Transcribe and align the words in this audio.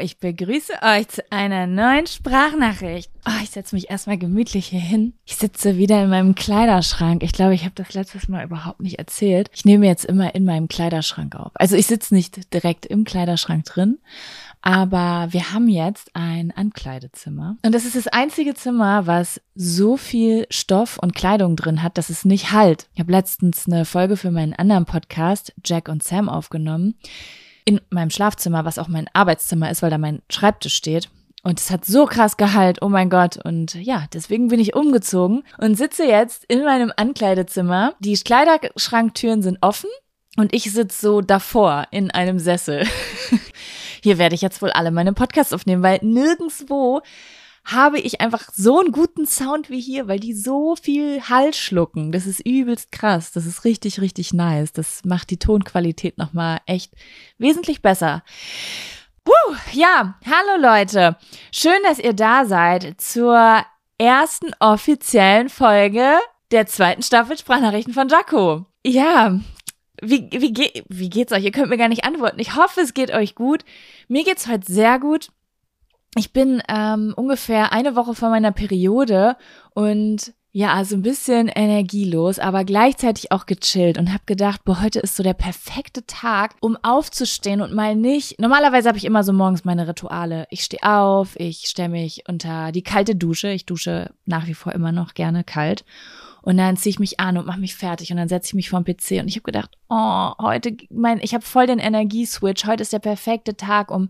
ich 0.00 0.18
begrüße 0.18 0.72
euch 0.82 1.08
zu 1.08 1.22
einer 1.30 1.66
neuen 1.66 2.06
Sprachnachricht. 2.06 3.10
Oh, 3.26 3.42
ich 3.42 3.50
setze 3.50 3.74
mich 3.74 3.90
erstmal 3.90 4.18
gemütlich 4.18 4.66
hier 4.66 4.80
hin. 4.80 5.12
Ich 5.24 5.36
sitze 5.36 5.76
wieder 5.76 6.02
in 6.02 6.10
meinem 6.10 6.34
Kleiderschrank. 6.34 7.22
Ich 7.22 7.32
glaube, 7.32 7.54
ich 7.54 7.64
habe 7.64 7.74
das 7.74 7.94
letztes 7.94 8.28
Mal 8.28 8.44
überhaupt 8.44 8.80
nicht 8.80 8.98
erzählt. 8.98 9.50
Ich 9.52 9.64
nehme 9.64 9.86
jetzt 9.86 10.04
immer 10.04 10.34
in 10.34 10.44
meinem 10.44 10.68
Kleiderschrank 10.68 11.36
auf. 11.36 11.52
Also 11.54 11.76
ich 11.76 11.86
sitze 11.86 12.14
nicht 12.14 12.52
direkt 12.52 12.86
im 12.86 13.04
Kleiderschrank 13.04 13.64
drin, 13.64 13.98
aber 14.62 15.28
wir 15.30 15.52
haben 15.52 15.68
jetzt 15.68 16.10
ein 16.14 16.52
Ankleidezimmer. 16.54 17.56
Und 17.64 17.74
das 17.74 17.84
ist 17.84 17.96
das 17.96 18.08
einzige 18.08 18.54
Zimmer, 18.54 19.06
was 19.06 19.40
so 19.54 19.96
viel 19.96 20.46
Stoff 20.50 20.98
und 20.98 21.14
Kleidung 21.14 21.56
drin 21.56 21.82
hat, 21.82 21.98
dass 21.98 22.10
es 22.10 22.24
nicht 22.24 22.52
halt. 22.52 22.88
Ich 22.94 23.00
habe 23.00 23.12
letztens 23.12 23.66
eine 23.66 23.84
Folge 23.84 24.16
für 24.16 24.30
meinen 24.30 24.54
anderen 24.54 24.84
Podcast, 24.84 25.54
Jack 25.64 25.88
und 25.88 26.02
Sam, 26.02 26.28
aufgenommen. 26.28 26.94
In 27.64 27.80
meinem 27.90 28.10
Schlafzimmer, 28.10 28.64
was 28.64 28.78
auch 28.78 28.88
mein 28.88 29.08
Arbeitszimmer 29.12 29.70
ist, 29.70 29.82
weil 29.82 29.90
da 29.90 29.98
mein 29.98 30.22
Schreibtisch 30.30 30.74
steht. 30.74 31.10
Und 31.42 31.58
es 31.58 31.70
hat 31.70 31.84
so 31.84 32.04
krass 32.06 32.36
Gehalt, 32.36 32.82
oh 32.82 32.88
mein 32.88 33.08
Gott. 33.08 33.38
Und 33.42 33.74
ja, 33.74 34.04
deswegen 34.12 34.48
bin 34.48 34.60
ich 34.60 34.74
umgezogen 34.74 35.42
und 35.58 35.76
sitze 35.76 36.04
jetzt 36.04 36.44
in 36.44 36.64
meinem 36.64 36.92
Ankleidezimmer. 36.94 37.94
Die 37.98 38.14
Kleiderschranktüren 38.14 39.40
sind 39.40 39.58
offen 39.62 39.90
und 40.36 40.52
ich 40.54 40.70
sitze 40.70 41.00
so 41.00 41.20
davor 41.22 41.86
in 41.90 42.10
einem 42.10 42.38
Sessel. 42.38 42.86
hier 44.02 44.18
werde 44.18 44.34
ich 44.34 44.42
jetzt 44.42 44.60
wohl 44.60 44.70
alle 44.70 44.90
meine 44.90 45.14
Podcasts 45.14 45.54
aufnehmen, 45.54 45.82
weil 45.82 46.00
nirgendswo 46.02 47.00
habe 47.64 48.00
ich 48.00 48.20
einfach 48.20 48.48
so 48.52 48.80
einen 48.80 48.92
guten 48.92 49.26
Sound 49.26 49.70
wie 49.70 49.80
hier, 49.80 50.08
weil 50.08 50.18
die 50.18 50.34
so 50.34 50.76
viel 50.76 51.22
Hall 51.28 51.54
schlucken. 51.54 52.12
Das 52.12 52.26
ist 52.26 52.44
übelst 52.46 52.90
krass. 52.90 53.32
Das 53.32 53.46
ist 53.46 53.64
richtig, 53.64 54.00
richtig 54.00 54.32
nice. 54.32 54.72
Das 54.72 55.04
macht 55.04 55.30
die 55.30 55.38
Tonqualität 55.38 56.18
nochmal 56.18 56.60
echt 56.66 56.92
wesentlich 57.38 57.82
besser. 57.82 58.22
Puh, 59.24 59.56
ja, 59.72 60.18
hallo 60.24 60.60
Leute. 60.60 61.16
Schön, 61.52 61.78
dass 61.84 61.98
ihr 61.98 62.14
da 62.14 62.44
seid 62.46 63.00
zur 63.00 63.64
ersten 63.98 64.50
offiziellen 64.58 65.50
Folge 65.50 66.18
der 66.50 66.66
zweiten 66.66 67.02
Staffel 67.02 67.38
Sprachnachrichten 67.38 67.94
von 67.94 68.08
Jaco. 68.08 68.64
Ja, 68.84 69.38
wie, 70.02 70.28
wie, 70.32 70.52
ge 70.52 70.82
wie 70.88 71.10
geht's 71.10 71.32
euch? 71.32 71.44
Ihr 71.44 71.52
könnt 71.52 71.68
mir 71.68 71.76
gar 71.76 71.88
nicht 71.88 72.04
antworten. 72.04 72.40
Ich 72.40 72.56
hoffe, 72.56 72.80
es 72.80 72.94
geht 72.94 73.12
euch 73.12 73.34
gut. 73.34 73.64
Mir 74.08 74.24
geht's 74.24 74.48
heute 74.48 74.72
sehr 74.72 74.98
gut. 74.98 75.28
Ich 76.16 76.32
bin 76.32 76.62
ähm, 76.68 77.14
ungefähr 77.16 77.72
eine 77.72 77.94
Woche 77.94 78.14
vor 78.14 78.30
meiner 78.30 78.52
Periode 78.52 79.36
und 79.74 80.32
ja, 80.52 80.74
also 80.74 80.96
ein 80.96 81.02
bisschen 81.02 81.46
energielos, 81.46 82.40
aber 82.40 82.64
gleichzeitig 82.64 83.30
auch 83.30 83.46
gechillt 83.46 83.98
und 83.98 84.12
habe 84.12 84.24
gedacht, 84.26 84.64
boah, 84.64 84.82
heute 84.82 84.98
ist 84.98 85.14
so 85.14 85.22
der 85.22 85.34
perfekte 85.34 86.04
Tag, 86.06 86.56
um 86.60 86.76
aufzustehen 86.82 87.60
und 87.60 87.72
mal 87.72 87.94
nicht. 87.94 88.40
Normalerweise 88.40 88.88
habe 88.88 88.98
ich 88.98 89.04
immer 89.04 89.22
so 89.22 89.32
morgens 89.32 89.64
meine 89.64 89.86
Rituale. 89.86 90.48
Ich 90.50 90.64
stehe 90.64 90.82
auf, 90.82 91.38
ich 91.38 91.66
stelle 91.68 91.90
mich 91.90 92.24
unter 92.26 92.72
die 92.72 92.82
kalte 92.82 93.14
Dusche. 93.14 93.52
Ich 93.52 93.64
dusche 93.64 94.12
nach 94.26 94.48
wie 94.48 94.54
vor 94.54 94.72
immer 94.72 94.90
noch 94.90 95.14
gerne 95.14 95.44
kalt 95.44 95.84
und 96.42 96.56
dann 96.56 96.76
ziehe 96.76 96.90
ich 96.90 96.98
mich 96.98 97.20
an 97.20 97.36
und 97.36 97.46
mache 97.46 97.60
mich 97.60 97.74
fertig 97.74 98.10
und 98.10 98.16
dann 98.16 98.28
setze 98.28 98.48
ich 98.48 98.54
mich 98.54 98.70
vor 98.70 98.80
den 98.80 98.96
PC 98.96 99.20
und 99.20 99.28
ich 99.28 99.36
habe 99.36 99.44
gedacht, 99.44 99.70
oh, 99.88 100.32
heute, 100.38 100.76
mein, 100.90 101.20
ich 101.20 101.34
habe 101.34 101.44
voll 101.44 101.66
den 101.66 101.78
Energieswitch. 101.78 102.66
Heute 102.66 102.82
ist 102.82 102.92
der 102.92 102.98
perfekte 102.98 103.56
Tag, 103.56 103.90
um 103.90 104.08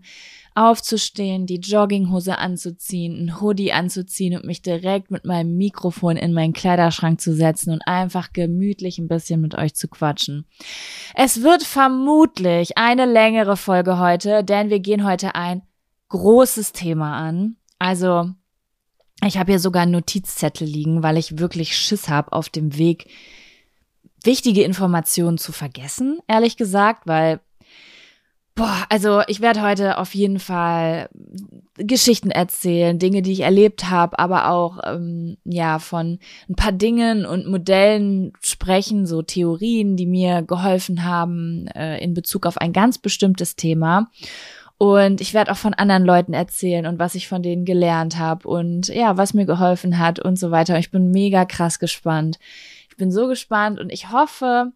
aufzustehen, 0.53 1.45
die 1.45 1.59
Jogginghose 1.59 2.37
anzuziehen, 2.37 3.25
ein 3.25 3.41
Hoodie 3.41 3.71
anzuziehen 3.71 4.35
und 4.35 4.45
mich 4.45 4.61
direkt 4.61 5.09
mit 5.09 5.23
meinem 5.23 5.55
Mikrofon 5.55 6.17
in 6.17 6.33
meinen 6.33 6.53
Kleiderschrank 6.53 7.21
zu 7.21 7.33
setzen 7.33 7.71
und 7.71 7.87
einfach 7.87 8.33
gemütlich 8.33 8.97
ein 8.97 9.07
bisschen 9.07 9.39
mit 9.39 9.55
euch 9.55 9.75
zu 9.75 9.87
quatschen. 9.87 10.45
Es 11.15 11.41
wird 11.41 11.63
vermutlich 11.63 12.77
eine 12.77 13.05
längere 13.05 13.55
Folge 13.55 13.97
heute, 13.97 14.43
denn 14.43 14.69
wir 14.69 14.79
gehen 14.79 15.05
heute 15.05 15.35
ein 15.35 15.61
großes 16.09 16.73
Thema 16.73 17.17
an. 17.17 17.55
Also 17.79 18.29
ich 19.25 19.37
habe 19.37 19.51
hier 19.51 19.59
sogar 19.59 19.85
Notizzettel 19.85 20.67
liegen, 20.67 21.03
weil 21.03 21.17
ich 21.17 21.37
wirklich 21.39 21.77
Schiss 21.77 22.09
habe 22.09 22.33
auf 22.33 22.49
dem 22.49 22.77
Weg, 22.77 23.07
wichtige 24.23 24.63
Informationen 24.63 25.37
zu 25.37 25.51
vergessen, 25.51 26.19
ehrlich 26.27 26.57
gesagt, 26.57 27.07
weil 27.07 27.39
Boah, 28.61 28.85
also 28.89 29.23
ich 29.25 29.41
werde 29.41 29.63
heute 29.63 29.97
auf 29.97 30.13
jeden 30.13 30.37
Fall 30.37 31.09
Geschichten 31.77 32.29
erzählen, 32.29 32.99
Dinge, 32.99 33.23
die 33.23 33.31
ich 33.31 33.39
erlebt 33.39 33.89
habe, 33.89 34.19
aber 34.19 34.51
auch 34.51 34.77
ähm, 34.85 35.37
ja 35.45 35.79
von 35.79 36.19
ein 36.47 36.55
paar 36.55 36.71
Dingen 36.71 37.25
und 37.25 37.47
Modellen 37.47 38.33
sprechen, 38.39 39.07
so 39.07 39.23
Theorien, 39.23 39.97
die 39.97 40.05
mir 40.05 40.43
geholfen 40.43 41.05
haben 41.05 41.65
äh, 41.73 41.97
in 42.03 42.13
Bezug 42.13 42.45
auf 42.45 42.59
ein 42.59 42.71
ganz 42.71 42.99
bestimmtes 42.99 43.55
Thema. 43.55 44.11
Und 44.77 45.21
ich 45.21 45.33
werde 45.33 45.51
auch 45.53 45.57
von 45.57 45.73
anderen 45.73 46.05
Leuten 46.05 46.33
erzählen 46.33 46.85
und 46.85 46.99
was 46.99 47.15
ich 47.15 47.27
von 47.27 47.41
denen 47.41 47.65
gelernt 47.65 48.19
habe 48.19 48.47
und 48.47 48.89
ja, 48.89 49.17
was 49.17 49.33
mir 49.33 49.47
geholfen 49.47 49.97
hat 49.97 50.19
und 50.19 50.37
so 50.37 50.51
weiter. 50.51 50.77
Ich 50.77 50.91
bin 50.91 51.09
mega 51.09 51.45
krass 51.45 51.79
gespannt. 51.79 52.37
Ich 52.91 52.97
bin 52.97 53.11
so 53.11 53.27
gespannt 53.27 53.79
und 53.79 53.91
ich 53.91 54.11
hoffe, 54.11 54.71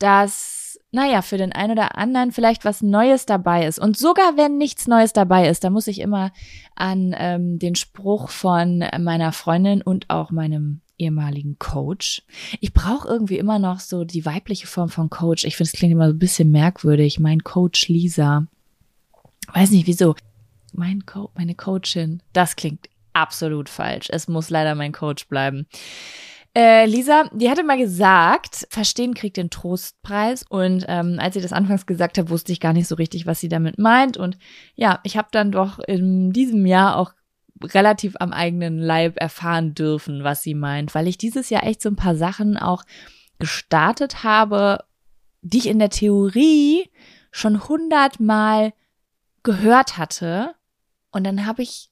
dass, 0.00 0.78
naja, 0.90 1.22
für 1.22 1.38
den 1.38 1.52
einen 1.52 1.72
oder 1.72 1.96
anderen 1.96 2.32
vielleicht 2.32 2.64
was 2.64 2.82
Neues 2.82 3.26
dabei 3.26 3.66
ist. 3.66 3.78
Und 3.78 3.96
sogar 3.96 4.36
wenn 4.36 4.58
nichts 4.58 4.88
Neues 4.88 5.12
dabei 5.12 5.48
ist, 5.48 5.62
da 5.62 5.70
muss 5.70 5.86
ich 5.86 6.00
immer 6.00 6.32
an 6.74 7.14
ähm, 7.16 7.58
den 7.58 7.76
Spruch 7.76 8.28
von 8.28 8.84
meiner 8.98 9.32
Freundin 9.32 9.82
und 9.82 10.10
auch 10.10 10.30
meinem 10.32 10.80
ehemaligen 10.98 11.58
Coach. 11.58 12.22
Ich 12.60 12.74
brauche 12.74 13.08
irgendwie 13.08 13.38
immer 13.38 13.58
noch 13.58 13.80
so 13.80 14.04
die 14.04 14.26
weibliche 14.26 14.66
Form 14.66 14.88
von 14.88 15.08
Coach. 15.08 15.44
Ich 15.44 15.56
finde, 15.56 15.70
es 15.72 15.78
klingt 15.78 15.92
immer 15.92 16.08
so 16.08 16.14
ein 16.14 16.18
bisschen 16.18 16.50
merkwürdig. 16.50 17.20
Mein 17.20 17.42
Coach 17.42 17.88
Lisa 17.88 18.46
weiß 19.52 19.70
nicht 19.70 19.86
wieso. 19.86 20.14
Mein 20.72 21.04
Co 21.06 21.30
meine 21.34 21.54
Coachin, 21.54 22.22
das 22.32 22.54
klingt 22.56 22.88
absolut 23.12 23.68
falsch. 23.68 24.08
Es 24.10 24.28
muss 24.28 24.50
leider 24.50 24.74
mein 24.74 24.92
Coach 24.92 25.26
bleiben. 25.26 25.66
Äh, 26.54 26.86
Lisa, 26.86 27.30
die 27.32 27.48
hatte 27.48 27.62
mal 27.62 27.78
gesagt, 27.78 28.66
Verstehen 28.70 29.14
kriegt 29.14 29.36
den 29.36 29.50
Trostpreis. 29.50 30.44
Und 30.48 30.84
ähm, 30.88 31.18
als 31.20 31.34
sie 31.34 31.40
das 31.40 31.52
anfangs 31.52 31.86
gesagt 31.86 32.18
hat, 32.18 32.28
wusste 32.28 32.52
ich 32.52 32.60
gar 32.60 32.72
nicht 32.72 32.88
so 32.88 32.96
richtig, 32.96 33.26
was 33.26 33.40
sie 33.40 33.48
damit 33.48 33.78
meint. 33.78 34.16
Und 34.16 34.36
ja, 34.74 35.00
ich 35.04 35.16
habe 35.16 35.28
dann 35.30 35.52
doch 35.52 35.78
in 35.78 36.32
diesem 36.32 36.66
Jahr 36.66 36.96
auch 36.96 37.12
relativ 37.62 38.16
am 38.18 38.32
eigenen 38.32 38.78
Leib 38.78 39.20
erfahren 39.20 39.74
dürfen, 39.74 40.24
was 40.24 40.42
sie 40.42 40.54
meint, 40.54 40.94
weil 40.94 41.06
ich 41.06 41.18
dieses 41.18 41.50
Jahr 41.50 41.64
echt 41.64 41.82
so 41.82 41.90
ein 41.90 41.96
paar 41.96 42.16
Sachen 42.16 42.56
auch 42.56 42.84
gestartet 43.38 44.24
habe, 44.24 44.84
die 45.42 45.58
ich 45.58 45.68
in 45.68 45.78
der 45.78 45.90
Theorie 45.90 46.90
schon 47.30 47.68
hundertmal 47.68 48.72
gehört 49.42 49.98
hatte. 49.98 50.54
Und 51.10 51.24
dann 51.24 51.46
habe 51.46 51.62
ich 51.62 51.89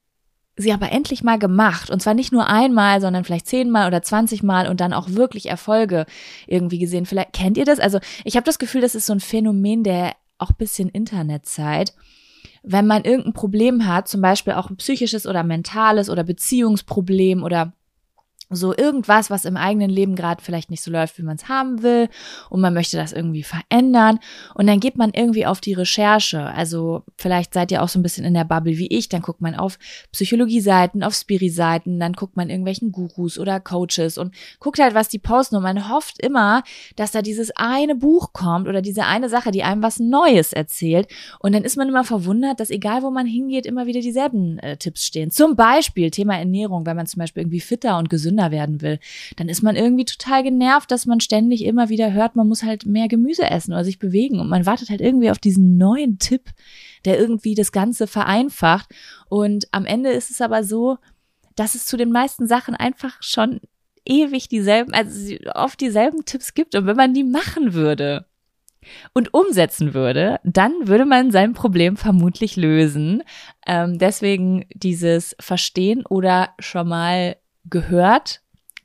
sie 0.59 0.73
aber 0.73 0.93
endlich 0.93 1.23
mal 1.23 1.39
gemacht. 1.39 1.89
Und 1.89 2.03
zwar 2.03 2.15
nicht 2.15 2.33
nur 2.33 2.49
einmal, 2.49 3.01
sondern 3.01 3.25
vielleicht 3.25 3.47
zehnmal 3.47 3.87
oder 3.87 4.03
zwanzigmal 4.03 4.69
und 4.69 4.81
dann 4.81 4.93
auch 4.93 5.09
wirklich 5.11 5.47
Erfolge 5.49 6.05
irgendwie 6.47 6.79
gesehen. 6.79 7.07
Vielleicht 7.07 7.33
kennt 7.33 7.57
ihr 7.57 7.65
das? 7.65 7.81
Also 7.81 7.99
ich 8.25 8.37
habe 8.37 8.45
das 8.45 8.59
Gefühl, 8.59 8.83
das 8.83 8.95
ist 8.95 9.07
so 9.07 9.13
ein 9.13 9.21
Phänomen 9.21 9.85
der 9.85 10.13
auch 10.37 10.53
bisschen 10.53 10.89
Internetzeit. 10.89 11.95
Wenn 12.63 12.87
man 12.87 13.05
irgendein 13.05 13.33
Problem 13.33 13.87
hat, 13.87 14.09
zum 14.09 14.21
Beispiel 14.21 14.53
auch 14.55 14.69
ein 14.69 14.77
psychisches 14.77 15.27
oder 15.27 15.43
mentales 15.43 16.11
oder 16.11 16.25
Beziehungsproblem 16.25 17.43
oder 17.43 17.73
so 18.51 18.75
irgendwas, 18.77 19.31
was 19.31 19.45
im 19.45 19.57
eigenen 19.57 19.91
Leben 19.91 20.17
gerade 20.17 20.43
vielleicht 20.43 20.71
nicht 20.71 20.83
so 20.83 20.91
läuft, 20.91 21.19
wie 21.19 21.23
man 21.23 21.37
es 21.37 21.49
haben 21.49 21.83
will 21.83 22.09
und 22.49 22.61
man 22.61 22.73
möchte 22.73 22.97
das 22.97 23.13
irgendwie 23.13 23.43
verändern 23.43 24.19
und 24.55 24.67
dann 24.67 24.81
geht 24.81 24.97
man 24.97 25.11
irgendwie 25.13 25.45
auf 25.45 25.61
die 25.61 25.75
Recherche. 25.75 26.43
Also 26.43 27.03
vielleicht 27.17 27.53
seid 27.53 27.71
ihr 27.71 27.83
auch 27.83 27.89
so 27.89 27.99
ein 27.99 28.03
bisschen 28.03 28.25
in 28.25 28.35
der 28.35 28.45
Bubble 28.45 28.79
wie 28.79 28.87
ich, 28.87 29.09
dann 29.09 29.21
guckt 29.21 29.41
man 29.41 29.55
auf 29.55 29.79
Psychologie-Seiten, 30.13 31.03
auf 31.03 31.15
Spiri-Seiten, 31.15 32.01
dann 32.01 32.15
guckt 32.15 32.37
man 32.37 32.49
irgendwelchen 32.49 32.91
Gurus 32.91 33.39
oder 33.39 33.61
Coaches 33.61 34.17
und 34.17 34.35
guckt 34.61 34.79
halt, 34.79 34.95
was 34.95 35.09
die 35.09 35.19
posten 35.19 35.57
und 35.57 35.63
man 35.63 35.91
hofft 35.91 36.23
immer, 36.23 36.63
dass 36.97 37.11
da 37.11 37.21
dieses 37.21 37.51
eine 37.55 37.95
Buch 37.95 38.33
kommt 38.33 38.67
oder 38.67 38.81
diese 38.81 39.05
eine 39.05 39.29
Sache, 39.29 39.51
die 39.51 39.63
einem 39.63 39.83
was 39.83 39.99
Neues 40.01 40.55
erzählt 40.55 41.09
und 41.41 41.55
dann 41.55 41.65
ist 41.65 41.77
man 41.77 41.89
immer 41.89 42.05
verwundert, 42.05 42.61
dass 42.61 42.71
egal 42.71 43.03
wo 43.03 43.11
man 43.11 43.27
hingeht, 43.27 43.67
immer 43.67 43.87
wieder 43.87 44.01
dieselben 44.01 44.59
äh, 44.61 44.79
Tipps 44.79 45.05
stehen. 45.05 45.31
Zum 45.31 45.55
Beispiel 45.55 46.11
Thema 46.11 46.39
Ernährung, 46.39 46.87
wenn 46.87 46.97
man 46.97 47.07
zum 47.07 47.21
Beispiel 47.21 47.43
irgendwie 47.43 47.61
fitter 47.61 47.99
und 47.99 48.09
gesünder 48.09 48.38
gesünder 48.39 48.51
werden 48.51 48.81
will, 48.81 48.99
dann 49.37 49.49
ist 49.49 49.63
man 49.63 49.77
irgendwie 49.77 50.05
total 50.05 50.43
genervt, 50.43 50.91
dass 50.91 51.07
man 51.07 51.21
ständig 51.21 51.65
immer 51.65 51.89
wieder 51.89 52.13
hört, 52.13 52.37
man 52.37 52.49
muss 52.49 52.63
halt 52.63 52.87
mehr 52.87 53.09
Gemüse 53.09 53.51
essen 53.51 53.73
oder 53.73 53.85
sich 53.85 53.99
bewegen 53.99 54.41
und 54.41 54.49
man 54.49 54.67
wartet 54.67 54.91
halt 54.91 55.01
irgendwie 55.01 55.31
auf 55.31 55.39
diesen 55.39 55.77
neuen 55.77 56.19
Tipp, 56.19 56.51
der 57.05 57.19
irgendwie 57.19 57.55
das 57.55 57.73
Ganze 57.73 58.07
vereinfacht. 58.07 58.89
Und 59.29 59.67
am 59.73 59.85
Ende 59.85 60.11
ist 60.11 60.31
es 60.31 60.41
aber 60.41 60.65
so, 60.65 60.99
dass 61.57 61.75
es 61.75 61.87
zu 61.87 61.97
den 61.97 62.13
meisten 62.13 62.47
Sachen 62.47 62.75
einfach 62.75 63.17
schon 63.21 63.61
ewig 64.05 64.49
dieselben, 64.49 64.95
also 64.95 65.35
oft 65.55 65.81
dieselben 65.81 66.25
Tipps 66.25 66.55
gibt. 66.55 66.75
Und 66.75 66.87
wenn 66.87 66.97
man 66.97 67.15
die 67.15 67.25
machen 67.25 67.75
würde 67.75 68.27
und 69.13 69.35
umsetzen 69.35 69.93
würde, 69.93 70.39
dann 70.45 70.73
würde 70.87 71.05
man 71.05 71.31
sein 71.31 71.53
Problem 71.53 71.97
vermutlich 71.97 72.57
lösen. 72.57 73.23
Ähm, 73.67 73.99
deswegen 73.99 74.65
dieses 74.73 75.37
Verstehen 75.41 76.07
oder 76.07 76.51
schon 76.61 76.89
mal 76.89 77.37
gehört, 77.65 78.43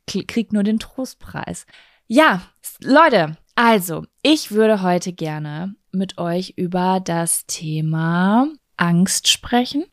kriegt 0.08 0.54
nur 0.54 0.64
den 0.64 0.80
Trostpreis. 0.80 1.66
Ja, 2.08 2.42
Leute, 2.82 3.38
also, 3.56 4.06
ich 4.22 4.52
würde 4.52 4.82
heute 4.82 5.14
gerne 5.14 5.76
mit 5.92 6.18
euch 6.18 6.54
über 6.58 7.00
das 7.00 7.46
Thema 7.46 8.48
Angst 8.78 9.28
sprechen 9.28 9.86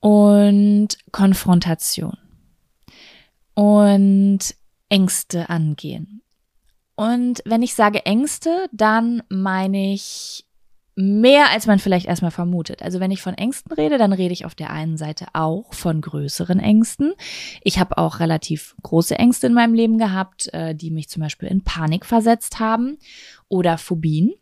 und 0.00 0.88
Konfrontation 1.12 2.18
und 3.54 4.40
Ängste 4.88 5.48
angehen. 5.48 6.22
Und 6.96 7.42
wenn 7.44 7.62
ich 7.62 7.74
sage 7.74 8.04
Ängste, 8.04 8.66
dann 8.72 9.22
meine 9.28 9.92
ich 9.92 10.44
mehr, 10.94 11.50
als 11.50 11.66
man 11.66 11.78
vielleicht 11.78 12.06
erstmal 12.06 12.30
vermutet. 12.30 12.82
Also 12.82 13.00
wenn 13.00 13.10
ich 13.10 13.22
von 13.22 13.34
Ängsten 13.34 13.72
rede, 13.72 13.98
dann 13.98 14.12
rede 14.12 14.32
ich 14.32 14.44
auf 14.44 14.54
der 14.54 14.70
einen 14.70 14.96
Seite 14.96 15.26
auch 15.32 15.72
von 15.72 16.00
größeren 16.00 16.60
Ängsten. 16.60 17.14
Ich 17.62 17.78
habe 17.78 17.98
auch 17.98 18.20
relativ 18.20 18.74
große 18.82 19.18
Ängste 19.18 19.46
in 19.46 19.54
meinem 19.54 19.74
Leben 19.74 19.98
gehabt, 19.98 20.52
äh, 20.52 20.74
die 20.74 20.90
mich 20.90 21.08
zum 21.08 21.22
Beispiel 21.22 21.48
in 21.48 21.64
Panik 21.64 22.04
versetzt 22.04 22.60
haben 22.60 22.98
oder 23.48 23.78
Phobien. 23.78 24.32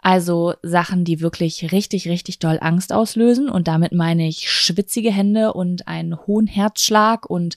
Also 0.00 0.54
Sachen, 0.62 1.04
die 1.04 1.20
wirklich 1.20 1.72
richtig, 1.72 2.08
richtig 2.08 2.38
doll 2.38 2.58
Angst 2.60 2.92
auslösen. 2.92 3.48
Und 3.48 3.68
damit 3.68 3.92
meine 3.92 4.26
ich 4.28 4.50
schwitzige 4.50 5.12
Hände 5.12 5.52
und 5.52 5.88
einen 5.88 6.18
hohen 6.26 6.46
Herzschlag 6.46 7.28
und 7.28 7.56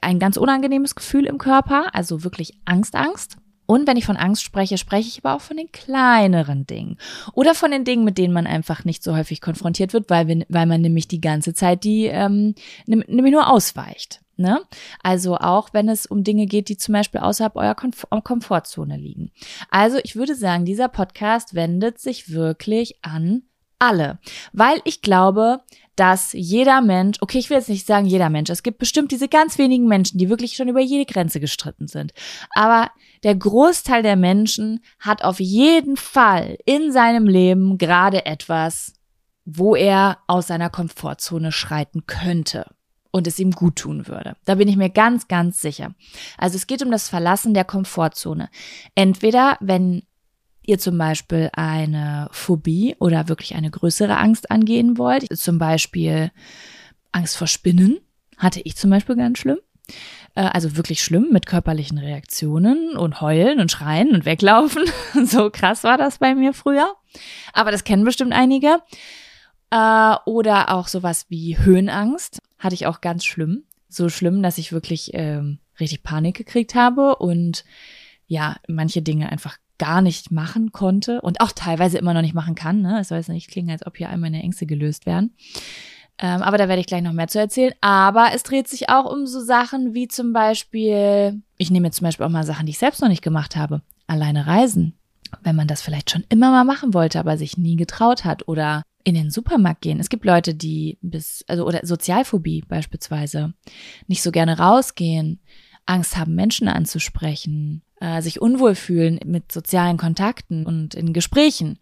ein 0.00 0.18
ganz 0.18 0.36
unangenehmes 0.36 0.94
Gefühl 0.94 1.26
im 1.26 1.38
Körper. 1.38 1.94
Also 1.94 2.24
wirklich 2.24 2.58
Angst, 2.64 2.94
Angst. 2.94 3.36
Und 3.70 3.86
wenn 3.86 3.98
ich 3.98 4.06
von 4.06 4.16
Angst 4.16 4.42
spreche, 4.42 4.78
spreche 4.78 5.08
ich 5.08 5.22
aber 5.22 5.36
auch 5.36 5.42
von 5.42 5.58
den 5.58 5.70
kleineren 5.70 6.66
Dingen. 6.66 6.96
Oder 7.34 7.54
von 7.54 7.70
den 7.70 7.84
Dingen, 7.84 8.02
mit 8.02 8.16
denen 8.16 8.32
man 8.32 8.46
einfach 8.46 8.86
nicht 8.86 9.02
so 9.02 9.14
häufig 9.14 9.42
konfrontiert 9.42 9.92
wird, 9.92 10.08
weil, 10.08 10.26
wir, 10.26 10.46
weil 10.48 10.64
man 10.64 10.80
nämlich 10.80 11.06
die 11.06 11.20
ganze 11.20 11.52
Zeit 11.52 11.84
die 11.84 12.06
ähm, 12.06 12.54
nämlich 12.86 13.30
nur 13.30 13.52
ausweicht. 13.52 14.22
Ne? 14.38 14.62
Also 15.02 15.36
auch 15.36 15.74
wenn 15.74 15.90
es 15.90 16.06
um 16.06 16.24
Dinge 16.24 16.46
geht, 16.46 16.70
die 16.70 16.78
zum 16.78 16.94
Beispiel 16.94 17.20
außerhalb 17.20 17.56
eurer 17.56 17.74
Komf 17.74 18.06
Komfortzone 18.24 18.96
liegen. 18.96 19.32
Also 19.70 19.98
ich 20.02 20.16
würde 20.16 20.34
sagen, 20.34 20.64
dieser 20.64 20.88
Podcast 20.88 21.54
wendet 21.54 21.98
sich 21.98 22.32
wirklich 22.32 23.04
an 23.04 23.42
alle, 23.78 24.18
weil 24.52 24.80
ich 24.84 25.02
glaube, 25.02 25.60
dass 25.96 26.32
jeder 26.32 26.80
Mensch, 26.80 27.18
okay, 27.20 27.38
ich 27.38 27.50
will 27.50 27.56
jetzt 27.56 27.68
nicht 27.68 27.86
sagen 27.86 28.06
jeder 28.06 28.30
Mensch, 28.30 28.50
es 28.50 28.62
gibt 28.62 28.78
bestimmt 28.78 29.10
diese 29.10 29.28
ganz 29.28 29.58
wenigen 29.58 29.88
Menschen, 29.88 30.18
die 30.18 30.28
wirklich 30.28 30.54
schon 30.54 30.68
über 30.68 30.80
jede 30.80 31.12
Grenze 31.12 31.40
gestritten 31.40 31.88
sind, 31.88 32.12
aber 32.54 32.90
der 33.24 33.34
Großteil 33.34 34.02
der 34.02 34.16
Menschen 34.16 34.80
hat 35.00 35.24
auf 35.24 35.40
jeden 35.40 35.96
Fall 35.96 36.56
in 36.64 36.92
seinem 36.92 37.26
Leben 37.26 37.78
gerade 37.78 38.26
etwas, 38.26 38.94
wo 39.44 39.74
er 39.74 40.18
aus 40.26 40.46
seiner 40.46 40.70
Komfortzone 40.70 41.50
schreiten 41.50 42.06
könnte 42.06 42.66
und 43.10 43.26
es 43.26 43.38
ihm 43.38 43.50
gut 43.52 43.76
tun 43.76 44.06
würde. 44.06 44.36
Da 44.44 44.56
bin 44.56 44.68
ich 44.68 44.76
mir 44.76 44.90
ganz, 44.90 45.26
ganz 45.26 45.60
sicher. 45.60 45.94
Also 46.36 46.56
es 46.56 46.66
geht 46.66 46.82
um 46.82 46.90
das 46.90 47.08
Verlassen 47.08 47.54
der 47.54 47.64
Komfortzone. 47.64 48.50
Entweder, 48.94 49.56
wenn 49.60 50.02
ihr 50.68 50.78
zum 50.78 50.98
Beispiel 50.98 51.50
eine 51.54 52.28
Phobie 52.30 52.94
oder 53.00 53.28
wirklich 53.28 53.54
eine 53.54 53.70
größere 53.70 54.18
Angst 54.18 54.50
angehen 54.50 54.98
wollt, 54.98 55.26
zum 55.36 55.58
Beispiel 55.58 56.30
Angst 57.10 57.36
vor 57.36 57.46
Spinnen, 57.46 57.98
hatte 58.36 58.60
ich 58.62 58.76
zum 58.76 58.90
Beispiel 58.90 59.16
ganz 59.16 59.38
schlimm. 59.38 59.58
Äh, 60.34 60.42
also 60.42 60.76
wirklich 60.76 61.02
schlimm 61.02 61.28
mit 61.30 61.46
körperlichen 61.46 61.96
Reaktionen 61.96 62.96
und 62.96 63.22
heulen 63.22 63.60
und 63.60 63.72
schreien 63.72 64.14
und 64.14 64.26
weglaufen. 64.26 64.84
So 65.24 65.50
krass 65.50 65.84
war 65.84 65.96
das 65.96 66.18
bei 66.18 66.34
mir 66.34 66.52
früher. 66.52 66.94
Aber 67.54 67.70
das 67.70 67.84
kennen 67.84 68.04
bestimmt 68.04 68.32
einige. 68.32 68.82
Äh, 69.70 70.16
oder 70.26 70.74
auch 70.74 70.86
sowas 70.86 71.26
wie 71.30 71.58
Höhenangst 71.58 72.42
hatte 72.58 72.74
ich 72.74 72.86
auch 72.86 73.00
ganz 73.00 73.24
schlimm. 73.24 73.64
So 73.88 74.10
schlimm, 74.10 74.42
dass 74.42 74.58
ich 74.58 74.72
wirklich 74.72 75.12
ähm, 75.14 75.60
richtig 75.80 76.02
Panik 76.02 76.36
gekriegt 76.36 76.74
habe 76.74 77.16
und 77.16 77.64
ja, 78.26 78.56
manche 78.68 79.00
Dinge 79.00 79.32
einfach 79.32 79.56
gar 79.78 80.02
nicht 80.02 80.30
machen 80.30 80.72
konnte 80.72 81.20
und 81.20 81.40
auch 81.40 81.52
teilweise 81.52 81.98
immer 81.98 82.14
noch 82.14 82.22
nicht 82.22 82.34
machen 82.34 82.54
kann. 82.54 82.82
Ne? 82.82 83.00
Es 83.00 83.08
soll 83.08 83.18
jetzt 83.18 83.28
nicht 83.28 83.50
klingen, 83.50 83.70
als 83.70 83.86
ob 83.86 83.96
hier 83.96 84.10
all 84.10 84.18
meine 84.18 84.42
Ängste 84.42 84.66
gelöst 84.66 85.06
werden. 85.06 85.34
Ähm, 86.20 86.42
aber 86.42 86.58
da 86.58 86.68
werde 86.68 86.80
ich 86.80 86.86
gleich 86.86 87.02
noch 87.02 87.12
mehr 87.12 87.28
zu 87.28 87.38
erzählen. 87.38 87.74
Aber 87.80 88.30
es 88.34 88.42
dreht 88.42 88.68
sich 88.68 88.88
auch 88.88 89.10
um 89.10 89.26
so 89.26 89.40
Sachen 89.40 89.94
wie 89.94 90.08
zum 90.08 90.32
Beispiel, 90.32 91.40
ich 91.56 91.70
nehme 91.70 91.86
jetzt 91.86 91.98
zum 91.98 92.06
Beispiel 92.06 92.26
auch 92.26 92.30
mal 92.30 92.44
Sachen, 92.44 92.66
die 92.66 92.70
ich 92.70 92.78
selbst 92.78 93.00
noch 93.00 93.08
nicht 93.08 93.22
gemacht 93.22 93.56
habe. 93.56 93.82
Alleine 94.06 94.46
reisen. 94.46 94.94
Wenn 95.42 95.56
man 95.56 95.68
das 95.68 95.82
vielleicht 95.82 96.10
schon 96.10 96.24
immer 96.30 96.50
mal 96.50 96.64
machen 96.64 96.94
wollte, 96.94 97.20
aber 97.20 97.36
sich 97.36 97.58
nie 97.58 97.76
getraut 97.76 98.24
hat 98.24 98.48
oder 98.48 98.82
in 99.04 99.14
den 99.14 99.30
Supermarkt 99.30 99.82
gehen. 99.82 100.00
Es 100.00 100.08
gibt 100.08 100.24
Leute, 100.24 100.54
die 100.54 100.98
bis, 101.02 101.44
also, 101.48 101.66
oder 101.66 101.80
Sozialphobie 101.82 102.64
beispielsweise, 102.66 103.54
nicht 104.06 104.22
so 104.22 104.32
gerne 104.32 104.58
rausgehen, 104.58 105.40
Angst 105.86 106.16
haben, 106.16 106.34
Menschen 106.34 106.68
anzusprechen, 106.68 107.82
äh, 108.00 108.22
sich 108.22 108.40
unwohl 108.40 108.74
fühlen 108.74 109.20
mit 109.24 109.52
sozialen 109.52 109.96
Kontakten 109.96 110.66
und 110.66 110.94
in 110.94 111.12
Gesprächen 111.12 111.78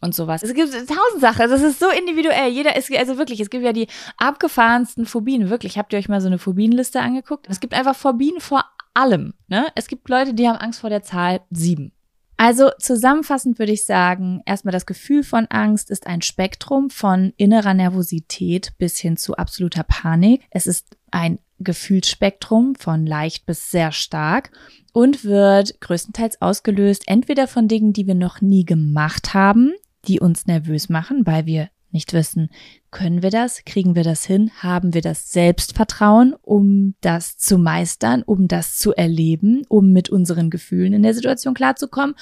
und 0.00 0.14
sowas. 0.14 0.42
Es 0.42 0.54
gibt 0.54 0.72
tausend 0.72 1.20
Sachen. 1.20 1.42
Also 1.42 1.54
es 1.54 1.62
ist 1.62 1.80
so 1.80 1.88
individuell. 1.90 2.50
Jeder 2.50 2.76
ist, 2.76 2.94
also 2.96 3.18
wirklich, 3.18 3.40
es 3.40 3.50
gibt 3.50 3.64
ja 3.64 3.72
die 3.72 3.88
abgefahrensten 4.16 5.06
Phobien. 5.06 5.50
Wirklich, 5.50 5.78
habt 5.78 5.92
ihr 5.92 5.98
euch 5.98 6.08
mal 6.08 6.20
so 6.20 6.28
eine 6.28 6.38
Phobienliste 6.38 7.00
angeguckt? 7.00 7.46
Es 7.48 7.60
gibt 7.60 7.74
einfach 7.74 7.96
Phobien 7.96 8.40
vor 8.40 8.64
allem. 8.94 9.34
Ne? 9.48 9.66
Es 9.74 9.88
gibt 9.88 10.08
Leute, 10.08 10.34
die 10.34 10.48
haben 10.48 10.56
Angst 10.56 10.80
vor 10.80 10.90
der 10.90 11.02
Zahl 11.02 11.40
sieben. 11.50 11.92
Also 12.40 12.70
zusammenfassend 12.78 13.58
würde 13.58 13.72
ich 13.72 13.84
sagen, 13.84 14.42
erstmal 14.46 14.70
das 14.70 14.86
Gefühl 14.86 15.24
von 15.24 15.46
Angst 15.46 15.90
ist 15.90 16.06
ein 16.06 16.22
Spektrum 16.22 16.88
von 16.88 17.32
innerer 17.36 17.74
Nervosität 17.74 18.74
bis 18.78 18.96
hin 18.96 19.16
zu 19.16 19.36
absoluter 19.36 19.82
Panik. 19.82 20.42
Es 20.50 20.68
ist 20.68 20.96
ein 21.10 21.40
Gefühlsspektrum 21.60 22.74
von 22.74 23.06
leicht 23.06 23.46
bis 23.46 23.70
sehr 23.70 23.92
stark 23.92 24.50
und 24.92 25.24
wird 25.24 25.80
größtenteils 25.80 26.40
ausgelöst 26.40 27.04
entweder 27.06 27.48
von 27.48 27.68
Dingen, 27.68 27.92
die 27.92 28.06
wir 28.06 28.14
noch 28.14 28.40
nie 28.40 28.64
gemacht 28.64 29.34
haben, 29.34 29.72
die 30.06 30.20
uns 30.20 30.46
nervös 30.46 30.88
machen, 30.88 31.26
weil 31.26 31.46
wir 31.46 31.70
nicht 31.90 32.12
wissen, 32.12 32.50
können 32.90 33.22
wir 33.22 33.30
das, 33.30 33.64
kriegen 33.64 33.94
wir 33.94 34.04
das 34.04 34.24
hin, 34.24 34.50
haben 34.60 34.94
wir 34.94 35.02
das 35.02 35.32
Selbstvertrauen, 35.32 36.34
um 36.42 36.94
das 37.00 37.36
zu 37.36 37.58
meistern, 37.58 38.22
um 38.22 38.48
das 38.48 38.78
zu 38.78 38.94
erleben, 38.94 39.62
um 39.68 39.92
mit 39.92 40.08
unseren 40.08 40.50
Gefühlen 40.50 40.92
in 40.92 41.02
der 41.02 41.14
Situation 41.14 41.54
klarzukommen 41.54 42.14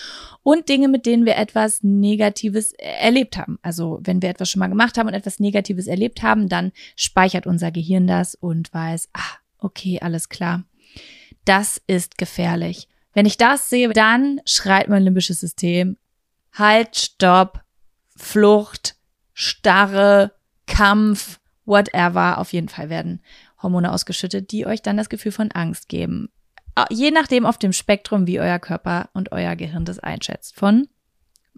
und 0.42 0.68
Dinge, 0.68 0.88
mit 0.88 1.06
denen 1.06 1.26
wir 1.26 1.36
etwas 1.36 1.82
Negatives 1.82 2.72
erlebt 2.72 3.36
haben. 3.36 3.58
Also 3.62 4.00
wenn 4.02 4.22
wir 4.22 4.28
etwas 4.28 4.50
schon 4.50 4.60
mal 4.60 4.68
gemacht 4.68 4.98
haben 4.98 5.08
und 5.08 5.14
etwas 5.14 5.40
Negatives 5.40 5.86
erlebt 5.86 6.22
haben, 6.22 6.48
dann 6.48 6.72
speichert 6.94 7.46
unser 7.46 7.70
Gehirn 7.70 8.06
das 8.06 8.34
und 8.34 8.72
weiß, 8.72 9.08
ah, 9.12 9.38
okay, 9.58 9.98
alles 10.00 10.28
klar. 10.28 10.64
Das 11.44 11.80
ist 11.86 12.18
gefährlich. 12.18 12.88
Wenn 13.14 13.26
ich 13.26 13.38
das 13.38 13.70
sehe, 13.70 13.88
dann 13.90 14.40
schreit 14.44 14.88
mein 14.88 15.02
limbisches 15.02 15.40
System, 15.40 15.96
halt, 16.52 16.96
stopp, 16.96 17.62
Flucht, 18.16 18.95
Starre, 19.38 20.32
Kampf, 20.66 21.40
whatever. 21.66 22.38
Auf 22.38 22.54
jeden 22.54 22.70
Fall 22.70 22.88
werden 22.88 23.20
Hormone 23.62 23.92
ausgeschüttet, 23.92 24.50
die 24.50 24.66
euch 24.66 24.80
dann 24.80 24.96
das 24.96 25.10
Gefühl 25.10 25.30
von 25.30 25.52
Angst 25.52 25.90
geben. 25.90 26.30
Je 26.88 27.10
nachdem 27.10 27.44
auf 27.44 27.58
dem 27.58 27.74
Spektrum, 27.74 28.26
wie 28.26 28.40
euer 28.40 28.58
Körper 28.58 29.10
und 29.12 29.32
euer 29.32 29.54
Gehirn 29.54 29.84
das 29.84 29.98
einschätzt. 29.98 30.56
Von 30.56 30.88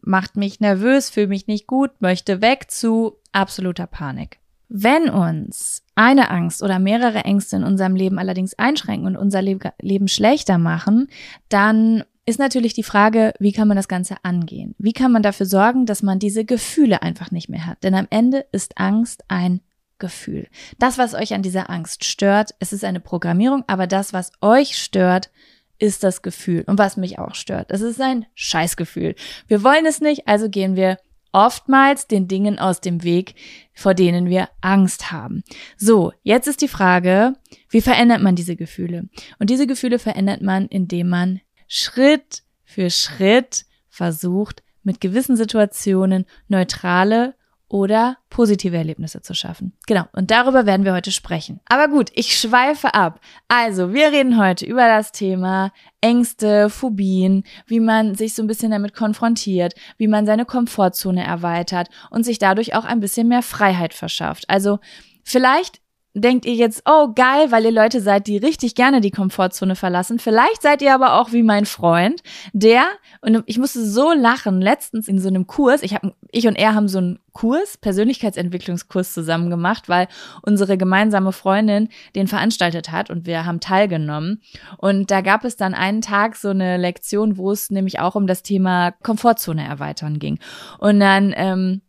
macht 0.00 0.36
mich 0.36 0.58
nervös, 0.58 1.08
fühle 1.08 1.28
mich 1.28 1.46
nicht 1.46 1.68
gut, 1.68 1.92
möchte 2.00 2.40
weg 2.40 2.68
zu 2.68 3.16
absoluter 3.30 3.86
Panik. 3.86 4.40
Wenn 4.68 5.08
uns 5.08 5.84
eine 5.94 6.30
Angst 6.30 6.62
oder 6.62 6.80
mehrere 6.80 7.24
Ängste 7.24 7.56
in 7.56 7.64
unserem 7.64 7.94
Leben 7.94 8.18
allerdings 8.18 8.54
einschränken 8.54 9.06
und 9.06 9.16
unser 9.16 9.40
Leben 9.40 10.08
schlechter 10.08 10.58
machen, 10.58 11.08
dann 11.48 12.02
ist 12.28 12.38
natürlich 12.38 12.74
die 12.74 12.82
Frage, 12.82 13.32
wie 13.38 13.52
kann 13.52 13.68
man 13.68 13.76
das 13.76 13.88
Ganze 13.88 14.16
angehen? 14.22 14.74
Wie 14.78 14.92
kann 14.92 15.10
man 15.10 15.22
dafür 15.22 15.46
sorgen, 15.46 15.86
dass 15.86 16.02
man 16.02 16.18
diese 16.18 16.44
Gefühle 16.44 17.00
einfach 17.00 17.30
nicht 17.30 17.48
mehr 17.48 17.64
hat? 17.64 17.82
Denn 17.82 17.94
am 17.94 18.06
Ende 18.10 18.44
ist 18.52 18.78
Angst 18.78 19.24
ein 19.28 19.62
Gefühl. 19.98 20.46
Das, 20.78 20.98
was 20.98 21.14
euch 21.14 21.32
an 21.32 21.42
dieser 21.42 21.70
Angst 21.70 22.04
stört, 22.04 22.54
es 22.60 22.74
ist 22.74 22.84
eine 22.84 23.00
Programmierung, 23.00 23.64
aber 23.66 23.86
das, 23.86 24.12
was 24.12 24.30
euch 24.42 24.76
stört, 24.76 25.30
ist 25.78 26.04
das 26.04 26.20
Gefühl. 26.20 26.64
Und 26.66 26.78
was 26.78 26.98
mich 26.98 27.18
auch 27.18 27.34
stört, 27.34 27.70
es 27.70 27.80
ist 27.80 28.00
ein 28.00 28.26
Scheißgefühl. 28.34 29.14
Wir 29.46 29.64
wollen 29.64 29.86
es 29.86 30.02
nicht, 30.02 30.28
also 30.28 30.50
gehen 30.50 30.76
wir 30.76 30.98
oftmals 31.32 32.08
den 32.08 32.28
Dingen 32.28 32.58
aus 32.58 32.82
dem 32.82 33.04
Weg, 33.04 33.36
vor 33.72 33.94
denen 33.94 34.28
wir 34.28 34.50
Angst 34.60 35.10
haben. 35.10 35.44
So, 35.78 36.12
jetzt 36.22 36.46
ist 36.46 36.60
die 36.60 36.68
Frage, 36.68 37.32
wie 37.70 37.80
verändert 37.80 38.22
man 38.22 38.36
diese 38.36 38.54
Gefühle? 38.54 39.08
Und 39.38 39.48
diese 39.48 39.66
Gefühle 39.66 39.98
verändert 39.98 40.42
man, 40.42 40.66
indem 40.66 41.08
man 41.08 41.40
Schritt 41.68 42.42
für 42.64 42.90
Schritt 42.90 43.64
versucht, 43.88 44.62
mit 44.82 45.00
gewissen 45.00 45.36
Situationen 45.36 46.24
neutrale 46.48 47.34
oder 47.68 48.16
positive 48.30 48.76
Erlebnisse 48.76 49.20
zu 49.20 49.34
schaffen. 49.34 49.74
Genau, 49.86 50.04
und 50.12 50.30
darüber 50.30 50.64
werden 50.64 50.86
wir 50.86 50.94
heute 50.94 51.12
sprechen. 51.12 51.60
Aber 51.66 51.88
gut, 51.88 52.10
ich 52.14 52.38
schweife 52.38 52.94
ab. 52.94 53.20
Also, 53.46 53.92
wir 53.92 54.10
reden 54.10 54.38
heute 54.38 54.64
über 54.64 54.86
das 54.86 55.12
Thema 55.12 55.72
Ängste, 56.00 56.70
Phobien, 56.70 57.44
wie 57.66 57.80
man 57.80 58.14
sich 58.14 58.34
so 58.34 58.42
ein 58.42 58.46
bisschen 58.46 58.70
damit 58.70 58.94
konfrontiert, 58.94 59.74
wie 59.98 60.08
man 60.08 60.24
seine 60.24 60.46
Komfortzone 60.46 61.22
erweitert 61.22 61.88
und 62.10 62.24
sich 62.24 62.38
dadurch 62.38 62.74
auch 62.74 62.86
ein 62.86 63.00
bisschen 63.00 63.28
mehr 63.28 63.42
Freiheit 63.42 63.92
verschafft. 63.92 64.48
Also, 64.48 64.78
vielleicht 65.22 65.82
denkt 66.20 66.44
ihr 66.44 66.54
jetzt, 66.54 66.82
oh 66.86 67.12
geil, 67.14 67.50
weil 67.50 67.64
ihr 67.64 67.72
Leute 67.72 68.00
seid, 68.00 68.26
die 68.26 68.36
richtig 68.36 68.74
gerne 68.74 69.00
die 69.00 69.10
Komfortzone 69.10 69.76
verlassen. 69.76 70.18
Vielleicht 70.18 70.62
seid 70.62 70.82
ihr 70.82 70.94
aber 70.94 71.14
auch 71.14 71.32
wie 71.32 71.42
mein 71.42 71.66
Freund, 71.66 72.22
der, 72.52 72.84
und 73.20 73.42
ich 73.46 73.58
musste 73.58 73.84
so 73.84 74.12
lachen, 74.12 74.60
letztens 74.60 75.08
in 75.08 75.18
so 75.18 75.28
einem 75.28 75.46
Kurs, 75.46 75.82
ich, 75.82 75.94
hab, 75.94 76.02
ich 76.30 76.46
und 76.46 76.56
er 76.56 76.74
haben 76.74 76.88
so 76.88 76.98
einen 76.98 77.18
Kurs, 77.32 77.76
Persönlichkeitsentwicklungskurs 77.76 79.14
zusammen 79.14 79.48
gemacht, 79.48 79.88
weil 79.88 80.08
unsere 80.42 80.76
gemeinsame 80.76 81.32
Freundin 81.32 81.88
den 82.16 82.26
veranstaltet 82.26 82.90
hat 82.90 83.10
und 83.10 83.26
wir 83.26 83.44
haben 83.44 83.60
teilgenommen. 83.60 84.42
Und 84.76 85.12
da 85.12 85.20
gab 85.20 85.44
es 85.44 85.56
dann 85.56 85.74
einen 85.74 86.00
Tag 86.00 86.34
so 86.34 86.48
eine 86.48 86.78
Lektion, 86.78 87.36
wo 87.36 87.52
es 87.52 87.70
nämlich 87.70 88.00
auch 88.00 88.16
um 88.16 88.26
das 88.26 88.42
Thema 88.42 88.90
Komfortzone 88.90 89.64
erweitern 89.64 90.18
ging. 90.18 90.40
Und 90.78 90.98
dann 90.98 91.32
ähm, 91.36 91.82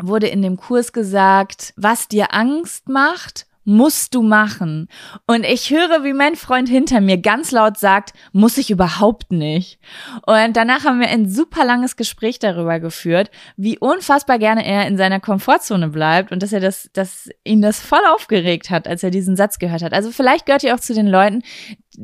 wurde 0.00 0.28
in 0.28 0.42
dem 0.42 0.56
Kurs 0.56 0.92
gesagt, 0.92 1.72
was 1.76 2.08
dir 2.08 2.34
Angst 2.34 2.88
macht, 2.88 3.46
musst 3.64 4.14
du 4.14 4.22
machen. 4.22 4.88
Und 5.26 5.44
ich 5.44 5.70
höre, 5.70 6.04
wie 6.04 6.12
mein 6.12 6.36
Freund 6.36 6.68
hinter 6.68 7.00
mir 7.00 7.18
ganz 7.18 7.50
laut 7.50 7.78
sagt, 7.78 8.12
muss 8.32 8.58
ich 8.58 8.70
überhaupt 8.70 9.32
nicht. 9.32 9.78
Und 10.26 10.56
danach 10.56 10.84
haben 10.84 11.00
wir 11.00 11.08
ein 11.08 11.28
super 11.28 11.64
langes 11.64 11.96
Gespräch 11.96 12.38
darüber 12.38 12.78
geführt, 12.78 13.30
wie 13.56 13.78
unfassbar 13.78 14.38
gerne 14.38 14.66
er 14.66 14.86
in 14.86 14.96
seiner 14.96 15.20
Komfortzone 15.20 15.88
bleibt 15.88 16.30
und 16.30 16.42
dass 16.42 16.52
er 16.52 16.60
das, 16.60 16.90
dass 16.92 17.28
ihn 17.44 17.62
das 17.62 17.80
voll 17.80 18.04
aufgeregt 18.14 18.70
hat, 18.70 18.86
als 18.86 19.02
er 19.02 19.10
diesen 19.10 19.36
Satz 19.36 19.58
gehört 19.58 19.82
hat. 19.82 19.92
Also 19.92 20.10
vielleicht 20.10 20.46
gehört 20.46 20.62
ihr 20.62 20.74
auch 20.74 20.80
zu 20.80 20.94
den 20.94 21.06
Leuten, 21.06 21.42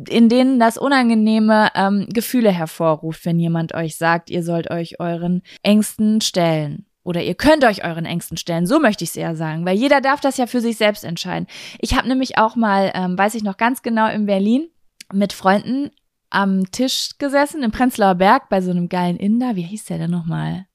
in 0.09 0.29
denen 0.29 0.59
das 0.59 0.79
unangenehme 0.79 1.69
ähm, 1.75 2.07
Gefühle 2.09 2.51
hervorruft, 2.51 3.25
wenn 3.27 3.39
jemand 3.39 3.75
euch 3.75 3.97
sagt, 3.97 4.31
ihr 4.31 4.43
sollt 4.43 4.71
euch 4.71 5.01
euren 5.01 5.43
Ängsten 5.63 6.21
stellen. 6.21 6.87
Oder 7.11 7.25
ihr 7.25 7.35
könnt 7.35 7.65
euch 7.65 7.83
euren 7.83 8.05
Ängsten 8.05 8.37
stellen, 8.37 8.69
so 8.69 8.79
möchte 8.79 9.03
ich 9.03 9.11
es 9.11 9.17
eher 9.17 9.35
sagen, 9.35 9.67
weil 9.67 9.77
jeder 9.77 10.01
darf 10.01 10.21
das 10.21 10.37
ja 10.37 10.47
für 10.47 10.61
sich 10.61 10.77
selbst 10.77 11.03
entscheiden. 11.03 11.49
Ich 11.81 11.97
habe 11.97 12.07
nämlich 12.07 12.39
auch 12.39 12.55
mal, 12.55 12.93
ähm, 12.95 13.19
weiß 13.19 13.35
ich 13.35 13.43
noch 13.43 13.57
ganz 13.57 13.83
genau, 13.83 14.09
in 14.09 14.27
Berlin 14.27 14.69
mit 15.13 15.33
Freunden 15.33 15.91
am 16.31 16.71
Tisch 16.71 17.19
gesessen, 17.19 17.65
im 17.65 17.73
Prenzlauer 17.73 18.15
Berg, 18.15 18.49
bei 18.49 18.61
so 18.61 18.71
einem 18.71 18.89
geilen 18.89 19.17
Inder. 19.17 19.57
Wie 19.57 19.63
hieß 19.63 19.87
der 19.87 19.99
denn 19.99 20.13
nochmal? 20.13 20.67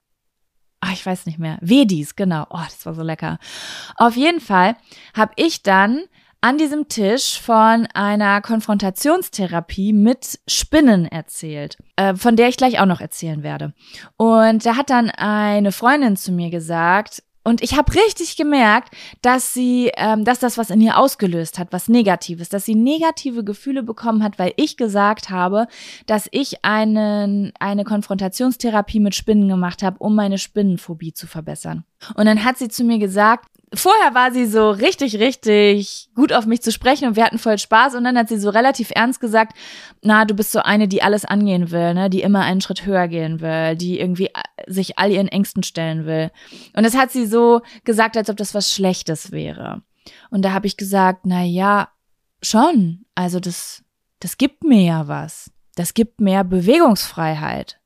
Ach, 0.80 0.92
ich 0.92 1.06
weiß 1.06 1.24
nicht 1.24 1.38
mehr. 1.38 1.56
Vedis, 1.62 2.16
genau. 2.16 2.44
Oh, 2.50 2.60
das 2.62 2.84
war 2.84 2.92
so 2.92 3.02
lecker. 3.02 3.38
Auf 3.96 4.14
jeden 4.14 4.40
Fall 4.40 4.76
habe 5.14 5.32
ich 5.36 5.62
dann 5.62 6.02
an 6.40 6.58
diesem 6.58 6.88
Tisch 6.88 7.40
von 7.40 7.88
einer 7.94 8.40
Konfrontationstherapie 8.40 9.92
mit 9.92 10.38
Spinnen 10.46 11.06
erzählt, 11.06 11.76
äh, 11.96 12.14
von 12.14 12.36
der 12.36 12.48
ich 12.48 12.56
gleich 12.56 12.78
auch 12.78 12.86
noch 12.86 13.00
erzählen 13.00 13.42
werde. 13.42 13.72
Und 14.16 14.64
da 14.64 14.76
hat 14.76 14.90
dann 14.90 15.10
eine 15.10 15.72
Freundin 15.72 16.16
zu 16.16 16.32
mir 16.32 16.50
gesagt, 16.50 17.22
und 17.46 17.62
ich 17.62 17.76
habe 17.76 17.94
richtig 17.94 18.36
gemerkt, 18.36 18.92
dass 19.22 19.54
sie, 19.54 19.92
ähm, 19.96 20.24
dass 20.24 20.40
das 20.40 20.58
was 20.58 20.70
in 20.70 20.80
ihr 20.80 20.98
ausgelöst 20.98 21.60
hat, 21.60 21.68
was 21.70 21.88
Negatives, 21.88 22.48
dass 22.48 22.64
sie 22.64 22.74
negative 22.74 23.44
Gefühle 23.44 23.84
bekommen 23.84 24.24
hat, 24.24 24.36
weil 24.40 24.52
ich 24.56 24.76
gesagt 24.76 25.30
habe, 25.30 25.68
dass 26.06 26.26
ich 26.32 26.64
einen, 26.64 27.52
eine 27.60 27.84
Konfrontationstherapie 27.84 28.98
mit 28.98 29.14
Spinnen 29.14 29.48
gemacht 29.48 29.84
habe, 29.84 29.96
um 30.00 30.16
meine 30.16 30.38
Spinnenphobie 30.38 31.12
zu 31.12 31.28
verbessern. 31.28 31.84
Und 32.16 32.26
dann 32.26 32.42
hat 32.42 32.58
sie 32.58 32.68
zu 32.68 32.82
mir 32.82 32.98
gesagt, 32.98 33.46
vorher 33.72 34.14
war 34.14 34.32
sie 34.32 34.46
so 34.46 34.70
richtig, 34.70 35.18
richtig 35.18 36.08
gut 36.14 36.32
auf 36.32 36.46
mich 36.46 36.62
zu 36.62 36.72
sprechen 36.72 37.08
und 37.08 37.16
wir 37.16 37.24
hatten 37.24 37.38
voll 37.38 37.58
Spaß 37.58 37.94
und 37.94 38.04
dann 38.04 38.18
hat 38.18 38.28
sie 38.28 38.38
so 38.38 38.50
relativ 38.50 38.90
ernst 38.94 39.20
gesagt, 39.20 39.56
na, 40.02 40.24
du 40.24 40.34
bist 40.34 40.52
so 40.52 40.60
eine, 40.60 40.88
die 40.88 41.02
alles 41.02 41.24
angehen 41.24 41.70
will, 41.70 41.94
ne, 41.94 42.10
die 42.10 42.22
immer 42.22 42.40
einen 42.40 42.60
Schritt 42.60 42.86
höher 42.86 43.08
gehen 43.08 43.40
will, 43.40 43.76
die 43.76 43.98
irgendwie 43.98 44.30
sich 44.66 44.98
all 44.98 45.10
ihren 45.10 45.28
Ängsten 45.28 45.62
stellen 45.62 46.06
will. 46.06 46.30
Und 46.74 46.84
das 46.84 46.96
hat 46.96 47.10
sie 47.10 47.26
so 47.26 47.62
gesagt, 47.84 48.16
als 48.16 48.30
ob 48.30 48.36
das 48.36 48.54
was 48.54 48.72
Schlechtes 48.72 49.32
wäre. 49.32 49.82
Und 50.30 50.42
da 50.44 50.52
habe 50.52 50.66
ich 50.66 50.76
gesagt, 50.76 51.20
na 51.24 51.42
ja, 51.42 51.88
schon. 52.42 53.04
Also 53.14 53.40
das, 53.40 53.82
das 54.20 54.38
gibt 54.38 54.64
mir 54.64 54.82
ja 54.82 55.08
was. 55.08 55.50
Das 55.74 55.94
gibt 55.94 56.20
mehr 56.20 56.44
Bewegungsfreiheit. 56.44 57.78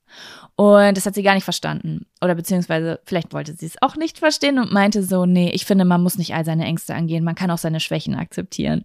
Und 0.56 0.96
das 0.96 1.06
hat 1.06 1.14
sie 1.14 1.22
gar 1.22 1.34
nicht 1.34 1.44
verstanden. 1.44 2.06
Oder 2.20 2.34
beziehungsweise 2.34 3.00
vielleicht 3.04 3.32
wollte 3.32 3.54
sie 3.54 3.64
es 3.64 3.80
auch 3.80 3.96
nicht 3.96 4.18
verstehen 4.18 4.58
und 4.58 4.72
meinte 4.72 5.02
so, 5.02 5.24
nee, 5.24 5.50
ich 5.50 5.64
finde, 5.64 5.86
man 5.86 6.02
muss 6.02 6.18
nicht 6.18 6.34
all 6.34 6.44
seine 6.44 6.66
Ängste 6.66 6.94
angehen, 6.94 7.24
man 7.24 7.34
kann 7.34 7.50
auch 7.50 7.58
seine 7.58 7.80
Schwächen 7.80 8.14
akzeptieren. 8.14 8.84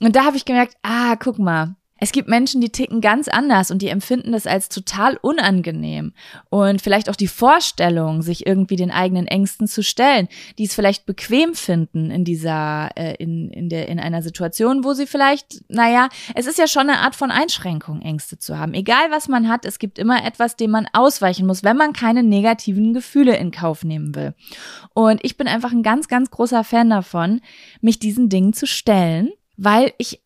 Und 0.00 0.16
da 0.16 0.24
habe 0.24 0.38
ich 0.38 0.46
gemerkt, 0.46 0.74
ah, 0.82 1.16
guck 1.16 1.38
mal, 1.38 1.76
es 2.02 2.10
gibt 2.10 2.28
Menschen, 2.28 2.60
die 2.60 2.70
ticken 2.70 3.00
ganz 3.00 3.28
anders 3.28 3.70
und 3.70 3.80
die 3.80 3.86
empfinden 3.86 4.32
das 4.32 4.48
als 4.48 4.68
total 4.68 5.16
unangenehm. 5.22 6.14
Und 6.50 6.82
vielleicht 6.82 7.08
auch 7.08 7.14
die 7.14 7.28
Vorstellung, 7.28 8.22
sich 8.22 8.44
irgendwie 8.44 8.74
den 8.74 8.90
eigenen 8.90 9.28
Ängsten 9.28 9.68
zu 9.68 9.84
stellen, 9.84 10.26
die 10.58 10.64
es 10.64 10.74
vielleicht 10.74 11.06
bequem 11.06 11.54
finden 11.54 12.10
in 12.10 12.24
dieser, 12.24 12.90
äh, 12.96 13.14
in, 13.22 13.52
in 13.52 13.68
der, 13.68 13.88
in 13.88 14.00
einer 14.00 14.20
Situation, 14.20 14.82
wo 14.82 14.94
sie 14.94 15.06
vielleicht, 15.06 15.62
naja, 15.68 16.08
es 16.34 16.48
ist 16.48 16.58
ja 16.58 16.66
schon 16.66 16.90
eine 16.90 16.98
Art 16.98 17.14
von 17.14 17.30
Einschränkung, 17.30 18.02
Ängste 18.02 18.36
zu 18.36 18.58
haben. 18.58 18.74
Egal 18.74 19.12
was 19.12 19.28
man 19.28 19.48
hat, 19.48 19.64
es 19.64 19.78
gibt 19.78 20.00
immer 20.00 20.26
etwas, 20.26 20.56
dem 20.56 20.72
man 20.72 20.88
ausweichen 20.92 21.46
muss, 21.46 21.62
wenn 21.62 21.76
man 21.76 21.92
keine 21.92 22.24
negativen 22.24 22.94
Gefühle 22.94 23.36
in 23.36 23.52
Kauf 23.52 23.84
nehmen 23.84 24.16
will. 24.16 24.34
Und 24.92 25.20
ich 25.22 25.36
bin 25.36 25.46
einfach 25.46 25.70
ein 25.70 25.84
ganz, 25.84 26.08
ganz 26.08 26.32
großer 26.32 26.64
Fan 26.64 26.90
davon, 26.90 27.42
mich 27.80 28.00
diesen 28.00 28.28
Dingen 28.28 28.54
zu 28.54 28.66
stellen 28.66 29.30
weil 29.56 29.92
ich 29.98 30.21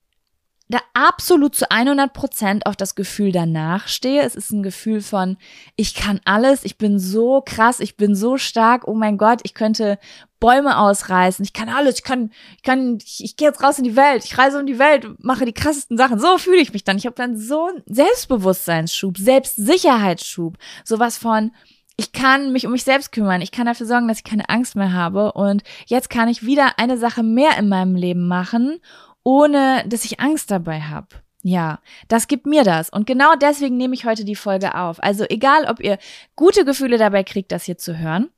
da 0.68 0.78
absolut 0.94 1.54
zu 1.54 1.70
100 1.70 2.12
Prozent 2.12 2.66
auf 2.66 2.76
das 2.76 2.96
Gefühl 2.96 3.30
danach 3.30 3.86
stehe. 3.86 4.22
Es 4.22 4.34
ist 4.34 4.50
ein 4.50 4.64
Gefühl 4.64 5.00
von, 5.00 5.36
ich 5.76 5.94
kann 5.94 6.20
alles, 6.24 6.64
ich 6.64 6.76
bin 6.76 6.98
so 6.98 7.40
krass, 7.44 7.78
ich 7.78 7.96
bin 7.96 8.16
so 8.16 8.36
stark, 8.36 8.88
oh 8.88 8.94
mein 8.94 9.16
Gott, 9.16 9.40
ich 9.44 9.54
könnte 9.54 9.98
Bäume 10.40 10.78
ausreißen, 10.78 11.44
ich 11.44 11.52
kann 11.52 11.68
alles, 11.68 11.96
ich 11.96 12.02
kann, 12.02 12.30
ich 12.56 12.62
kann, 12.62 12.98
ich, 13.04 13.22
ich 13.22 13.36
gehe 13.36 13.48
jetzt 13.48 13.62
raus 13.62 13.78
in 13.78 13.84
die 13.84 13.96
Welt, 13.96 14.24
ich 14.24 14.36
reise 14.36 14.58
um 14.58 14.66
die 14.66 14.78
Welt, 14.78 15.06
mache 15.18 15.44
die 15.44 15.52
krassesten 15.52 15.96
Sachen. 15.96 16.18
So 16.18 16.36
fühle 16.36 16.60
ich 16.60 16.72
mich 16.72 16.82
dann. 16.82 16.98
Ich 16.98 17.06
habe 17.06 17.16
dann 17.16 17.36
so 17.36 17.66
einen 17.66 17.82
Selbstbewusstseinsschub, 17.86 19.18
Selbstsicherheitsschub, 19.18 20.58
sowas 20.84 21.16
von, 21.16 21.52
ich 21.96 22.12
kann 22.12 22.52
mich 22.52 22.66
um 22.66 22.72
mich 22.72 22.84
selbst 22.84 23.12
kümmern. 23.12 23.40
Ich 23.40 23.52
kann 23.52 23.66
dafür 23.66 23.86
sorgen, 23.86 24.08
dass 24.08 24.18
ich 24.18 24.24
keine 24.24 24.48
Angst 24.50 24.76
mehr 24.76 24.92
habe. 24.92 25.32
Und 25.32 25.62
jetzt 25.86 26.10
kann 26.10 26.28
ich 26.28 26.44
wieder 26.44 26.78
eine 26.78 26.98
Sache 26.98 27.22
mehr 27.22 27.56
in 27.58 27.70
meinem 27.70 27.94
Leben 27.94 28.28
machen 28.28 28.80
ohne 29.26 29.82
dass 29.88 30.04
ich 30.04 30.20
Angst 30.20 30.52
dabei 30.52 30.80
habe. 30.80 31.08
Ja, 31.42 31.80
das 32.06 32.28
gibt 32.28 32.46
mir 32.46 32.62
das. 32.62 32.90
Und 32.90 33.08
genau 33.08 33.34
deswegen 33.34 33.76
nehme 33.76 33.94
ich 33.94 34.04
heute 34.04 34.24
die 34.24 34.36
Folge 34.36 34.76
auf. 34.76 35.02
Also 35.02 35.24
egal, 35.28 35.64
ob 35.64 35.80
ihr 35.80 35.98
gute 36.36 36.64
Gefühle 36.64 36.96
dabei 36.96 37.24
kriegt, 37.24 37.50
das 37.50 37.64
hier 37.64 37.76
zu 37.76 37.98
hören 37.98 38.30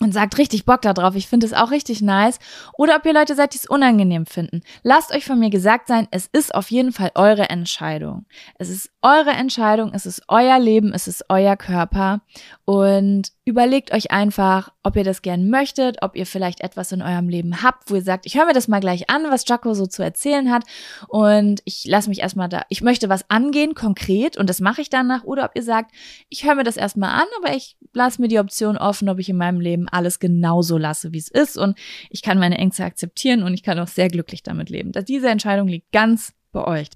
und 0.00 0.12
sagt 0.12 0.38
richtig 0.38 0.64
Bock 0.64 0.80
darauf, 0.80 1.16
ich 1.16 1.28
finde 1.28 1.44
es 1.44 1.52
auch 1.52 1.70
richtig 1.70 2.00
nice, 2.00 2.38
oder 2.78 2.96
ob 2.96 3.04
ihr 3.04 3.12
Leute 3.12 3.34
seid, 3.34 3.52
die 3.52 3.58
es 3.58 3.66
unangenehm 3.66 4.24
finden. 4.24 4.62
Lasst 4.82 5.14
euch 5.14 5.26
von 5.26 5.38
mir 5.38 5.50
gesagt 5.50 5.86
sein, 5.86 6.08
es 6.10 6.28
ist 6.32 6.54
auf 6.54 6.70
jeden 6.70 6.92
Fall 6.92 7.12
eure 7.14 7.50
Entscheidung. 7.50 8.24
Es 8.58 8.70
ist 8.70 8.90
eure 9.02 9.30
Entscheidung, 9.30 9.92
es 9.92 10.06
ist 10.06 10.22
euer 10.28 10.58
Leben, 10.58 10.94
es 10.94 11.08
ist 11.08 11.26
euer 11.28 11.56
Körper 11.56 12.22
und 12.66 13.28
überlegt 13.44 13.92
euch 13.92 14.10
einfach, 14.10 14.72
ob 14.82 14.96
ihr 14.96 15.04
das 15.04 15.22
gern 15.22 15.48
möchtet, 15.48 15.98
ob 16.02 16.16
ihr 16.16 16.26
vielleicht 16.26 16.62
etwas 16.62 16.90
in 16.90 17.00
eurem 17.00 17.28
Leben 17.28 17.62
habt, 17.62 17.88
wo 17.88 17.94
ihr 17.94 18.02
sagt, 18.02 18.26
ich 18.26 18.36
höre 18.36 18.46
mir 18.46 18.54
das 18.54 18.66
mal 18.66 18.80
gleich 18.80 19.08
an, 19.08 19.22
was 19.30 19.46
Jaco 19.46 19.72
so 19.72 19.86
zu 19.86 20.02
erzählen 20.02 20.50
hat. 20.50 20.64
Und 21.06 21.60
ich 21.64 21.84
lasse 21.86 22.08
mich 22.08 22.18
erstmal 22.18 22.48
da, 22.48 22.62
ich 22.68 22.82
möchte 22.82 23.08
was 23.08 23.30
angehen, 23.30 23.74
konkret 23.74 24.36
und 24.36 24.50
das 24.50 24.60
mache 24.60 24.80
ich 24.80 24.90
danach. 24.90 25.22
Oder 25.22 25.44
ob 25.44 25.52
ihr 25.54 25.62
sagt, 25.62 25.94
ich 26.28 26.44
höre 26.44 26.56
mir 26.56 26.64
das 26.64 26.76
erstmal 26.76 27.10
an, 27.10 27.28
aber 27.40 27.54
ich 27.54 27.76
lasse 27.92 28.20
mir 28.20 28.26
die 28.26 28.40
Option 28.40 28.76
offen, 28.76 29.08
ob 29.08 29.20
ich 29.20 29.28
in 29.28 29.36
meinem 29.36 29.60
Leben 29.60 29.88
alles 29.88 30.18
genauso 30.18 30.76
lasse, 30.76 31.12
wie 31.12 31.18
es 31.18 31.28
ist. 31.28 31.56
Und 31.56 31.78
ich 32.10 32.20
kann 32.20 32.40
meine 32.40 32.58
Ängste 32.58 32.84
akzeptieren 32.84 33.44
und 33.44 33.54
ich 33.54 33.62
kann 33.62 33.78
auch 33.78 33.86
sehr 33.86 34.08
glücklich 34.08 34.42
damit 34.42 34.70
leben. 34.70 34.90
Diese 35.06 35.28
Entscheidung 35.28 35.68
liegt 35.68 35.92
ganz 35.92 36.32
euch. 36.64 36.88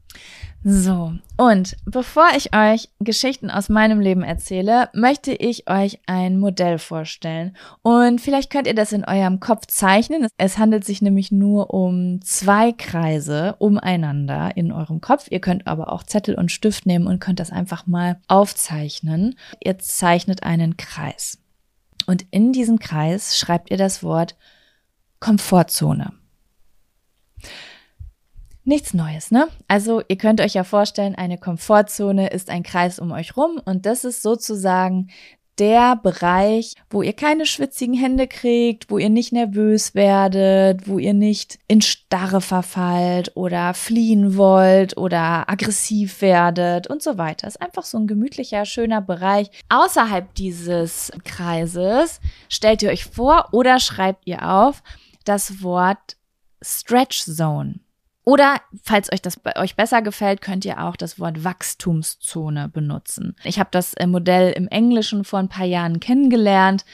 So, 0.62 1.14
und 1.38 1.75
bevor 1.87 2.29
ich 2.37 2.55
euch 2.55 2.90
Geschichten 2.99 3.50
aus 3.50 3.71
meinem 3.71 3.99
Leben 3.99 4.23
erzähle, 4.23 4.90
möchte 4.93 5.33
ich 5.33 5.71
euch 5.71 6.00
ein 6.05 6.38
Modell 6.38 6.79
vorstellen. 6.79 7.57
Und 7.81 8.21
vielleicht 8.21 8.50
könnt 8.50 8.67
ihr 8.67 8.75
das 8.75 8.93
in 8.93 9.07
eurem 9.07 9.40
Kopf 9.40 9.67
zeichnen. 9.69 10.29
Es 10.37 10.59
handelt 10.59 10.85
sich 10.85 11.00
nämlich 11.00 11.33
nur 11.33 11.73
um 11.73 12.21
zwei 12.21 12.73
Kreise 12.73 13.57
umeinander 13.59 14.55
in 14.55 14.71
eurem 14.71 15.00
Kopf. 15.00 15.29
Ihr 15.31 15.40
könnt 15.40 15.67
aber 15.67 15.90
auch 15.93 16.02
Zettel 16.02 16.35
und 16.35 16.52
Stift 16.52 16.85
nehmen 16.85 17.07
und 17.07 17.21
könnt 17.21 17.40
das 17.40 17.50
einfach 17.50 17.87
mal 17.87 18.21
aufzeichnen. 18.29 19.37
Ihr 19.64 19.79
zeichnet 19.79 20.43
einen 20.43 20.76
Kreis. 20.76 21.38
Und 22.07 22.26
in 22.33 22.52
diesem 22.52 22.79
Kreis 22.79 23.38
schreibt 23.38 23.71
ihr 23.71 23.79
das 23.79 24.02
Wort 24.02 24.37
Komfortzone. 25.21 26.12
Nichts 28.71 28.95
Neues, 28.95 29.33
ne? 29.33 29.49
Also 29.67 30.00
ihr 30.07 30.17
könnt 30.17 30.41
euch 30.41 30.55
ja 30.55 30.62
vorstellen, 30.62 31.17
eine 31.17 31.39
Komfortzone 31.39 32.31
ist 32.31 32.50
ein 32.50 32.62
Kreis 32.62 33.00
um 33.00 33.11
euch 33.11 33.37
rum 33.37 33.61
und 33.65 33.85
das 33.85 34.05
ist 34.05 34.23
sozusagen 34.23 35.09
der 35.59 35.97
Bereich, 35.97 36.77
wo 36.89 37.03
ihr 37.03 37.15
keine 37.15 37.47
schwitzigen 37.47 37.97
Hände 37.97 38.29
kriegt, 38.29 38.89
wo 38.89 38.99
ihr 38.99 39.11
nicht 39.11 39.33
nervös 39.33 39.97
werdet, 39.97 40.87
wo 40.87 41.00
ihr 41.00 41.15
nicht 41.15 41.59
in 41.67 41.83
Starre 41.83 42.41
verfallt 42.41 43.33
oder 43.35 43.75
fliehen 43.75 44.37
wollt 44.37 44.97
oder 44.97 45.50
aggressiv 45.50 46.23
werdet 46.23 46.87
und 46.87 47.03
so 47.03 47.19
weiter. 47.19 47.49
Ist 47.49 47.61
einfach 47.61 47.83
so 47.83 47.99
ein 47.99 48.07
gemütlicher, 48.07 48.65
schöner 48.67 49.00
Bereich. 49.00 49.50
Außerhalb 49.69 50.33
dieses 50.37 51.11
Kreises 51.25 52.21
stellt 52.49 52.83
ihr 52.85 52.91
euch 52.91 53.05
vor 53.05 53.49
oder 53.50 53.81
schreibt 53.81 54.29
ihr 54.29 54.49
auf 54.49 54.85
das 55.25 55.61
Wort 55.61 56.17
Stretch 56.62 57.25
Zone. 57.25 57.81
Oder 58.30 58.60
falls 58.84 59.12
euch 59.12 59.22
das 59.22 59.40
bei 59.40 59.56
euch 59.56 59.75
besser 59.75 60.02
gefällt, 60.02 60.40
könnt 60.40 60.64
ihr 60.64 60.84
auch 60.84 60.94
das 60.94 61.18
Wort 61.18 61.42
Wachstumszone 61.42 62.68
benutzen. 62.68 63.34
Ich 63.42 63.58
habe 63.58 63.70
das 63.72 63.92
äh, 63.94 64.06
Modell 64.06 64.52
im 64.52 64.68
Englischen 64.68 65.25
vor 65.25 65.40
ein 65.40 65.49
paar 65.49 65.66
Jahren 65.66 65.99
kennengelernt 65.99 66.84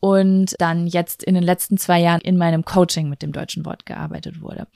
und 0.00 0.54
dann 0.58 0.86
jetzt 0.86 1.22
in 1.22 1.34
den 1.34 1.44
letzten 1.44 1.78
zwei 1.78 1.98
Jahren 1.98 2.20
in 2.20 2.36
meinem 2.36 2.66
Coaching 2.66 3.08
mit 3.08 3.22
dem 3.22 3.32
deutschen 3.32 3.64
Wort 3.64 3.86
gearbeitet 3.86 4.42
wurde. 4.42 4.66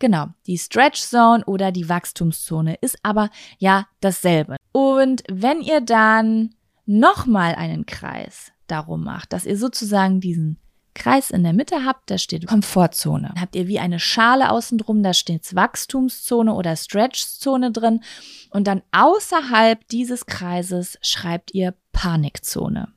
Genau, 0.00 0.26
die 0.48 0.58
Stretch 0.58 1.02
Zone 1.02 1.44
oder 1.44 1.70
die 1.70 1.88
Wachstumszone 1.88 2.74
ist 2.80 2.98
aber 3.04 3.30
ja 3.58 3.86
dasselbe. 4.00 4.56
Und 4.72 5.22
wenn 5.30 5.60
ihr 5.60 5.80
dann 5.80 6.50
nochmal 6.84 7.54
einen 7.54 7.86
Kreis 7.86 8.50
darum 8.66 9.04
macht, 9.04 9.32
dass 9.32 9.46
ihr 9.46 9.56
sozusagen 9.56 10.20
diesen 10.20 10.59
Kreis 10.94 11.30
in 11.30 11.42
der 11.42 11.52
Mitte 11.52 11.84
habt, 11.84 12.10
da 12.10 12.18
steht 12.18 12.46
Komfortzone. 12.46 13.28
Dann 13.28 13.40
habt 13.40 13.56
ihr 13.56 13.68
wie 13.68 13.78
eine 13.78 14.00
Schale 14.00 14.50
außen 14.50 14.78
drum, 14.78 15.02
da 15.02 15.14
steht 15.14 15.54
Wachstumszone 15.54 16.54
oder 16.54 16.76
Stretchzone 16.76 17.70
drin. 17.72 18.02
Und 18.50 18.66
dann 18.66 18.82
außerhalb 18.92 19.86
dieses 19.88 20.26
Kreises 20.26 20.98
schreibt 21.02 21.54
ihr 21.54 21.74
Panikzone. 21.92 22.88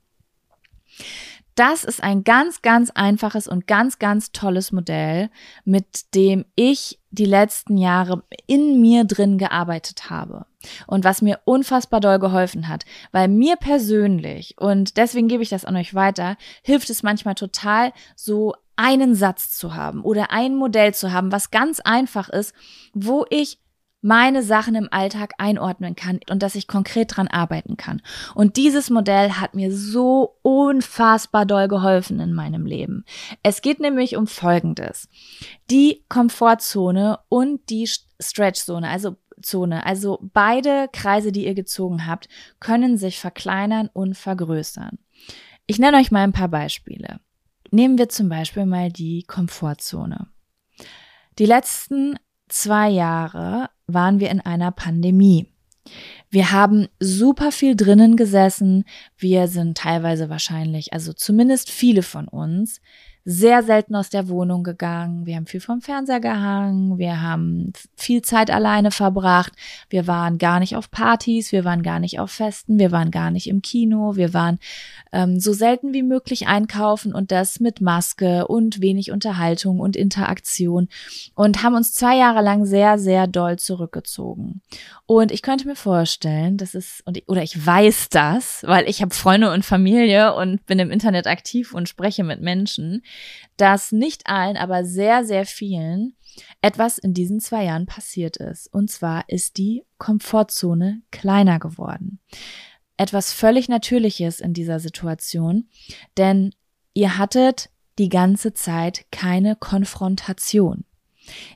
Das 1.55 1.83
ist 1.83 2.01
ein 2.01 2.23
ganz, 2.23 2.61
ganz 2.61 2.89
einfaches 2.91 3.47
und 3.47 3.67
ganz, 3.67 3.99
ganz 3.99 4.31
tolles 4.31 4.71
Modell, 4.71 5.29
mit 5.65 6.15
dem 6.15 6.45
ich 6.55 6.99
die 7.11 7.25
letzten 7.25 7.77
Jahre 7.77 8.23
in 8.47 8.81
mir 8.81 9.03
drin 9.03 9.37
gearbeitet 9.37 10.09
habe. 10.09 10.47
Und 10.87 11.03
was 11.03 11.21
mir 11.21 11.39
unfassbar 11.45 11.99
doll 11.99 12.17
geholfen 12.17 12.67
hat, 12.67 12.85
weil 13.11 13.27
mir 13.27 13.55
persönlich, 13.55 14.55
und 14.57 14.97
deswegen 14.97 15.27
gebe 15.27 15.43
ich 15.43 15.49
das 15.49 15.65
an 15.65 15.75
euch 15.75 15.93
weiter, 15.93 16.37
hilft 16.63 16.89
es 16.89 17.03
manchmal 17.03 17.35
total, 17.35 17.93
so 18.15 18.55
einen 18.75 19.13
Satz 19.13 19.55
zu 19.55 19.75
haben 19.75 20.01
oder 20.01 20.31
ein 20.31 20.55
Modell 20.55 20.93
zu 20.93 21.11
haben, 21.11 21.31
was 21.31 21.51
ganz 21.51 21.79
einfach 21.79 22.29
ist, 22.29 22.55
wo 22.93 23.25
ich 23.29 23.59
meine 24.03 24.43
Sachen 24.43 24.75
im 24.75 24.89
Alltag 24.91 25.33
einordnen 25.37 25.95
kann 25.95 26.19
und 26.29 26.43
dass 26.43 26.55
ich 26.55 26.67
konkret 26.67 27.15
dran 27.15 27.29
arbeiten 27.29 27.77
kann. 27.77 28.01
Und 28.35 28.57
dieses 28.57 28.89
Modell 28.89 29.31
hat 29.31 29.55
mir 29.55 29.73
so 29.75 30.35
unfassbar 30.41 31.45
doll 31.45 31.69
geholfen 31.69 32.19
in 32.19 32.33
meinem 32.33 32.65
Leben. 32.65 33.05
Es 33.43 33.61
geht 33.61 33.79
nämlich 33.79 34.17
um 34.17 34.27
Folgendes. 34.27 35.07
Die 35.71 36.03
Komfortzone 36.09 37.19
und 37.29 37.69
die 37.69 37.89
Stretchzone, 38.19 38.89
also 38.89 39.15
Zone, 39.41 39.85
also 39.85 40.19
beide 40.33 40.89
Kreise, 40.91 41.31
die 41.31 41.45
ihr 41.45 41.55
gezogen 41.55 42.05
habt, 42.05 42.27
können 42.59 42.97
sich 42.97 43.19
verkleinern 43.19 43.89
und 43.93 44.17
vergrößern. 44.17 44.99
Ich 45.65 45.79
nenne 45.79 45.97
euch 45.97 46.11
mal 46.11 46.23
ein 46.23 46.33
paar 46.33 46.49
Beispiele. 46.49 47.21
Nehmen 47.71 47.97
wir 47.97 48.09
zum 48.09 48.27
Beispiel 48.27 48.65
mal 48.65 48.91
die 48.91 49.23
Komfortzone. 49.23 50.27
Die 51.39 51.45
letzten 51.45 52.19
zwei 52.49 52.89
Jahre 52.89 53.69
waren 53.87 54.19
wir 54.19 54.29
in 54.29 54.41
einer 54.41 54.71
Pandemie. 54.71 55.47
Wir 56.29 56.51
haben 56.51 56.87
super 56.99 57.51
viel 57.51 57.75
drinnen 57.75 58.15
gesessen. 58.15 58.85
Wir 59.17 59.47
sind 59.47 59.77
teilweise 59.77 60.29
wahrscheinlich, 60.29 60.93
also 60.93 61.13
zumindest 61.13 61.69
viele 61.69 62.03
von 62.03 62.27
uns, 62.27 62.81
sehr 63.25 63.63
selten 63.63 63.95
aus 63.95 64.09
der 64.09 64.27
Wohnung 64.27 64.63
gegangen. 64.63 65.25
Wir 65.25 65.37
haben 65.37 65.45
viel 65.45 65.61
vom 65.61 65.81
Fernseher 65.81 66.19
gehangen. 66.19 66.97
Wir 66.97 67.21
haben 67.21 67.71
viel 67.95 68.21
Zeit 68.21 68.51
alleine 68.51 68.91
verbracht. 68.91 69.53
Wir 69.89 70.07
waren 70.07 70.37
gar 70.37 70.59
nicht 70.59 70.75
auf 70.75 70.91
Partys. 70.91 71.53
Wir 71.53 71.63
waren 71.63 71.83
gar 71.83 71.99
nicht 71.99 72.19
auf 72.19 72.31
Festen. 72.31 72.79
Wir 72.79 72.91
waren 72.91 73.11
gar 73.11 73.31
nicht 73.31 73.47
im 73.47 73.61
Kino. 73.61 74.17
Wir 74.17 74.33
waren 74.33 74.59
ähm, 75.13 75.39
so 75.39 75.53
selten 75.53 75.93
wie 75.93 76.03
möglich 76.03 76.47
einkaufen 76.47 77.13
und 77.13 77.31
das 77.31 77.61
mit 77.61 77.79
Maske 77.79 78.45
und 78.47 78.81
wenig 78.81 79.11
Unterhaltung 79.11 79.79
und 79.79 79.95
Interaktion 79.95 80.89
und 81.33 81.63
haben 81.63 81.75
uns 81.75 81.93
zwei 81.93 82.17
Jahre 82.17 82.41
lang 82.41 82.65
sehr, 82.65 82.99
sehr 82.99 83.27
doll 83.27 83.57
zurückgezogen. 83.57 84.61
Und 85.13 85.31
ich 85.31 85.43
könnte 85.43 85.67
mir 85.67 85.75
vorstellen, 85.75 86.57
das 86.57 86.73
ist, 86.73 87.03
oder 87.27 87.43
ich 87.43 87.63
weiß 87.63 88.09
das, 88.09 88.63
weil 88.63 88.89
ich 88.89 89.03
habe 89.03 89.13
Freunde 89.13 89.51
und 89.51 89.63
Familie 89.63 90.33
und 90.33 90.65
bin 90.65 90.79
im 90.79 90.89
Internet 90.89 91.27
aktiv 91.27 91.75
und 91.75 91.87
spreche 91.87 92.23
mit 92.23 92.41
Menschen, 92.41 93.03
dass 93.55 93.91
nicht 93.91 94.25
allen, 94.25 94.57
aber 94.57 94.83
sehr, 94.83 95.23
sehr 95.23 95.45
vielen 95.45 96.15
etwas 96.63 96.97
in 96.97 97.13
diesen 97.13 97.39
zwei 97.39 97.65
Jahren 97.65 97.85
passiert 97.85 98.37
ist. 98.37 98.73
Und 98.73 98.89
zwar 98.89 99.29
ist 99.29 99.57
die 99.57 99.83
Komfortzone 99.99 101.03
kleiner 101.11 101.59
geworden. 101.59 102.19
Etwas 102.97 103.33
völlig 103.33 103.69
Natürliches 103.69 104.39
in 104.39 104.53
dieser 104.53 104.79
Situation, 104.79 105.69
denn 106.17 106.55
ihr 106.95 107.19
hattet 107.19 107.69
die 107.99 108.09
ganze 108.09 108.55
Zeit 108.55 109.05
keine 109.11 109.55
Konfrontation. 109.55 110.85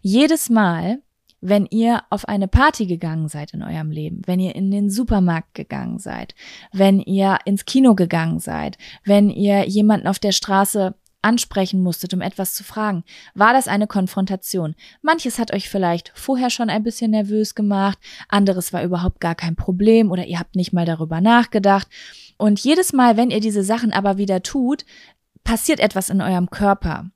Jedes 0.01 0.51
Mal, 0.51 1.01
wenn 1.41 1.65
ihr 1.67 2.03
auf 2.09 2.27
eine 2.27 2.47
Party 2.47 2.87
gegangen 2.87 3.27
seid 3.27 3.53
in 3.53 3.61
eurem 3.61 3.91
Leben, 3.91 4.21
wenn 4.25 4.39
ihr 4.39 4.55
in 4.55 4.71
den 4.71 4.89
Supermarkt 4.89 5.53
gegangen 5.53 5.99
seid, 5.99 6.35
wenn 6.71 6.99
ihr 6.99 7.37
ins 7.45 7.65
Kino 7.65 7.95
gegangen 7.95 8.39
seid, 8.39 8.77
wenn 9.05 9.29
ihr 9.29 9.67
jemanden 9.67 10.07
auf 10.07 10.19
der 10.19 10.31
Straße 10.31 10.95
ansprechen 11.21 11.81
musstet, 11.81 12.13
um 12.13 12.21
etwas 12.21 12.53
zu 12.53 12.63
fragen, 12.63 13.03
war 13.33 13.53
das 13.53 13.67
eine 13.67 13.87
Konfrontation. 13.87 14.75
Manches 15.01 15.39
hat 15.39 15.53
euch 15.53 15.69
vielleicht 15.69 16.11
vorher 16.15 16.49
schon 16.49 16.69
ein 16.69 16.83
bisschen 16.83 17.11
nervös 17.11 17.55
gemacht, 17.55 17.97
anderes 18.29 18.71
war 18.71 18.83
überhaupt 18.83 19.19
gar 19.19 19.35
kein 19.35 19.55
Problem 19.55 20.11
oder 20.11 20.25
ihr 20.25 20.39
habt 20.39 20.55
nicht 20.55 20.73
mal 20.73 20.85
darüber 20.85 21.19
nachgedacht. 21.19 21.87
Und 22.37 22.59
jedes 22.59 22.93
Mal, 22.93 23.17
wenn 23.17 23.31
ihr 23.31 23.39
diese 23.39 23.63
Sachen 23.63 23.91
aber 23.91 24.17
wieder 24.17 24.43
tut, 24.43 24.85
passiert 25.43 25.79
etwas 25.79 26.09
in 26.09 26.21
eurem 26.21 26.49
Körper. 26.49 27.09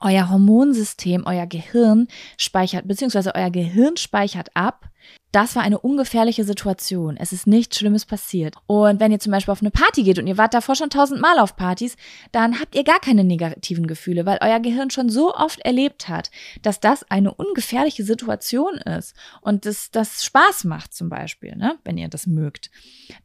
Euer 0.00 0.30
Hormonsystem, 0.30 1.24
euer 1.26 1.46
Gehirn 1.46 2.08
speichert, 2.36 2.86
beziehungsweise 2.86 3.34
euer 3.34 3.50
Gehirn 3.50 3.96
speichert 3.96 4.48
ab, 4.54 4.88
das 5.32 5.56
war 5.56 5.62
eine 5.62 5.78
ungefährliche 5.78 6.44
Situation. 6.44 7.18
Es 7.18 7.32
ist 7.32 7.46
nichts 7.46 7.78
Schlimmes 7.78 8.06
passiert. 8.06 8.54
Und 8.66 8.98
wenn 8.98 9.12
ihr 9.12 9.20
zum 9.20 9.32
Beispiel 9.32 9.52
auf 9.52 9.60
eine 9.60 9.70
Party 9.70 10.02
geht 10.02 10.18
und 10.18 10.26
ihr 10.26 10.38
wart 10.38 10.54
davor 10.54 10.74
schon 10.74 10.88
tausendmal 10.88 11.38
auf 11.38 11.54
Partys, 11.54 11.96
dann 12.32 12.58
habt 12.58 12.74
ihr 12.74 12.82
gar 12.82 12.98
keine 12.98 13.24
negativen 13.24 13.86
Gefühle, 13.86 14.24
weil 14.24 14.38
euer 14.40 14.58
Gehirn 14.58 14.90
schon 14.90 15.10
so 15.10 15.34
oft 15.34 15.60
erlebt 15.60 16.08
hat, 16.08 16.30
dass 16.62 16.80
das 16.80 17.04
eine 17.10 17.34
ungefährliche 17.34 18.04
Situation 18.04 18.76
ist 18.78 19.14
und 19.42 19.66
das, 19.66 19.90
das 19.90 20.24
Spaß 20.24 20.64
macht 20.64 20.94
zum 20.94 21.10
Beispiel, 21.10 21.56
ne, 21.56 21.78
wenn 21.84 21.98
ihr 21.98 22.08
das 22.08 22.26
mögt. 22.26 22.70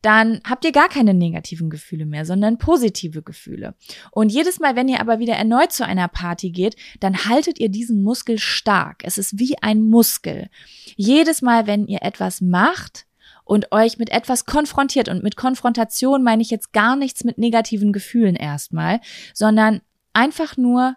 Dann 0.01 0.41
habt 0.47 0.65
ihr 0.65 0.73
gar 0.73 0.89
keine 0.89 1.13
negativen 1.13 1.69
Gefühle 1.69 2.05
mehr, 2.05 2.25
sondern 2.25 2.57
positive 2.57 3.21
Gefühle. 3.21 3.75
Und 4.11 4.29
jedes 4.29 4.59
Mal, 4.59 4.75
wenn 4.75 4.89
ihr 4.89 4.99
aber 4.99 5.19
wieder 5.19 5.35
erneut 5.35 5.71
zu 5.71 5.85
einer 5.85 6.09
Party 6.09 6.51
geht, 6.51 6.75
dann 6.99 7.25
haltet 7.25 7.59
ihr 7.59 7.69
diesen 7.69 8.03
Muskel 8.03 8.39
stark. 8.39 9.03
Es 9.03 9.17
ist 9.17 9.39
wie 9.39 9.57
ein 9.59 9.83
Muskel. 9.83 10.49
Jedes 10.95 11.41
Mal, 11.41 11.65
wenn 11.65 11.72
ihr 11.87 12.01
etwas 12.01 12.41
macht 12.41 13.05
und 13.45 13.71
euch 13.71 13.97
mit 13.97 14.09
etwas 14.09 14.45
konfrontiert, 14.45 15.09
und 15.09 15.23
mit 15.23 15.35
Konfrontation 15.35 16.23
meine 16.23 16.41
ich 16.41 16.49
jetzt 16.49 16.73
gar 16.73 16.95
nichts 16.95 17.23
mit 17.23 17.37
negativen 17.37 17.91
Gefühlen 17.91 18.35
erstmal, 18.35 19.01
sondern 19.33 19.81
einfach 20.13 20.57
nur 20.57 20.95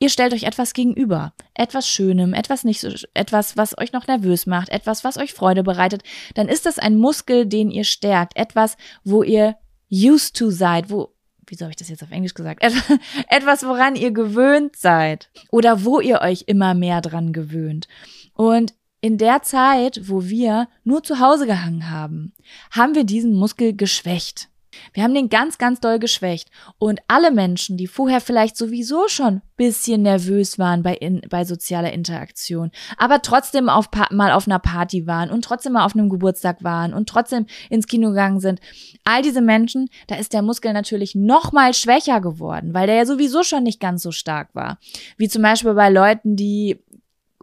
Ihr 0.00 0.10
stellt 0.10 0.34
euch 0.34 0.42
etwas 0.42 0.74
gegenüber, 0.74 1.32
etwas 1.54 1.88
Schönem, 1.88 2.34
etwas 2.34 2.64
nicht 2.64 2.80
so, 2.80 2.90
etwas, 3.14 3.56
was 3.56 3.78
euch 3.78 3.92
noch 3.92 4.06
nervös 4.06 4.44
macht, 4.44 4.68
etwas, 4.68 5.04
was 5.04 5.16
euch 5.16 5.32
Freude 5.32 5.62
bereitet, 5.62 6.02
dann 6.34 6.48
ist 6.48 6.66
das 6.66 6.78
ein 6.78 6.98
Muskel, 6.98 7.46
den 7.46 7.70
ihr 7.70 7.84
stärkt, 7.84 8.36
etwas, 8.36 8.76
wo 9.04 9.22
ihr 9.22 9.56
used 9.90 10.36
to 10.36 10.50
seid, 10.50 10.90
wo, 10.90 11.14
wieso 11.46 11.64
habe 11.64 11.70
ich 11.70 11.76
das 11.76 11.88
jetzt 11.88 12.02
auf 12.02 12.10
Englisch 12.10 12.34
gesagt? 12.34 12.62
etwas, 13.30 13.64
woran 13.64 13.96
ihr 13.96 14.10
gewöhnt 14.10 14.76
seid 14.76 15.30
oder 15.50 15.84
wo 15.84 16.00
ihr 16.00 16.20
euch 16.20 16.44
immer 16.48 16.74
mehr 16.74 17.00
dran 17.00 17.32
gewöhnt. 17.32 17.88
Und 18.34 18.74
in 19.04 19.18
der 19.18 19.42
Zeit, 19.42 20.08
wo 20.08 20.24
wir 20.24 20.66
nur 20.82 21.02
zu 21.02 21.20
Hause 21.20 21.44
gehangen 21.44 21.90
haben, 21.90 22.32
haben 22.70 22.94
wir 22.94 23.04
diesen 23.04 23.34
Muskel 23.34 23.76
geschwächt. 23.76 24.48
Wir 24.94 25.02
haben 25.02 25.12
den 25.12 25.28
ganz, 25.28 25.58
ganz 25.58 25.78
doll 25.78 25.98
geschwächt. 25.98 26.50
Und 26.78 27.00
alle 27.06 27.30
Menschen, 27.30 27.76
die 27.76 27.86
vorher 27.86 28.22
vielleicht 28.22 28.56
sowieso 28.56 29.06
schon 29.08 29.42
bisschen 29.58 30.00
nervös 30.00 30.58
waren 30.58 30.82
bei, 30.82 30.94
in, 30.94 31.20
bei 31.28 31.44
sozialer 31.44 31.92
Interaktion, 31.92 32.70
aber 32.96 33.20
trotzdem 33.20 33.68
auf, 33.68 33.90
mal 34.10 34.32
auf 34.32 34.48
einer 34.48 34.58
Party 34.58 35.06
waren 35.06 35.30
und 35.30 35.44
trotzdem 35.44 35.74
mal 35.74 35.84
auf 35.84 35.94
einem 35.94 36.08
Geburtstag 36.08 36.64
waren 36.64 36.94
und 36.94 37.06
trotzdem 37.06 37.44
ins 37.68 37.86
Kino 37.86 38.08
gegangen 38.08 38.40
sind, 38.40 38.60
all 39.04 39.20
diese 39.20 39.42
Menschen, 39.42 39.90
da 40.06 40.16
ist 40.16 40.32
der 40.32 40.42
Muskel 40.42 40.72
natürlich 40.72 41.14
noch 41.14 41.52
mal 41.52 41.74
schwächer 41.74 42.22
geworden, 42.22 42.72
weil 42.72 42.86
der 42.86 42.96
ja 42.96 43.06
sowieso 43.06 43.42
schon 43.42 43.64
nicht 43.64 43.80
ganz 43.80 44.02
so 44.02 44.12
stark 44.12 44.54
war. 44.54 44.78
Wie 45.18 45.28
zum 45.28 45.42
Beispiel 45.42 45.74
bei 45.74 45.90
Leuten, 45.90 46.36
die 46.36 46.82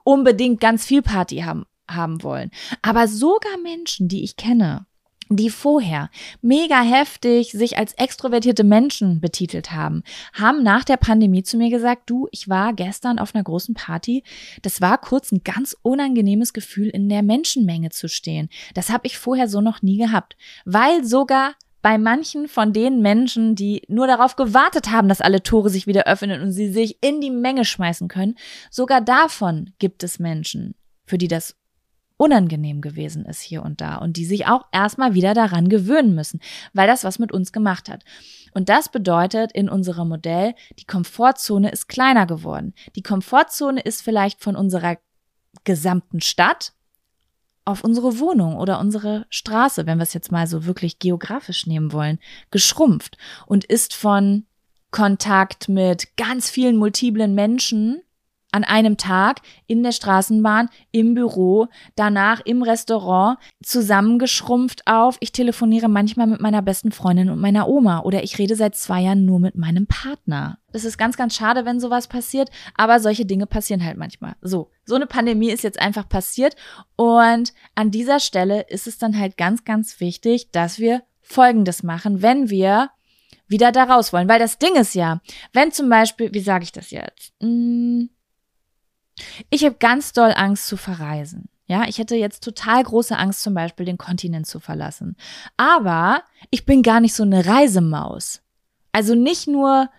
unbedingt 0.04 0.60
ganz 0.60 0.86
viel 0.86 1.02
Party 1.02 1.38
haben, 1.38 1.66
haben 1.90 2.24
wollen. 2.24 2.52
Aber 2.82 3.08
sogar 3.08 3.58
Menschen, 3.64 4.08
die 4.08 4.24
ich 4.24 4.36
kenne, 4.36 4.86
die 5.38 5.50
vorher 5.50 6.10
mega 6.42 6.82
heftig 6.82 7.52
sich 7.52 7.78
als 7.78 7.94
extrovertierte 7.94 8.64
Menschen 8.64 9.22
betitelt 9.22 9.72
haben, 9.72 10.04
haben 10.34 10.62
nach 10.64 10.84
der 10.84 10.98
Pandemie 10.98 11.44
zu 11.44 11.58
mir 11.58 11.70
gesagt, 11.70 12.10
du, 12.10 12.28
ich 12.32 12.50
war 12.50 12.74
gestern 12.74 13.18
auf 13.18 13.34
einer 13.34 13.44
großen 13.44 13.74
Party, 13.74 14.24
das 14.62 14.82
war 14.82 14.98
kurz 14.98 15.32
ein 15.32 15.42
ganz 15.44 15.76
unangenehmes 15.82 16.54
Gefühl, 16.54 16.90
in 16.90 17.08
der 17.08 17.24
Menschenmenge 17.24 17.90
zu 17.92 18.10
stehen. 18.10 18.50
Das 18.74 18.90
habe 18.90 19.08
ich 19.08 19.18
vorher 19.18 19.48
so 19.48 19.62
noch 19.62 19.82
nie 19.82 19.98
gehabt, 19.98 20.36
weil 20.66 21.06
sogar 21.06 21.54
bei 21.82 21.98
manchen 21.98 22.48
von 22.48 22.74
den 22.74 23.02
Menschen, 23.02 23.56
die 23.56 23.84
nur 23.88 24.08
darauf 24.08 24.36
gewartet 24.36 24.92
haben, 24.92 25.10
dass 25.10 25.22
alle 25.22 25.44
Tore 25.44 25.70
sich 25.70 25.88
wieder 25.88 26.06
öffnen 26.06 26.42
und 26.42 26.52
sie 26.52 26.72
sich 26.72 26.98
in 27.02 27.22
die 27.22 27.32
Menge 27.32 27.66
schmeißen 27.66 28.08
können, 28.08 28.36
sogar 28.70 29.02
davon 29.02 29.72
gibt 29.80 30.04
es 30.04 30.20
Menschen, 30.20 30.76
für 31.06 31.18
die 31.18 31.28
das 31.28 31.56
unangenehm 32.18 32.82
gewesen 32.82 33.26
ist 33.26 33.42
hier 33.42 33.64
und 33.64 33.82
da 33.82 33.96
und 33.96 34.16
die 34.16 34.26
sich 34.26 34.46
auch 34.46 34.66
erstmal 34.72 35.16
wieder 35.16 35.34
daran 35.34 35.70
gewöhnen 35.70 36.14
müssen, 36.14 36.40
weil 36.72 36.86
das 36.86 37.04
was 37.04 37.18
mit 37.18 37.32
uns 37.32 37.52
gemacht 37.52 37.90
hat. 37.90 38.04
Und 38.54 38.70
das 38.70 38.90
bedeutet 38.90 39.52
in 39.54 39.70
unserem 39.70 40.10
Modell, 40.10 40.54
die 40.78 40.86
Komfortzone 40.86 41.72
ist 41.72 41.88
kleiner 41.88 42.28
geworden. 42.28 42.76
Die 42.96 43.02
Komfortzone 43.02 43.82
ist 43.82 44.04
vielleicht 44.04 44.44
von 44.44 44.56
unserer 44.56 44.98
gesamten 45.64 46.22
Stadt 46.22 46.74
auf 47.66 47.84
unsere 47.84 48.20
Wohnung 48.20 48.56
oder 48.56 48.80
unsere 48.80 49.26
Straße, 49.30 49.86
wenn 49.86 50.00
wir 50.00 50.04
es 50.04 50.14
jetzt 50.14 50.32
mal 50.32 50.48
so 50.48 50.66
wirklich 50.66 51.00
geografisch 51.00 51.68
nehmen 51.68 51.92
wollen, 51.94 52.20
geschrumpft 52.50 53.18
und 53.46 53.66
ist 53.66 53.94
von 53.94 54.46
Kontakt 54.92 55.70
mit 55.70 56.18
ganz 56.18 56.50
vielen 56.50 56.76
multiplen 56.76 57.34
Menschen 57.34 58.02
an 58.52 58.64
einem 58.64 58.98
Tag 58.98 59.42
in 59.68 59.84
der 59.84 59.92
Straßenbahn, 59.92 60.70
im 60.92 61.14
Büro, 61.14 61.68
danach 61.96 62.42
im 62.46 62.64
Restaurant, 62.64 63.38
zusammengeschrumpft 63.64 64.88
auf, 64.88 65.18
ich 65.20 65.32
telefoniere 65.32 65.90
manchmal 65.90 66.28
mit 66.28 66.42
meiner 66.42 66.62
besten 66.62 66.92
Freundin 66.92 67.30
und 67.30 67.40
meiner 67.40 67.68
Oma 67.68 68.02
oder 68.02 68.24
ich 68.24 68.38
rede 68.38 68.56
seit 68.56 68.76
zwei 68.76 69.02
Jahren 69.02 69.26
nur 69.26 69.40
mit 69.40 69.56
meinem 69.56 69.88
Partner. 69.88 70.58
Das 70.72 70.86
ist 70.86 70.98
ganz, 70.98 71.18
ganz 71.18 71.36
schade, 71.36 71.66
wenn 71.66 71.80
sowas 71.80 72.08
passiert, 72.08 72.50
aber 72.76 73.00
solche 73.00 73.26
Dinge 73.26 73.46
passieren 73.46 73.84
halt 73.84 73.98
manchmal. 73.98 74.36
So, 74.42 74.72
so 74.86 74.96
eine 74.96 75.08
Pandemie 75.08 75.50
ist 75.50 75.64
jetzt 75.64 75.80
einfach 75.80 76.08
passiert 76.08 76.56
und 76.96 77.54
an 77.76 77.92
dieser 77.92 78.20
Stelle 78.20 78.62
ist 78.70 78.88
es 78.88 78.98
dann 78.98 79.18
halt 79.18 79.38
ganz, 79.38 79.64
ganz 79.66 80.00
wichtig, 80.00 80.52
dass 80.52 80.80
wir 80.80 81.04
Folgendes 81.22 81.84
machen, 81.84 82.22
wenn 82.22 82.50
wir 82.50 82.90
wieder 83.48 83.72
da 83.72 83.84
raus 83.84 84.14
wollen. 84.14 84.30
Weil 84.30 84.40
das 84.40 84.58
Ding 84.58 84.76
ist 84.76 84.96
ja, 84.96 85.22
wenn 85.54 85.72
zum 85.72 85.90
Beispiel, 85.90 86.34
wie 86.34 86.40
sage 86.40 86.64
ich 86.64 86.72
das 86.72 86.92
jetzt? 86.92 87.34
Hm, 87.42 88.10
ich 89.50 89.64
habe 89.64 89.76
ganz 89.80 90.14
doll 90.14 90.34
Angst 90.36 90.68
zu 90.68 90.78
verreisen. 90.78 91.50
Ja, 91.68 91.86
ich 91.88 92.00
hätte 92.00 92.16
jetzt 92.16 92.44
total 92.44 92.84
große 92.84 93.18
Angst, 93.18 93.44
zum 93.44 93.54
Beispiel 93.54 93.86
den 93.86 93.98
Kontinent 93.98 94.46
zu 94.46 94.60
verlassen. 94.60 95.16
Aber 95.56 96.24
ich 96.50 96.66
bin 96.66 96.84
gar 96.84 97.00
nicht 97.00 97.14
so 97.14 97.24
eine 97.24 97.46
Reisemaus. 97.46 98.42
Also 98.92 99.16
nicht 99.16 99.48
nur, 99.48 99.90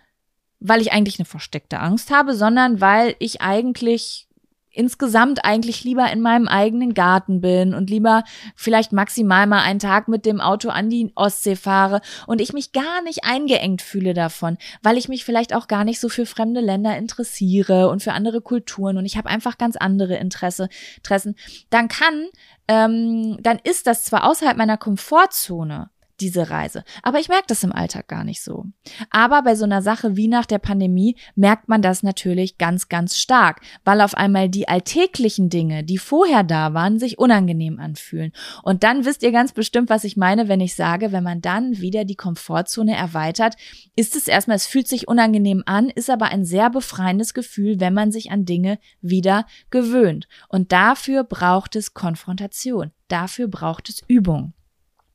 weil 0.59 0.81
ich 0.81 0.93
eigentlich 0.93 1.17
eine 1.17 1.25
versteckte 1.25 1.79
Angst 1.79 2.11
habe, 2.11 2.35
sondern 2.35 2.79
weil 2.79 3.15
ich 3.17 3.41
eigentlich 3.41 4.27
insgesamt 4.73 5.45
eigentlich 5.45 5.83
lieber 5.83 6.11
in 6.11 6.21
meinem 6.21 6.47
eigenen 6.47 6.93
Garten 6.93 7.39
bin 7.39 7.73
und 7.73 7.89
lieber 7.89 8.23
vielleicht 8.55 8.91
maximal 8.91 9.47
mal 9.47 9.61
einen 9.61 9.79
Tag 9.79 10.07
mit 10.07 10.25
dem 10.25 10.41
Auto 10.41 10.69
an 10.69 10.89
die 10.89 11.11
Ostsee 11.15 11.55
fahre 11.55 12.01
und 12.27 12.41
ich 12.41 12.53
mich 12.53 12.73
gar 12.73 13.01
nicht 13.03 13.23
eingeengt 13.23 13.81
fühle 13.81 14.13
davon, 14.13 14.57
weil 14.81 14.97
ich 14.97 15.07
mich 15.07 15.23
vielleicht 15.23 15.55
auch 15.55 15.67
gar 15.67 15.83
nicht 15.85 15.99
so 15.99 16.09
für 16.09 16.25
fremde 16.25 16.61
Länder 16.61 16.97
interessiere 16.97 17.89
und 17.89 18.03
für 18.03 18.13
andere 18.13 18.41
Kulturen 18.41 18.97
und 18.97 19.05
ich 19.05 19.15
habe 19.15 19.29
einfach 19.29 19.57
ganz 19.57 19.75
andere 19.77 20.15
Interesse, 20.15 20.67
Interessen, 20.97 21.35
dann 21.69 21.87
kann, 21.87 22.27
ähm, 22.67 23.37
dann 23.41 23.59
ist 23.63 23.87
das 23.87 24.05
zwar 24.05 24.29
außerhalb 24.29 24.57
meiner 24.57 24.77
Komfortzone, 24.77 25.89
diese 26.23 26.49
Reise. 26.49 26.83
Aber 27.03 27.19
ich 27.19 27.27
merke 27.27 27.45
das 27.47 27.63
im 27.63 27.73
Alltag 27.73 28.07
gar 28.07 28.23
nicht 28.23 28.41
so. 28.41 28.65
Aber 29.09 29.43
bei 29.43 29.55
so 29.55 29.65
einer 29.65 29.81
Sache 29.81 30.15
wie 30.15 30.27
nach 30.27 30.45
der 30.45 30.59
Pandemie 30.59 31.17
merkt 31.35 31.67
man 31.67 31.81
das 31.81 32.01
natürlich 32.01 32.57
ganz, 32.57 32.87
ganz 32.87 33.17
stark, 33.17 33.61
weil 33.83 33.99
auf 34.01 34.15
einmal 34.15 34.47
die 34.47 34.67
alltäglichen 34.67 35.49
Dinge, 35.49 35.83
die 35.83 35.97
vorher 35.97 36.43
da 36.43 36.73
waren, 36.73 36.97
sich 36.97 37.19
unangenehm 37.19 37.79
anfühlen. 37.79 38.31
Und 38.63 38.83
dann 38.83 39.05
wisst 39.05 39.21
ihr 39.23 39.31
ganz 39.31 39.51
bestimmt, 39.51 39.89
was 39.89 40.05
ich 40.05 40.15
meine, 40.15 40.47
wenn 40.47 40.61
ich 40.61 40.75
sage, 40.75 41.11
wenn 41.11 41.23
man 41.23 41.41
dann 41.41 41.79
wieder 41.79 42.05
die 42.05 42.15
Komfortzone 42.15 42.95
erweitert, 42.95 43.55
ist 43.95 44.15
es 44.15 44.27
erstmal, 44.27 44.55
es 44.55 44.67
fühlt 44.67 44.87
sich 44.87 45.07
unangenehm 45.07 45.63
an, 45.65 45.89
ist 45.89 46.09
aber 46.09 46.27
ein 46.27 46.45
sehr 46.45 46.69
befreiendes 46.69 47.33
Gefühl, 47.33 47.79
wenn 47.79 47.93
man 47.93 48.11
sich 48.11 48.31
an 48.31 48.45
Dinge 48.45 48.79
wieder 49.01 49.45
gewöhnt. 49.69 50.27
Und 50.47 50.71
dafür 50.71 51.23
braucht 51.25 51.75
es 51.75 51.93
Konfrontation. 51.93 52.91
Dafür 53.09 53.47
braucht 53.47 53.89
es 53.89 54.01
Übung. 54.07 54.53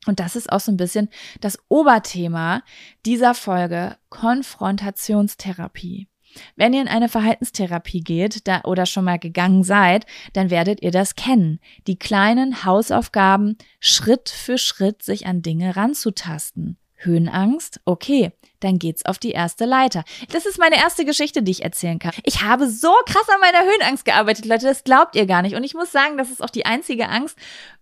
Und 0.06 0.20
das 0.20 0.36
ist 0.36 0.52
auch 0.52 0.60
so 0.60 0.72
ein 0.72 0.76
bisschen 0.76 1.08
das 1.40 1.58
Oberthema 1.68 2.62
dieser 3.04 3.34
Folge 3.34 3.96
Konfrontationstherapie. 4.08 6.08
Wenn 6.56 6.72
ihr 6.72 6.82
in 6.82 6.88
eine 6.88 7.08
Verhaltenstherapie 7.08 8.00
geht 8.00 8.46
da, 8.46 8.62
oder 8.64 8.86
schon 8.86 9.04
mal 9.04 9.18
gegangen 9.18 9.64
seid, 9.64 10.06
dann 10.34 10.50
werdet 10.50 10.82
ihr 10.82 10.90
das 10.90 11.14
kennen. 11.14 11.60
Die 11.86 11.98
kleinen 11.98 12.64
Hausaufgaben 12.64 13.56
Schritt 13.80 14.28
für 14.28 14.58
Schritt 14.58 15.02
sich 15.02 15.26
an 15.26 15.42
Dinge 15.42 15.76
ranzutasten. 15.76 16.76
Höhenangst? 16.96 17.80
Okay, 17.84 18.32
dann 18.60 18.78
geht's 18.78 19.04
auf 19.04 19.18
die 19.18 19.30
erste 19.30 19.64
Leiter. 19.64 20.04
Das 20.32 20.46
ist 20.46 20.58
meine 20.58 20.76
erste 20.76 21.04
Geschichte, 21.04 21.42
die 21.42 21.52
ich 21.52 21.64
erzählen 21.64 21.98
kann. 21.98 22.12
Ich 22.24 22.42
habe 22.42 22.68
so 22.68 22.92
krass 23.06 23.28
an 23.32 23.40
meiner 23.40 23.64
Höhenangst 23.64 24.04
gearbeitet, 24.04 24.44
Leute, 24.44 24.66
das 24.66 24.84
glaubt 24.84 25.16
ihr 25.16 25.26
gar 25.26 25.42
nicht. 25.42 25.54
Und 25.54 25.64
ich 25.64 25.74
muss 25.74 25.92
sagen, 25.92 26.18
das 26.18 26.30
ist 26.30 26.42
auch 26.42 26.50
die 26.50 26.66
einzige 26.66 27.08
Angst, 27.08 27.36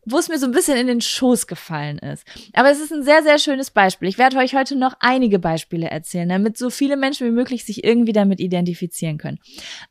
wo 0.07 0.19
es 0.19 0.29
mir 0.29 0.39
so 0.39 0.47
ein 0.47 0.53
bisschen 0.53 0.79
in 0.79 0.87
den 0.87 1.01
Schoß 1.01 1.49
gefallen 1.49 1.99
ist. 1.99 2.25
Aber 2.55 2.71
es 2.71 2.79
ist 2.79 2.93
ein 2.93 3.03
sehr, 3.03 3.23
sehr 3.23 3.39
schönes 3.39 3.71
Beispiel. 3.71 4.09
Ich 4.09 4.19
werde 4.19 4.37
euch 4.37 4.55
heute 4.55 4.77
noch 4.77 4.95
einige 5.01 5.39
Beispiele 5.39 5.91
erzählen, 5.91 6.29
damit 6.29 6.57
so 6.57 6.71
viele 6.71 6.97
Menschen 6.97 7.27
wie 7.27 7.33
möglich 7.33 7.65
sich 7.65 7.83
irgendwie 7.85 8.12
damit 8.12 8.41
identifizieren 8.41 9.19
können. 9.19 9.39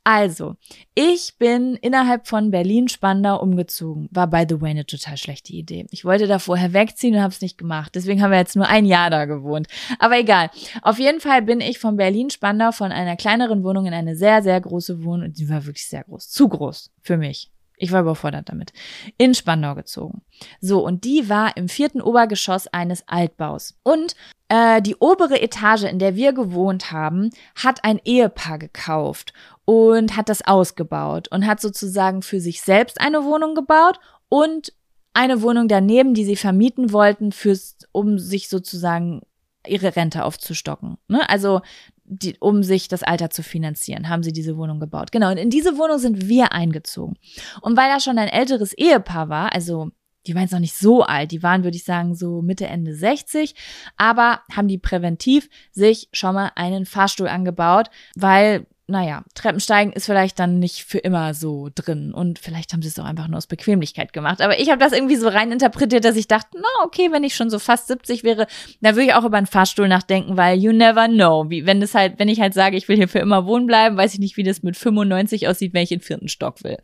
Also, 0.05 0.55
ich 0.93 1.35
bin 1.37 1.75
innerhalb 1.75 2.27
von 2.27 2.49
Berlin-Spandau 2.49 3.41
umgezogen. 3.41 4.07
War, 4.11 4.27
by 4.27 4.45
the 4.47 4.61
way, 4.61 4.69
eine 4.69 4.85
total 4.85 5.17
schlechte 5.17 5.51
Idee. 5.51 5.85
Ich 5.91 6.05
wollte 6.05 6.27
da 6.27 6.39
vorher 6.39 6.71
wegziehen 6.71 7.15
und 7.15 7.21
habe 7.21 7.33
es 7.33 7.41
nicht 7.41 7.57
gemacht. 7.57 7.93
Deswegen 7.93 8.21
haben 8.21 8.31
wir 8.31 8.37
jetzt 8.37 8.55
nur 8.55 8.67
ein 8.67 8.85
Jahr 8.85 9.09
da 9.09 9.25
gewohnt. 9.25 9.67
Aber 9.99 10.17
egal. 10.17 10.49
Auf 10.81 10.99
jeden 10.99 11.19
Fall 11.19 11.41
bin 11.41 11.61
ich 11.61 11.79
von 11.79 11.97
Berlin-Spandau 11.97 12.71
von 12.71 12.91
einer 12.91 13.15
kleineren 13.15 13.63
Wohnung 13.63 13.85
in 13.85 13.93
eine 13.93 14.15
sehr, 14.15 14.43
sehr 14.43 14.59
große 14.59 15.03
Wohnung. 15.03 15.33
Die 15.33 15.49
war 15.49 15.65
wirklich 15.65 15.87
sehr 15.87 16.03
groß. 16.03 16.29
Zu 16.29 16.49
groß 16.49 16.91
für 17.01 17.17
mich. 17.17 17.51
Ich 17.77 17.91
war 17.91 18.01
überfordert 18.01 18.49
damit. 18.49 18.71
In 19.17 19.33
Spandau 19.33 19.75
gezogen. 19.75 20.21
So, 20.61 20.85
und 20.85 21.03
die 21.03 21.29
war 21.29 21.57
im 21.57 21.67
vierten 21.67 22.01
Obergeschoss 22.01 22.67
eines 22.67 23.07
Altbaus. 23.07 23.77
Und 23.83 24.15
äh, 24.47 24.81
die 24.81 24.95
obere 24.95 25.41
Etage, 25.41 25.83
in 25.83 25.99
der 25.99 26.15
wir 26.15 26.33
gewohnt 26.33 26.91
haben, 26.91 27.31
hat 27.55 27.83
ein 27.83 27.99
Ehepaar 28.05 28.59
gekauft 28.59 29.33
und 29.65 30.15
hat 30.15 30.29
das 30.29 30.45
ausgebaut 30.45 31.27
und 31.29 31.45
hat 31.45 31.59
sozusagen 31.59 32.21
für 32.21 32.39
sich 32.39 32.61
selbst 32.61 33.01
eine 33.01 33.23
Wohnung 33.23 33.55
gebaut 33.55 33.99
und 34.29 34.73
eine 35.13 35.41
Wohnung 35.41 35.67
daneben, 35.67 36.13
die 36.13 36.25
sie 36.25 36.35
vermieten 36.35 36.91
wollten, 36.91 37.31
fürs, 37.31 37.77
um 37.91 38.19
sich 38.19 38.49
sozusagen 38.49 39.21
ihre 39.67 39.95
Rente 39.95 40.23
aufzustocken. 40.23 40.97
Ne? 41.07 41.27
Also 41.29 41.61
die, 42.05 42.35
um 42.39 42.63
sich 42.63 42.87
das 42.87 43.03
Alter 43.03 43.29
zu 43.29 43.43
finanzieren, 43.43 44.09
haben 44.09 44.23
sie 44.23 44.33
diese 44.33 44.57
Wohnung 44.57 44.79
gebaut. 44.79 45.11
Genau, 45.11 45.31
und 45.31 45.37
in 45.37 45.49
diese 45.49 45.77
Wohnung 45.77 45.97
sind 45.97 46.27
wir 46.27 46.51
eingezogen. 46.51 47.15
Und 47.61 47.75
weil 47.77 47.89
da 47.89 47.99
schon 47.99 48.19
ein 48.19 48.27
älteres 48.27 48.73
Ehepaar 48.73 49.29
war, 49.29 49.53
also 49.53 49.89
die 50.27 50.33
waren 50.33 50.43
jetzt 50.43 50.51
noch 50.51 50.59
nicht 50.59 50.75
so 50.75 51.03
alt, 51.03 51.31
die 51.31 51.43
waren, 51.43 51.63
würde 51.63 51.77
ich 51.77 51.83
sagen, 51.83 52.15
so 52.15 52.41
Mitte, 52.41 52.67
Ende 52.67 52.95
60, 52.95 53.55
aber 53.97 54.41
haben 54.51 54.67
die 54.67 54.77
präventiv 54.77 55.49
sich 55.71 56.09
schon 56.13 56.35
mal 56.35 56.51
einen 56.55 56.85
Fahrstuhl 56.85 57.27
angebaut, 57.27 57.89
weil 58.15 58.65
naja, 58.87 59.23
Treppensteigen 59.33 59.93
ist 59.93 60.05
vielleicht 60.05 60.37
dann 60.37 60.59
nicht 60.59 60.83
für 60.83 60.99
immer 60.99 61.33
so 61.33 61.69
drin 61.73 62.13
und 62.13 62.37
vielleicht 62.37 62.71
haben 62.71 62.83
sie 62.83 62.87
es 62.87 62.99
auch 62.99 63.05
einfach 63.05 63.27
nur 63.27 63.37
aus 63.37 63.47
Bequemlichkeit 63.47 64.13
gemacht. 64.13 64.41
Aber 64.41 64.59
ich 64.59 64.69
habe 64.69 64.79
das 64.79 64.93
irgendwie 64.93 65.15
so 65.15 65.27
rein 65.27 65.51
interpretiert, 65.51 66.05
dass 66.05 66.15
ich 66.15 66.27
dachte, 66.27 66.49
na 66.53 66.85
okay, 66.85 67.11
wenn 67.11 67.23
ich 67.23 67.35
schon 67.35 67.49
so 67.49 67.57
fast 67.57 67.87
70 67.87 68.23
wäre, 68.23 68.45
dann 68.81 68.95
würde 68.95 69.07
ich 69.07 69.13
auch 69.15 69.25
über 69.25 69.37
einen 69.37 69.47
Fahrstuhl 69.47 69.87
nachdenken, 69.87 70.37
weil 70.37 70.59
you 70.59 70.71
never 70.71 71.07
know. 71.07 71.49
Wie, 71.49 71.65
wenn 71.65 71.81
das 71.81 71.95
halt, 71.95 72.19
wenn 72.19 72.29
ich 72.29 72.39
halt 72.41 72.53
sage, 72.53 72.77
ich 72.77 72.87
will 72.87 72.95
hier 72.95 73.07
für 73.07 73.19
immer 73.19 73.47
wohnen 73.47 73.65
bleiben, 73.65 73.97
weiß 73.97 74.13
ich 74.13 74.19
nicht, 74.19 74.37
wie 74.37 74.43
das 74.43 74.61
mit 74.61 74.77
95 74.77 75.47
aussieht, 75.47 75.73
wenn 75.73 75.83
ich 75.83 75.91
in 75.91 76.01
vierten 76.01 76.27
Stock 76.27 76.63
will. 76.63 76.77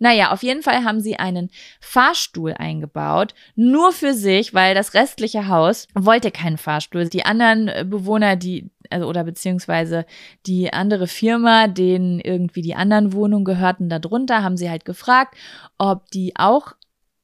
Naja, 0.00 0.32
auf 0.32 0.42
jeden 0.42 0.62
Fall 0.62 0.84
haben 0.84 1.00
sie 1.00 1.16
einen 1.16 1.50
Fahrstuhl 1.80 2.52
eingebaut, 2.52 3.34
nur 3.56 3.92
für 3.92 4.12
sich, 4.12 4.52
weil 4.52 4.74
das 4.74 4.92
restliche 4.92 5.48
Haus 5.48 5.86
wollte 5.94 6.30
keinen 6.30 6.58
Fahrstuhl. 6.58 7.08
Die 7.08 7.24
anderen 7.24 7.88
Bewohner, 7.88 8.36
die 8.36 8.70
also 8.90 9.06
oder 9.06 9.24
beziehungsweise 9.24 10.06
die 10.46 10.72
andere 10.72 11.06
Firma, 11.06 11.68
denen 11.68 12.20
irgendwie 12.20 12.62
die 12.62 12.74
anderen 12.74 13.12
Wohnungen 13.12 13.44
gehörten 13.44 13.88
darunter, 13.88 14.42
haben 14.42 14.56
sie 14.56 14.70
halt 14.70 14.84
gefragt, 14.84 15.36
ob 15.78 16.10
die 16.10 16.34
auch 16.36 16.72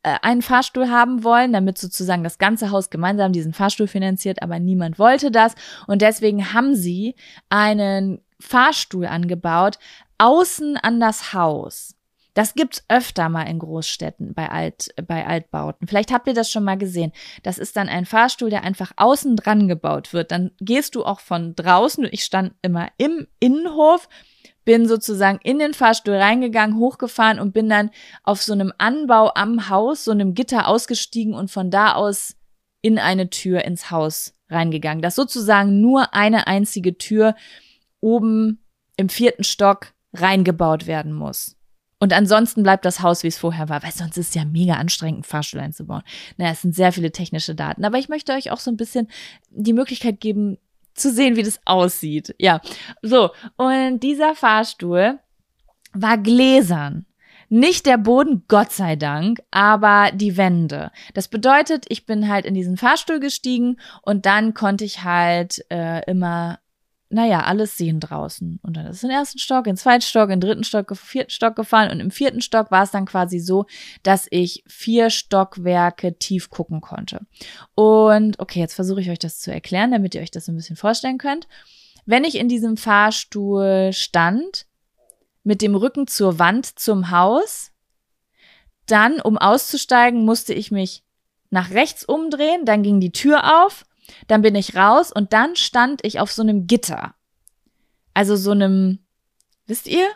äh, 0.02 0.16
einen 0.22 0.42
Fahrstuhl 0.42 0.90
haben 0.90 1.24
wollen, 1.24 1.52
damit 1.52 1.78
sozusagen 1.78 2.22
das 2.22 2.38
ganze 2.38 2.70
Haus 2.70 2.90
gemeinsam 2.90 3.32
diesen 3.32 3.52
Fahrstuhl 3.52 3.88
finanziert, 3.88 4.42
aber 4.42 4.58
niemand 4.58 4.98
wollte 4.98 5.30
das 5.30 5.54
und 5.86 6.02
deswegen 6.02 6.52
haben 6.52 6.74
sie 6.74 7.14
einen 7.48 8.20
Fahrstuhl 8.38 9.06
angebaut 9.06 9.78
außen 10.18 10.76
an 10.76 11.00
das 11.00 11.32
Haus. 11.32 11.93
Das 12.34 12.54
gibt's 12.54 12.84
öfter 12.88 13.28
mal 13.28 13.44
in 13.44 13.60
Großstädten 13.60 14.34
bei 14.34 14.50
Alt, 14.50 14.88
bei 15.06 15.24
Altbauten. 15.24 15.86
Vielleicht 15.86 16.12
habt 16.12 16.26
ihr 16.26 16.34
das 16.34 16.50
schon 16.50 16.64
mal 16.64 16.76
gesehen. 16.76 17.12
Das 17.44 17.58
ist 17.58 17.76
dann 17.76 17.88
ein 17.88 18.06
Fahrstuhl, 18.06 18.50
der 18.50 18.64
einfach 18.64 18.92
außen 18.96 19.36
dran 19.36 19.68
gebaut 19.68 20.12
wird. 20.12 20.32
Dann 20.32 20.50
gehst 20.60 20.96
du 20.96 21.04
auch 21.04 21.20
von 21.20 21.54
draußen. 21.54 22.06
Ich 22.10 22.24
stand 22.24 22.54
immer 22.60 22.88
im 22.98 23.28
Innenhof, 23.38 24.08
bin 24.64 24.88
sozusagen 24.88 25.38
in 25.44 25.60
den 25.60 25.74
Fahrstuhl 25.74 26.14
reingegangen, 26.14 26.76
hochgefahren 26.76 27.38
und 27.38 27.52
bin 27.52 27.68
dann 27.68 27.90
auf 28.24 28.42
so 28.42 28.52
einem 28.52 28.72
Anbau 28.78 29.32
am 29.34 29.68
Haus, 29.68 30.04
so 30.04 30.10
einem 30.10 30.34
Gitter 30.34 30.66
ausgestiegen 30.66 31.34
und 31.34 31.52
von 31.52 31.70
da 31.70 31.94
aus 31.94 32.34
in 32.82 32.98
eine 32.98 33.30
Tür 33.30 33.64
ins 33.64 33.92
Haus 33.92 34.34
reingegangen. 34.50 35.02
Dass 35.02 35.14
sozusagen 35.14 35.80
nur 35.80 36.14
eine 36.14 36.48
einzige 36.48 36.98
Tür 36.98 37.36
oben 38.00 38.64
im 38.96 39.08
vierten 39.08 39.44
Stock 39.44 39.92
reingebaut 40.12 40.86
werden 40.86 41.12
muss. 41.12 41.56
Und 42.04 42.12
ansonsten 42.12 42.62
bleibt 42.62 42.84
das 42.84 43.00
Haus, 43.00 43.22
wie 43.22 43.28
es 43.28 43.38
vorher 43.38 43.70
war, 43.70 43.82
weil 43.82 43.90
sonst 43.90 44.18
ist 44.18 44.28
es 44.28 44.34
ja 44.34 44.44
mega 44.44 44.74
anstrengend, 44.74 45.24
Fahrstuhl 45.24 45.60
einzubauen. 45.60 46.02
Naja, 46.36 46.52
es 46.52 46.60
sind 46.60 46.74
sehr 46.74 46.92
viele 46.92 47.12
technische 47.12 47.54
Daten. 47.54 47.82
Aber 47.82 47.96
ich 47.96 48.10
möchte 48.10 48.34
euch 48.34 48.50
auch 48.50 48.60
so 48.60 48.70
ein 48.70 48.76
bisschen 48.76 49.08
die 49.48 49.72
Möglichkeit 49.72 50.20
geben, 50.20 50.58
zu 50.92 51.10
sehen, 51.10 51.36
wie 51.36 51.42
das 51.42 51.60
aussieht. 51.64 52.34
Ja, 52.38 52.60
so. 53.00 53.30
Und 53.56 54.00
dieser 54.00 54.34
Fahrstuhl 54.34 55.18
war 55.94 56.18
gläsern. 56.18 57.06
Nicht 57.48 57.86
der 57.86 57.96
Boden, 57.96 58.44
Gott 58.48 58.72
sei 58.72 58.96
Dank, 58.96 59.42
aber 59.50 60.10
die 60.12 60.36
Wände. 60.36 60.90
Das 61.14 61.28
bedeutet, 61.28 61.86
ich 61.88 62.04
bin 62.04 62.28
halt 62.28 62.44
in 62.44 62.52
diesen 62.52 62.76
Fahrstuhl 62.76 63.18
gestiegen 63.18 63.80
und 64.02 64.26
dann 64.26 64.52
konnte 64.52 64.84
ich 64.84 65.04
halt 65.04 65.64
äh, 65.70 66.04
immer 66.04 66.58
naja, 67.14 67.44
alles 67.44 67.76
sehen 67.76 68.00
draußen. 68.00 68.58
Und 68.62 68.76
dann 68.76 68.86
ist 68.86 68.96
es 68.96 69.02
in 69.04 69.08
den 69.08 69.18
ersten 69.18 69.38
Stock, 69.38 69.66
in 69.66 69.74
den 69.74 69.76
zweiten 69.76 70.02
Stock, 70.02 70.24
in 70.24 70.40
den 70.40 70.40
dritten 70.40 70.64
Stock, 70.64 70.90
in 70.90 70.96
den 70.96 71.06
vierten 71.06 71.30
Stock 71.30 71.54
gefahren. 71.54 71.92
Und 71.92 72.00
im 72.00 72.10
vierten 72.10 72.40
Stock 72.40 72.72
war 72.72 72.82
es 72.82 72.90
dann 72.90 73.06
quasi 73.06 73.38
so, 73.38 73.66
dass 74.02 74.26
ich 74.30 74.64
vier 74.66 75.10
Stockwerke 75.10 76.18
tief 76.18 76.50
gucken 76.50 76.80
konnte. 76.80 77.20
Und 77.76 78.40
okay, 78.40 78.58
jetzt 78.58 78.74
versuche 78.74 79.00
ich 79.00 79.10
euch 79.10 79.20
das 79.20 79.38
zu 79.38 79.52
erklären, 79.52 79.92
damit 79.92 80.16
ihr 80.16 80.22
euch 80.22 80.32
das 80.32 80.48
ein 80.48 80.56
bisschen 80.56 80.74
vorstellen 80.74 81.18
könnt. 81.18 81.46
Wenn 82.04 82.24
ich 82.24 82.34
in 82.34 82.48
diesem 82.48 82.76
Fahrstuhl 82.76 83.90
stand, 83.92 84.66
mit 85.44 85.62
dem 85.62 85.76
Rücken 85.76 86.08
zur 86.08 86.40
Wand 86.40 86.78
zum 86.78 87.10
Haus, 87.10 87.70
dann, 88.86 89.20
um 89.20 89.38
auszusteigen, 89.38 90.24
musste 90.24 90.52
ich 90.52 90.72
mich 90.72 91.04
nach 91.50 91.70
rechts 91.70 92.04
umdrehen, 92.04 92.64
dann 92.64 92.82
ging 92.82 92.98
die 92.98 93.12
Tür 93.12 93.64
auf 93.64 93.84
dann 94.26 94.42
bin 94.42 94.54
ich 94.54 94.76
raus 94.76 95.12
und 95.12 95.32
dann 95.32 95.56
stand 95.56 96.04
ich 96.04 96.20
auf 96.20 96.32
so 96.32 96.42
einem 96.42 96.66
Gitter. 96.66 97.14
Also 98.14 98.36
so 98.36 98.52
einem, 98.52 99.00
wisst 99.66 99.86
ihr? 99.88 100.06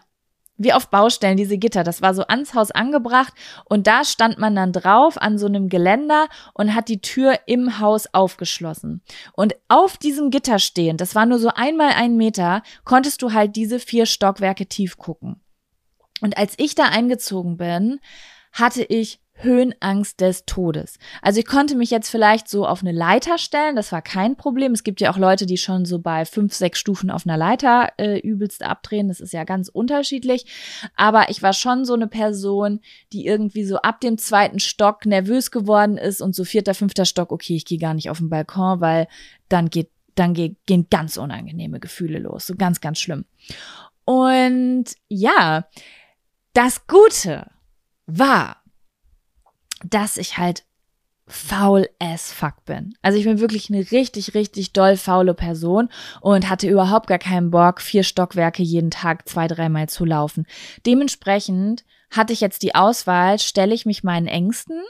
Wie 0.61 0.72
auf 0.72 0.90
Baustellen, 0.90 1.37
diese 1.37 1.57
Gitter. 1.57 1.85
Das 1.85 2.03
war 2.03 2.14
so 2.14 2.24
ans 2.27 2.53
Haus 2.53 2.72
angebracht 2.72 3.33
und 3.64 3.87
da 3.87 4.05
stand 4.05 4.38
man 4.38 4.57
dann 4.57 4.72
drauf 4.72 5.16
an 5.16 5.38
so 5.38 5.46
einem 5.46 5.68
Geländer 5.68 6.27
und 6.53 6.74
hat 6.74 6.88
die 6.88 7.01
Tür 7.01 7.38
im 7.46 7.79
Haus 7.79 8.12
aufgeschlossen. 8.12 9.03
Und 9.35 9.55
auf 9.68 9.96
diesem 9.96 10.31
Gitter 10.31 10.59
stehend, 10.59 11.01
das 11.01 11.14
war 11.14 11.27
nur 11.27 11.38
so 11.38 11.51
einmal 11.55 11.92
ein 11.92 12.16
Meter, 12.16 12.62
konntest 12.85 13.22
du 13.22 13.33
halt 13.33 13.55
diese 13.55 13.79
vier 13.79 14.05
Stockwerke 14.05 14.66
tief 14.66 14.96
gucken. 14.96 15.40
Und 16.20 16.37
als 16.37 16.55
ich 16.57 16.74
da 16.74 16.87
eingezogen 16.87 17.57
bin, 17.57 18.01
hatte 18.53 18.83
ich 18.83 19.20
Höhenangst 19.40 20.20
des 20.20 20.44
Todes. 20.46 20.98
Also 21.22 21.40
ich 21.40 21.46
konnte 21.46 21.77
mich 21.77 21.90
jetzt 21.90 22.11
vielleicht 22.11 22.48
so 22.48 22.66
auf 22.66 22.83
eine 22.83 22.92
Leiter 22.92 23.38
stellen, 23.38 23.77
das 23.77 23.92
war 23.92 24.03
kein 24.03 24.37
Problem. 24.37 24.72
Es 24.72 24.83
gibt 24.83 25.01
ja 25.01 25.12
auch 25.12 25.16
Leute, 25.16 25.46
die 25.46 25.57
schon 25.57 25.85
so 25.85 26.01
bei 26.01 26.24
fünf, 26.24 26.55
sechs 26.55 26.79
Stufen 26.79 27.11
auf 27.11 27.27
einer 27.27 27.37
Leiter 27.37 27.92
äh, 27.98 28.18
übelst 28.18 28.62
abdrehen. 28.62 29.09
Das 29.09 29.20
ist 29.20 29.33
ja 29.33 29.44
ganz 29.44 29.68
unterschiedlich. 29.68 30.46
Aber 30.96 31.31
ich 31.31 31.42
war 31.42 31.53
schon 31.53 31.85
so 31.85 31.94
eine 31.94 32.09
Person, 32.09 32.81
die 33.12 33.27
irgendwie 33.27 33.64
so 33.64 33.77
ab 33.77 34.01
dem 34.01 34.18
zweiten 34.18 34.59
Stock 34.59 35.07
nervös 35.07 35.51
geworden 35.51 35.96
ist 35.96 36.20
und 36.20 36.35
so 36.35 36.44
vierter, 36.44 36.74
fünfter 36.74 37.05
Stock, 37.05 37.33
okay, 37.33 37.57
ich 37.57 37.64
gehe 37.64 37.79
gar 37.79 37.94
nicht 37.94 38.11
auf 38.11 38.18
den 38.18 38.31
Balkon, 38.31 38.81
weil 38.81 39.07
dann 39.48 39.70
geht, 39.70 39.90
dann 40.14 40.35
geht, 40.35 40.57
gehen 40.66 40.88
ganz 40.90 41.16
unangenehme 41.16 41.79
Gefühle 41.79 42.18
los. 42.18 42.46
So 42.46 42.57
ganz, 42.57 42.81
ganz 42.81 42.98
schlimm. 42.98 43.24
Und 44.05 44.87
ja, 45.09 45.68
das 46.55 46.87
Gute 46.87 47.46
war, 48.07 48.62
dass 49.84 50.16
ich 50.16 50.38
halt 50.38 50.64
faul 51.26 51.88
as 51.98 52.32
fuck 52.32 52.64
bin. 52.64 52.94
Also 53.02 53.18
ich 53.18 53.24
bin 53.24 53.40
wirklich 53.40 53.70
eine 53.70 53.90
richtig, 53.90 54.34
richtig 54.34 54.72
doll 54.72 54.96
faule 54.96 55.34
Person 55.34 55.90
und 56.20 56.48
hatte 56.48 56.68
überhaupt 56.68 57.06
gar 57.06 57.18
keinen 57.18 57.50
Bock, 57.50 57.80
vier 57.80 58.02
Stockwerke 58.02 58.62
jeden 58.62 58.90
Tag 58.90 59.28
zwei, 59.28 59.46
dreimal 59.46 59.88
zu 59.88 60.04
laufen. 60.04 60.46
Dementsprechend 60.86 61.84
hatte 62.10 62.32
ich 62.32 62.40
jetzt 62.40 62.62
die 62.62 62.74
Auswahl, 62.74 63.38
stelle 63.38 63.74
ich 63.74 63.84
mich 63.84 64.02
meinen 64.02 64.26
Ängsten 64.26 64.82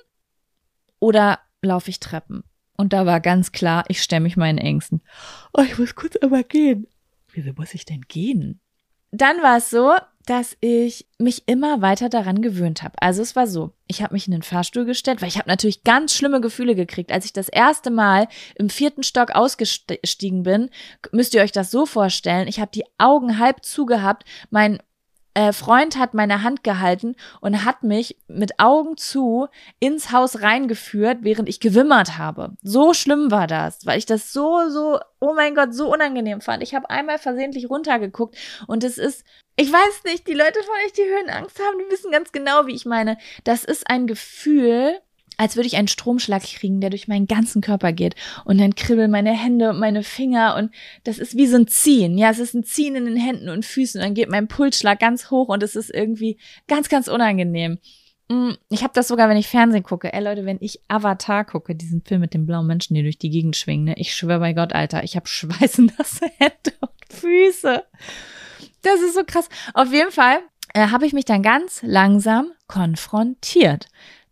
oder 1.01 1.41
laufe 1.61 1.91
ich 1.91 2.01
Treppen? 2.01 2.45
Und 2.77 2.93
da 2.93 3.07
war 3.07 3.21
ganz 3.21 3.51
klar, 3.51 3.85
ich 3.89 4.03
stelle 4.03 4.21
mich 4.21 4.37
meinen 4.37 4.59
Ängsten. 4.59 5.03
Oh, 5.53 5.63
ich 5.63 5.79
muss 5.79 5.97
kurz 5.97 6.17
aber 6.23 6.45
gehen. 6.45 6.87
Wieso 7.33 7.53
muss 7.55 7.75
ich 7.75 7.85
denn 7.85 8.03
gehen? 8.03 8.61
Dann 9.11 9.43
war 9.43 9.57
es 9.57 9.71
so, 9.71 9.95
dass 10.29 10.59
ich 10.61 11.07
mich 11.19 11.49
immer 11.49 11.81
weiter 11.81 12.11
daran 12.11 12.43
gewöhnt 12.43 12.83
habe. 12.83 12.95
Also 13.01 13.23
es 13.23 13.35
war 13.35 13.47
so, 13.47 13.73
ich 13.87 14.03
habe 14.03 14.13
mich 14.13 14.27
in 14.27 14.33
den 14.33 14.43
Fahrstuhl 14.43 14.85
gestellt, 14.85 15.23
weil 15.23 15.29
ich 15.29 15.39
habe 15.39 15.49
natürlich 15.49 15.85
ganz 15.85 16.15
schlimme 16.15 16.43
Gefühle 16.43 16.75
gekriegt. 16.75 17.11
Als 17.11 17.25
ich 17.25 17.33
das 17.33 17.49
erste 17.49 17.91
Mal 17.91 18.29
im 18.55 18.69
vierten 18.69 19.03
Stock 19.03 19.31
ausgestiegen 19.31 20.43
bin, 20.43 20.69
müsst 21.13 21.33
ihr 21.33 21.41
euch 21.41 21.53
das 21.53 21.71
so 21.71 21.87
vorstellen, 21.87 22.47
ich 22.47 22.61
habe 22.61 22.71
die 22.75 22.85
Augen 22.99 23.39
halb 23.39 23.65
zugehabt, 23.65 24.25
mein 24.51 24.81
äh, 25.39 25.53
Freund 25.53 25.97
hat 25.97 26.15
meine 26.15 26.43
Hand 26.43 26.65
gehalten 26.65 27.15
und 27.41 27.65
hat 27.65 27.85
mich 27.85 28.17
mit 28.27 28.59
Augen 28.59 28.97
zu 28.97 29.47
ins 29.79 30.11
Haus 30.11 30.43
reingeführt, 30.43 31.19
während 31.21 31.49
ich 31.49 31.61
gewimmert 31.61 32.19
habe. 32.19 32.57
So 32.61 32.93
schlimm 32.93 33.31
war 33.31 33.47
das, 33.47 33.87
weil 33.87 33.99
ich 33.99 34.07
das 34.07 34.33
so, 34.33 34.69
so, 34.69 34.99
oh 35.21 35.35
mein 35.35 35.55
Gott, 35.55 35.75
so 35.75 35.93
unangenehm 35.93 36.41
fand. 36.41 36.65
Ich 36.65 36.75
habe 36.75 36.91
einmal 36.91 37.19
versehentlich 37.19 37.71
runtergeguckt 37.71 38.37
und 38.67 38.83
es 38.83 38.99
ist, 38.99 39.25
ich 39.55 39.73
weiß 39.73 40.03
nicht, 40.07 40.27
die 40.27 40.35
Leute 40.35 40.59
von 40.61 40.75
euch, 40.85 40.93
die 40.95 41.05
Höhenangst 41.05 41.61
haben, 41.61 41.79
die 41.79 41.93
wissen 41.93 42.11
ganz 42.11 42.33
genau, 42.33 42.67
wie 42.67 42.75
ich 42.75 42.85
meine. 42.85 43.17
Das 43.45 43.63
ist 43.63 43.89
ein 43.89 44.09
Gefühl, 44.09 45.01
als 45.39 45.57
würde 45.57 45.69
ich 45.69 45.77
einen 45.77 45.89
Stromschlag 45.89 46.43
kriegen, 46.43 46.81
der 46.81 46.91
durch 46.91 47.09
meinen 47.09 47.27
ganzen 47.27 47.63
Körper 47.63 47.93
geht. 47.93 48.17
Und 48.45 48.59
dann 48.59 48.75
kribbeln 48.75 49.11
meine 49.11 49.31
Hände 49.31 49.71
und 49.71 49.79
meine 49.79 50.03
Finger 50.03 50.57
und 50.57 50.75
das 51.05 51.19
ist 51.19 51.37
wie 51.37 51.47
so 51.47 51.57
ein 51.57 51.69
Ziehen. 51.69 52.19
Ja, 52.19 52.31
es 52.31 52.41
ist 52.41 52.55
ein 52.55 52.65
Ziehen 52.65 52.97
in 52.97 53.07
den 53.07 53.17
Händen 53.17 53.49
und 53.49 53.65
Füßen. 53.65 54.01
Und 54.01 54.05
dann 54.05 54.15
geht 54.15 54.29
mein 54.29 54.49
Pulsschlag 54.49 54.99
ganz 54.99 55.31
hoch 55.31 55.49
und 55.49 55.63
es 55.63 55.77
ist 55.77 55.95
irgendwie 55.95 56.39
ganz, 56.67 56.89
ganz 56.89 57.09
unangenehm. 57.09 57.79
Mm, 58.29 58.51
ich 58.69 58.83
habe 58.83 58.93
das 58.95 59.09
sogar, 59.09 59.29
wenn 59.29 59.37
ich 59.37 59.47
Fernsehen 59.47 59.85
gucke. 59.85 60.13
Ey 60.13 60.23
Leute, 60.23 60.45
wenn 60.45 60.59
ich 60.61 60.81
Avatar 60.89 61.45
gucke, 61.45 61.77
diesen 61.77 62.03
Film 62.03 62.21
mit 62.21 62.35
den 62.35 62.45
blauen 62.45 62.67
Menschen, 62.67 62.95
die 62.95 63.03
durch 63.03 63.19
die 63.19 63.31
Gegend 63.31 63.57
schwingen, 63.57 63.85
ne? 63.85 63.95
ich 63.97 64.15
schwöre 64.15 64.41
bei 64.41 64.53
Gott, 64.53 64.73
Alter, 64.73 65.05
ich 65.05 65.15
habe 65.15 65.27
schweißnasse 65.29 66.27
Hände 66.39 66.73
und 66.81 67.13
Füße. 67.13 67.85
Das 68.83 69.01
ist 69.01 69.15
so 69.15 69.23
krass. 69.25 69.49
Auf 69.73 69.93
jeden 69.93 70.11
Fall 70.11 70.41
äh, 70.75 70.89
habe 70.89 71.07
ich 71.07 71.13
mich 71.13 71.25
dann 71.25 71.43
ganz 71.43 71.81
langsam 71.83 72.51
konfrontiert 72.67 73.89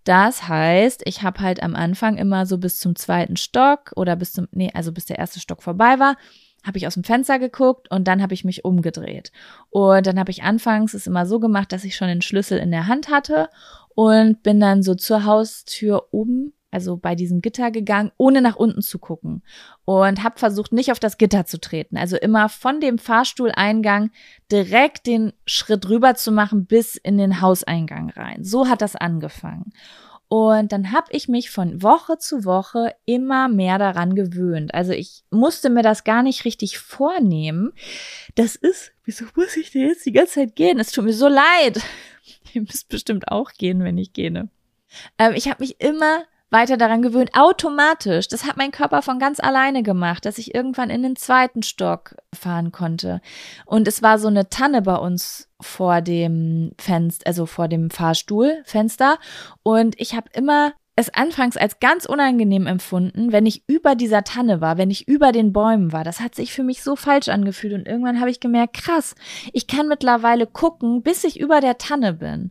das 0.06 0.46
heißt, 0.46 1.02
ich 1.04 1.22
habe 1.22 1.40
halt 1.40 1.62
am 1.62 1.74
Anfang 1.74 2.16
immer 2.16 2.46
so 2.46 2.58
bis 2.58 2.78
zum 2.78 2.94
zweiten 2.94 3.36
Stock 3.36 3.92
oder 3.96 4.14
bis 4.14 4.32
zum, 4.32 4.46
nee, 4.52 4.70
also 4.72 4.92
bis 4.92 5.04
der 5.04 5.18
erste 5.18 5.40
Stock 5.40 5.62
vorbei 5.64 5.98
war, 5.98 6.16
habe 6.64 6.78
ich 6.78 6.86
aus 6.86 6.94
dem 6.94 7.02
Fenster 7.02 7.40
geguckt 7.40 7.90
und 7.90 8.06
dann 8.06 8.22
habe 8.22 8.32
ich 8.32 8.44
mich 8.44 8.64
umgedreht. 8.64 9.32
Und 9.70 10.06
dann 10.06 10.18
habe 10.18 10.30
ich 10.30 10.44
anfangs 10.44 10.94
es 10.94 11.08
immer 11.08 11.26
so 11.26 11.40
gemacht, 11.40 11.72
dass 11.72 11.84
ich 11.84 11.96
schon 11.96 12.06
den 12.08 12.22
Schlüssel 12.22 12.58
in 12.58 12.70
der 12.70 12.86
Hand 12.86 13.10
hatte 13.10 13.48
und 13.96 14.44
bin 14.44 14.60
dann 14.60 14.84
so 14.84 14.94
zur 14.94 15.24
Haustür 15.24 16.08
oben 16.12 16.52
also 16.76 16.98
bei 16.98 17.14
diesem 17.14 17.40
Gitter 17.40 17.70
gegangen, 17.70 18.12
ohne 18.18 18.42
nach 18.42 18.56
unten 18.56 18.82
zu 18.82 18.98
gucken 18.98 19.42
und 19.86 20.22
habe 20.22 20.38
versucht, 20.38 20.72
nicht 20.72 20.92
auf 20.92 20.98
das 20.98 21.16
Gitter 21.16 21.46
zu 21.46 21.58
treten. 21.58 21.96
Also 21.96 22.18
immer 22.18 22.50
von 22.50 22.80
dem 22.80 22.98
Fahrstuhleingang 22.98 24.10
direkt 24.52 25.06
den 25.06 25.32
Schritt 25.46 25.88
rüber 25.88 26.16
zu 26.16 26.32
machen 26.32 26.66
bis 26.66 26.96
in 26.96 27.16
den 27.16 27.40
Hauseingang 27.40 28.10
rein. 28.10 28.44
So 28.44 28.68
hat 28.68 28.82
das 28.82 28.94
angefangen. 28.94 29.72
Und 30.28 30.72
dann 30.72 30.92
habe 30.92 31.06
ich 31.12 31.28
mich 31.28 31.50
von 31.50 31.82
Woche 31.82 32.18
zu 32.18 32.44
Woche 32.44 32.94
immer 33.06 33.48
mehr 33.48 33.78
daran 33.78 34.14
gewöhnt. 34.14 34.74
Also 34.74 34.92
ich 34.92 35.24
musste 35.30 35.70
mir 35.70 35.82
das 35.82 36.04
gar 36.04 36.22
nicht 36.22 36.44
richtig 36.44 36.78
vornehmen. 36.78 37.72
Das 38.34 38.54
ist, 38.54 38.92
wieso 39.04 39.24
muss 39.34 39.56
ich 39.56 39.70
denn 39.70 39.88
jetzt 39.88 40.04
die 40.04 40.12
ganze 40.12 40.34
Zeit 40.34 40.56
gehen? 40.56 40.78
Es 40.78 40.92
tut 40.92 41.06
mir 41.06 41.14
so 41.14 41.28
leid. 41.28 41.80
Ihr 42.52 42.60
müsst 42.60 42.90
bestimmt 42.90 43.28
auch 43.28 43.52
gehen, 43.52 43.82
wenn 43.82 43.96
ich 43.96 44.12
gehe. 44.12 44.50
Ähm, 45.18 45.32
ich 45.34 45.48
habe 45.48 45.62
mich 45.62 45.80
immer 45.80 46.24
weiter 46.56 46.78
daran 46.78 47.02
gewöhnt, 47.02 47.34
automatisch. 47.34 48.28
Das 48.28 48.46
hat 48.46 48.56
mein 48.56 48.70
Körper 48.70 49.02
von 49.02 49.18
ganz 49.18 49.40
alleine 49.40 49.82
gemacht, 49.82 50.24
dass 50.24 50.38
ich 50.38 50.54
irgendwann 50.54 50.88
in 50.88 51.02
den 51.02 51.14
zweiten 51.14 51.62
Stock 51.62 52.16
fahren 52.34 52.72
konnte. 52.72 53.20
Und 53.66 53.86
es 53.86 54.02
war 54.02 54.18
so 54.18 54.28
eine 54.28 54.48
Tanne 54.48 54.80
bei 54.80 54.96
uns 54.96 55.50
vor 55.60 56.00
dem 56.00 56.72
Fenster, 56.78 57.26
also 57.26 57.44
vor 57.44 57.68
dem 57.68 57.90
Fahrstuhlfenster. 57.90 59.18
Und 59.62 60.00
ich 60.00 60.14
habe 60.14 60.30
immer 60.32 60.72
es 60.98 61.12
anfangs 61.12 61.58
als 61.58 61.78
ganz 61.78 62.06
unangenehm 62.06 62.66
empfunden, 62.66 63.30
wenn 63.30 63.44
ich 63.44 63.62
über 63.66 63.94
dieser 63.94 64.24
Tanne 64.24 64.62
war, 64.62 64.78
wenn 64.78 64.90
ich 64.90 65.06
über 65.06 65.30
den 65.32 65.52
Bäumen 65.52 65.92
war. 65.92 66.04
Das 66.04 66.20
hat 66.20 66.34
sich 66.34 66.54
für 66.54 66.62
mich 66.62 66.82
so 66.82 66.96
falsch 66.96 67.28
angefühlt 67.28 67.74
und 67.74 67.86
irgendwann 67.86 68.18
habe 68.18 68.30
ich 68.30 68.40
gemerkt, 68.40 68.78
krass, 68.78 69.14
ich 69.52 69.66
kann 69.66 69.88
mittlerweile 69.88 70.46
gucken, 70.46 71.02
bis 71.02 71.22
ich 71.24 71.38
über 71.38 71.60
der 71.60 71.76
Tanne 71.76 72.14
bin. 72.14 72.50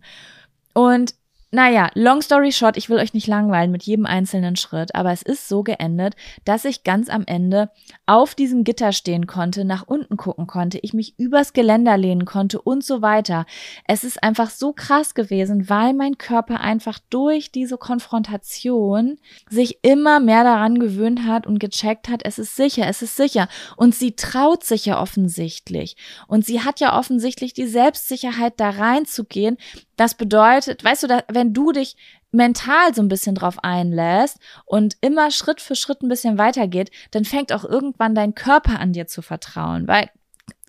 Und 0.76 1.16
naja, 1.52 1.90
long 1.94 2.22
story 2.22 2.52
short, 2.52 2.76
ich 2.76 2.90
will 2.90 2.98
euch 2.98 3.14
nicht 3.14 3.28
langweilen 3.28 3.72
mit 3.72 3.84
jedem 3.84 4.06
einzelnen 4.06 4.56
Schritt, 4.56 4.94
aber 4.94 5.12
es 5.12 5.22
ist 5.22 5.48
so 5.48 5.64
geendet, 5.64 6.16
dass 6.44 6.66
ich 6.66 6.84
ganz 6.84 7.10
am 7.10 7.24
Ende 7.26 7.70
auf 8.06 8.36
diesem 8.36 8.64
Gitter 8.64 8.92
stehen 8.92 9.26
konnte, 9.26 9.64
nach 9.64 9.88
unten 9.88 10.18
gucken 10.18 10.48
konnte, 10.48 10.80
ich 10.82 10.94
mich 10.94 11.18
übers 11.18 11.54
Geländer 11.54 11.98
lehnen 11.98 12.26
konnte 12.26 12.62
und 12.62 12.84
so 12.84 13.02
weiter. 13.02 13.46
Es 13.88 14.04
ist 14.04 14.22
einfach 14.22 14.50
so 14.50 14.74
krass 14.74 15.14
gewesen, 15.14 15.70
weil 15.70 15.94
mein 15.94 16.18
Körper 16.18 16.60
einfach 16.60 17.00
durch 17.10 17.52
diese 17.52 17.78
Konfrontation 17.78 19.18
sich 19.50 19.80
immer 19.82 20.20
mehr 20.20 20.44
daran 20.44 20.80
gewöhnt 20.80 21.26
hat 21.26 21.48
und 21.48 21.60
gecheckt 21.60 22.10
hat, 22.10 22.26
es 22.26 22.38
ist 22.38 22.56
sicher, 22.56 22.88
es 22.88 23.02
ist 23.02 23.16
sicher. 23.16 23.48
Und 23.78 23.96
sie 23.96 24.16
traut 24.16 24.64
sich 24.64 24.86
ja 24.86 25.02
offensichtlich. 25.02 25.96
Und 26.28 26.46
sie 26.46 26.62
hat 26.62 26.80
ja 26.80 26.98
offensichtlich 26.98 27.54
die 27.54 27.68
Selbstsicherheit, 27.68 28.54
da 28.58 28.72
reinzugehen, 28.72 29.58
das 29.96 30.16
bedeutet, 30.16 30.84
weißt 30.84 31.04
du, 31.04 31.24
wenn 31.30 31.54
du 31.54 31.72
dich 31.72 31.96
mental 32.32 32.94
so 32.94 33.02
ein 33.02 33.08
bisschen 33.08 33.36
drauf 33.36 33.64
einlässt 33.64 34.40
und 34.66 34.98
immer 35.02 35.32
Schritt 35.32 35.62
für 35.62 35.76
Schritt 35.76 36.02
ein 36.02 36.10
bisschen 36.10 36.38
weitergeht, 36.38 36.92
dann 37.12 37.26
fängt 37.26 37.54
auch 37.54 37.64
irgendwann 37.64 38.16
dein 38.16 38.36
Körper 38.36 38.80
an 38.80 38.94
dir 38.94 39.08
zu 39.08 39.22
vertrauen, 39.22 39.88
weil 39.88 40.10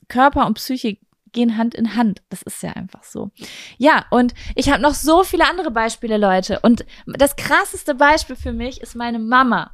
Körper 0.09 0.47
und 0.47 0.55
Psyche 0.55 0.99
gehen 1.33 1.59
Hand 1.59 1.75
in 1.75 1.95
Hand. 1.97 2.23
Das 2.31 2.43
ist 2.43 2.63
ja 2.63 2.71
einfach 2.73 3.03
so. 3.03 3.31
Ja, 3.79 4.07
und 4.11 4.35
ich 4.55 4.71
habe 4.71 4.83
noch 4.83 4.95
so 4.95 5.23
viele 5.23 5.49
andere 5.49 5.71
Beispiele, 5.71 6.17
Leute. 6.17 6.61
Und 6.61 6.87
das 7.07 7.37
krasseste 7.37 7.95
Beispiel 7.95 8.37
für 8.37 8.53
mich 8.53 8.81
ist 8.81 8.95
meine 8.95 9.19
Mama. 9.19 9.71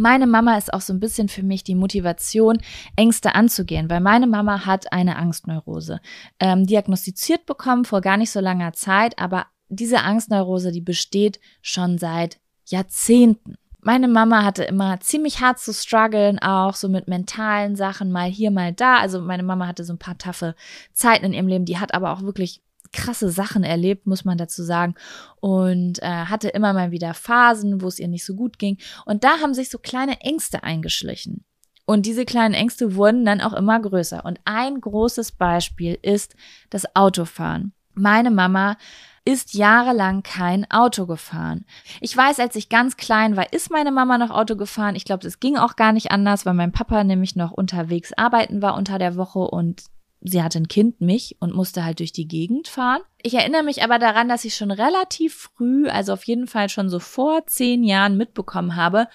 Meine 0.00 0.26
Mama 0.26 0.56
ist 0.56 0.72
auch 0.72 0.80
so 0.80 0.94
ein 0.94 0.98
bisschen 0.98 1.28
für 1.28 1.42
mich 1.42 1.62
die 1.62 1.74
Motivation, 1.74 2.56
Ängste 2.96 3.34
anzugehen, 3.34 3.90
weil 3.90 4.00
meine 4.00 4.26
Mama 4.26 4.64
hat 4.64 4.94
eine 4.94 5.16
Angstneurose 5.16 6.00
ähm, 6.38 6.64
diagnostiziert 6.64 7.44
bekommen 7.44 7.84
vor 7.84 8.00
gar 8.00 8.16
nicht 8.16 8.30
so 8.30 8.40
langer 8.40 8.72
Zeit, 8.72 9.18
aber 9.18 9.48
diese 9.68 10.00
Angstneurose, 10.00 10.72
die 10.72 10.80
besteht 10.80 11.38
schon 11.60 11.98
seit 11.98 12.40
Jahrzehnten. 12.64 13.56
Meine 13.82 14.08
Mama 14.08 14.42
hatte 14.42 14.64
immer 14.64 15.00
ziemlich 15.00 15.42
hart 15.42 15.58
zu 15.58 15.74
strugglen, 15.74 16.38
auch 16.38 16.76
so 16.76 16.88
mit 16.88 17.06
mentalen 17.06 17.76
Sachen, 17.76 18.10
mal 18.10 18.30
hier, 18.30 18.50
mal 18.50 18.72
da. 18.72 18.96
Also 18.96 19.20
meine 19.20 19.42
Mama 19.42 19.66
hatte 19.66 19.84
so 19.84 19.92
ein 19.92 19.98
paar 19.98 20.16
taffe 20.16 20.54
Zeiten 20.94 21.26
in 21.26 21.34
ihrem 21.34 21.46
Leben, 21.46 21.64
die 21.66 21.78
hat 21.78 21.92
aber 21.92 22.12
auch 22.12 22.22
wirklich 22.22 22.62
krasse 22.92 23.30
Sachen 23.30 23.62
erlebt, 23.62 24.06
muss 24.06 24.24
man 24.24 24.38
dazu 24.38 24.62
sagen. 24.62 24.94
Und 25.40 26.02
äh, 26.02 26.06
hatte 26.06 26.48
immer 26.48 26.72
mal 26.72 26.90
wieder 26.90 27.14
Phasen, 27.14 27.82
wo 27.82 27.88
es 27.88 27.98
ihr 27.98 28.08
nicht 28.08 28.24
so 28.24 28.34
gut 28.34 28.58
ging. 28.58 28.78
Und 29.04 29.24
da 29.24 29.40
haben 29.40 29.54
sich 29.54 29.70
so 29.70 29.78
kleine 29.78 30.20
Ängste 30.20 30.62
eingeschlichen. 30.62 31.44
Und 31.86 32.06
diese 32.06 32.24
kleinen 32.24 32.54
Ängste 32.54 32.94
wurden 32.94 33.24
dann 33.24 33.40
auch 33.40 33.52
immer 33.52 33.80
größer. 33.80 34.24
Und 34.24 34.38
ein 34.44 34.80
großes 34.80 35.32
Beispiel 35.32 35.98
ist 36.02 36.36
das 36.70 36.94
Autofahren. 36.94 37.72
Meine 37.94 38.30
Mama 38.30 38.76
ist 39.24 39.54
jahrelang 39.54 40.22
kein 40.22 40.70
Auto 40.70 41.06
gefahren. 41.06 41.64
Ich 42.00 42.16
weiß, 42.16 42.40
als 42.40 42.56
ich 42.56 42.68
ganz 42.68 42.96
klein 42.96 43.36
war, 43.36 43.52
ist 43.52 43.70
meine 43.70 43.92
Mama 43.92 44.18
noch 44.18 44.30
Auto 44.30 44.56
gefahren. 44.56 44.96
Ich 44.96 45.04
glaube, 45.04 45.26
es 45.26 45.40
ging 45.40 45.56
auch 45.56 45.76
gar 45.76 45.92
nicht 45.92 46.10
anders, 46.10 46.46
weil 46.46 46.54
mein 46.54 46.72
Papa 46.72 47.04
nämlich 47.04 47.36
noch 47.36 47.50
unterwegs 47.50 48.12
arbeiten 48.16 48.62
war 48.62 48.76
unter 48.76 48.98
der 48.98 49.16
Woche 49.16 49.40
und 49.40 49.82
sie 50.22 50.42
hatte 50.42 50.58
ein 50.58 50.68
Kind, 50.68 51.00
mich, 51.00 51.36
und 51.40 51.54
musste 51.54 51.84
halt 51.84 52.00
durch 52.00 52.12
die 52.12 52.28
Gegend 52.28 52.68
fahren. 52.68 53.00
Ich 53.22 53.34
erinnere 53.34 53.62
mich 53.62 53.82
aber 53.82 53.98
daran, 53.98 54.28
dass 54.28 54.44
ich 54.44 54.54
schon 54.54 54.70
relativ 54.70 55.34
früh, 55.34 55.88
also 55.88 56.12
auf 56.12 56.24
jeden 56.24 56.46
Fall 56.46 56.68
schon 56.68 56.88
so 56.88 56.98
vor 56.98 57.46
zehn 57.46 57.84
Jahren 57.84 58.16
mitbekommen 58.16 58.76
habe, 58.76 59.08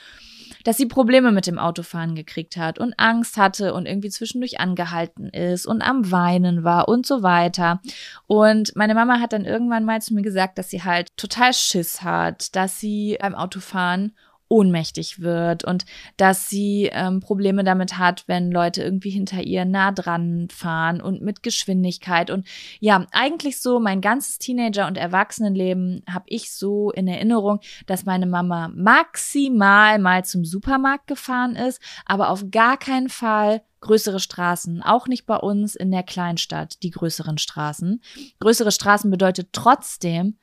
dass 0.63 0.77
sie 0.77 0.87
Probleme 0.87 1.31
mit 1.31 1.47
dem 1.47 1.59
Autofahren 1.59 2.15
gekriegt 2.15 2.57
hat 2.57 2.79
und 2.79 2.95
Angst 2.97 3.37
hatte 3.37 3.73
und 3.73 3.85
irgendwie 3.85 4.09
zwischendurch 4.09 4.59
angehalten 4.59 5.29
ist 5.29 5.65
und 5.65 5.81
am 5.81 6.11
Weinen 6.11 6.63
war 6.63 6.87
und 6.87 7.05
so 7.05 7.21
weiter. 7.23 7.81
Und 8.27 8.75
meine 8.75 8.95
Mama 8.95 9.19
hat 9.19 9.33
dann 9.33 9.45
irgendwann 9.45 9.85
mal 9.85 10.01
zu 10.01 10.13
mir 10.13 10.23
gesagt, 10.23 10.57
dass 10.57 10.69
sie 10.69 10.83
halt 10.83 11.15
total 11.17 11.53
Schiss 11.53 12.01
hat, 12.01 12.55
dass 12.55 12.79
sie 12.79 13.17
beim 13.21 13.35
Autofahren 13.35 14.15
ohnmächtig 14.55 15.19
wird 15.19 15.65
und 15.65 15.85
dass 16.15 16.47
sie 16.47 16.89
ähm, 16.93 17.19
Probleme 17.19 17.65
damit 17.65 17.97
hat, 17.97 18.23
wenn 18.27 18.51
Leute 18.51 18.81
irgendwie 18.81 19.09
hinter 19.09 19.41
ihr 19.41 19.65
nah 19.65 19.91
dran 19.91 20.47
fahren 20.49 21.01
und 21.01 21.21
mit 21.21 21.43
Geschwindigkeit. 21.43 22.29
Und 22.29 22.47
ja, 22.79 23.05
eigentlich 23.11 23.61
so 23.61 23.81
mein 23.81 23.99
ganzes 23.99 24.39
Teenager- 24.39 24.87
und 24.87 24.97
Erwachsenenleben 24.97 26.03
habe 26.09 26.25
ich 26.27 26.53
so 26.53 26.91
in 26.91 27.09
Erinnerung, 27.09 27.59
dass 27.85 28.05
meine 28.05 28.27
Mama 28.27 28.69
maximal 28.73 29.99
mal 29.99 30.23
zum 30.23 30.45
Supermarkt 30.45 31.07
gefahren 31.07 31.57
ist, 31.57 31.81
aber 32.05 32.29
auf 32.29 32.45
gar 32.49 32.77
keinen 32.77 33.09
Fall 33.09 33.61
größere 33.81 34.21
Straßen, 34.21 34.81
auch 34.81 35.07
nicht 35.07 35.25
bei 35.25 35.35
uns 35.35 35.75
in 35.75 35.91
der 35.91 36.03
Kleinstadt, 36.03 36.81
die 36.81 36.91
größeren 36.91 37.37
Straßen. 37.37 38.01
Größere 38.39 38.71
Straßen 38.71 39.11
bedeutet 39.11 39.49
trotzdem, 39.51 40.37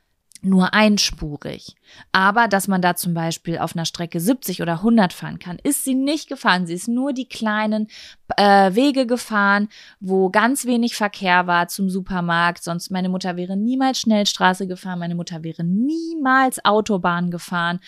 nur 0.44 0.74
einspurig. 0.74 1.74
Aber 2.11 2.48
dass 2.48 2.68
man 2.68 2.83
da 2.83 2.96
zum 2.96 3.14
Beispiel 3.14 3.59
auf 3.59 3.74
einer 3.76 3.85
Strecke 3.85 4.20
70 4.20 4.62
oder 4.62 4.74
100 4.74 5.12
fahren 5.12 5.38
kann, 5.38 5.59
ist 5.62 5.85
sie 5.85 5.94
nicht 5.94 6.28
gefahren. 6.28 6.66
Sie 6.66 6.74
ist 6.74 6.88
nur 6.88 7.12
die 7.12 7.28
kleinen 7.28 7.88
äh, 8.37 8.74
Wege 8.74 9.07
gefahren, 9.07 9.68
wo 10.00 10.31
ganz 10.31 10.64
wenig 10.64 10.96
Verkehr 10.96 11.46
war 11.46 11.68
zum 11.68 11.88
Supermarkt. 11.90 12.62
Sonst 12.62 12.90
meine 12.90 13.09
Mutter 13.09 13.37
wäre 13.37 13.57
niemals 13.57 14.00
Schnellstraße 14.00 14.66
gefahren, 14.66 14.98
meine 14.98 15.14
Mutter 15.14 15.42
wäre 15.42 15.64
niemals 15.64 16.64
Autobahn 16.64 17.31
gefahren. 17.31 17.81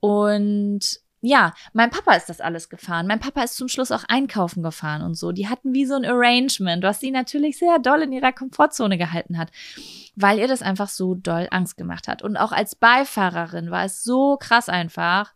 Und 0.00 1.00
ja, 1.20 1.52
mein 1.72 1.90
Papa 1.90 2.14
ist 2.14 2.28
das 2.28 2.40
alles 2.40 2.68
gefahren. 2.68 3.06
Mein 3.06 3.18
Papa 3.18 3.42
ist 3.42 3.56
zum 3.56 3.68
Schluss 3.68 3.90
auch 3.90 4.04
einkaufen 4.08 4.62
gefahren 4.62 5.02
und 5.02 5.14
so. 5.14 5.32
Die 5.32 5.48
hatten 5.48 5.72
wie 5.72 5.84
so 5.84 5.94
ein 5.94 6.04
Arrangement, 6.04 6.82
was 6.84 7.00
sie 7.00 7.10
natürlich 7.10 7.58
sehr 7.58 7.78
doll 7.78 8.02
in 8.02 8.12
ihrer 8.12 8.32
Komfortzone 8.32 8.98
gehalten 8.98 9.36
hat, 9.36 9.50
weil 10.14 10.38
ihr 10.38 10.48
das 10.48 10.62
einfach 10.62 10.88
so 10.88 11.14
doll 11.14 11.48
Angst 11.50 11.76
gemacht 11.76 12.06
hat. 12.06 12.22
Und 12.22 12.36
auch 12.36 12.52
als 12.52 12.76
Beifahrerin 12.76 13.70
war 13.70 13.84
es 13.84 14.02
so 14.02 14.36
krass 14.36 14.68
einfach, 14.68 15.34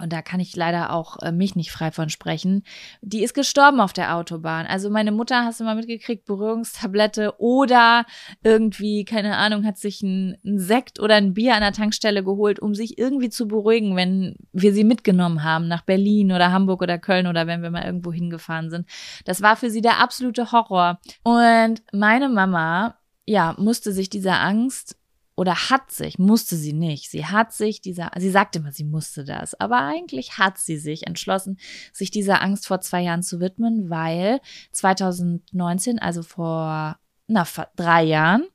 und 0.00 0.12
da 0.12 0.22
kann 0.22 0.40
ich 0.40 0.56
leider 0.56 0.92
auch 0.92 1.18
äh, 1.22 1.30
mich 1.30 1.54
nicht 1.54 1.70
frei 1.70 1.92
von 1.92 2.08
sprechen, 2.08 2.64
die 3.00 3.22
ist 3.22 3.34
gestorben 3.34 3.80
auf 3.80 3.92
der 3.92 4.16
Autobahn. 4.16 4.66
Also 4.66 4.90
meine 4.90 5.12
Mutter, 5.12 5.44
hast 5.44 5.60
du 5.60 5.64
mal 5.64 5.76
mitgekriegt, 5.76 6.24
Berührungstablette 6.24 7.34
oder 7.38 8.04
irgendwie, 8.42 9.04
keine 9.04 9.36
Ahnung, 9.36 9.64
hat 9.64 9.78
sich 9.78 10.02
ein, 10.02 10.36
ein, 10.44 10.58
Sekt 10.58 10.98
oder 10.98 11.14
ein 11.14 11.34
Bier 11.34 11.54
an 11.54 11.60
der 11.60 11.72
Tankstelle 11.72 12.24
geholt, 12.24 12.58
um 12.58 12.74
sich 12.74 12.98
irgendwie 12.98 13.30
zu 13.30 13.46
beruhigen, 13.46 13.94
wenn 13.94 14.36
wir 14.52 14.72
sie 14.72 14.84
mitgenommen 14.84 15.44
haben 15.44 15.68
nach 15.68 15.82
Berlin 15.82 16.32
oder 16.32 16.50
Hamburg 16.50 16.82
oder 16.82 16.98
Köln 16.98 17.26
oder 17.28 17.46
wenn 17.46 17.62
wir 17.62 17.70
mal 17.70 17.84
irgendwo 17.84 18.12
hingefahren 18.12 18.70
sind. 18.70 18.88
Das 19.24 19.42
war 19.42 19.56
für 19.56 19.70
sie 19.70 19.80
der 19.80 20.00
absolute 20.00 20.50
Horror. 20.50 20.98
Und 21.22 21.82
meine 21.92 22.28
Mama, 22.28 22.96
ja, 23.26 23.54
musste 23.58 23.92
sich 23.92 24.10
dieser 24.10 24.40
Angst 24.40 24.96
oder 25.36 25.70
hat 25.70 25.90
sich, 25.90 26.18
musste 26.18 26.56
sie 26.56 26.72
nicht. 26.72 27.10
Sie 27.10 27.26
hat 27.26 27.52
sich 27.52 27.80
dieser, 27.80 28.10
sie 28.16 28.30
sagte 28.30 28.60
immer, 28.60 28.72
sie 28.72 28.84
musste 28.84 29.24
das, 29.24 29.58
aber 29.60 29.78
eigentlich 29.80 30.38
hat 30.38 30.58
sie 30.58 30.76
sich 30.76 31.06
entschlossen, 31.06 31.58
sich 31.92 32.10
dieser 32.10 32.42
Angst 32.42 32.66
vor 32.66 32.80
zwei 32.80 33.02
Jahren 33.02 33.22
zu 33.22 33.40
widmen, 33.40 33.90
weil 33.90 34.40
2019, 34.72 35.98
also 35.98 36.22
vor 36.22 36.98
na, 37.26 37.46
drei 37.76 38.04
Jahren, 38.04 38.46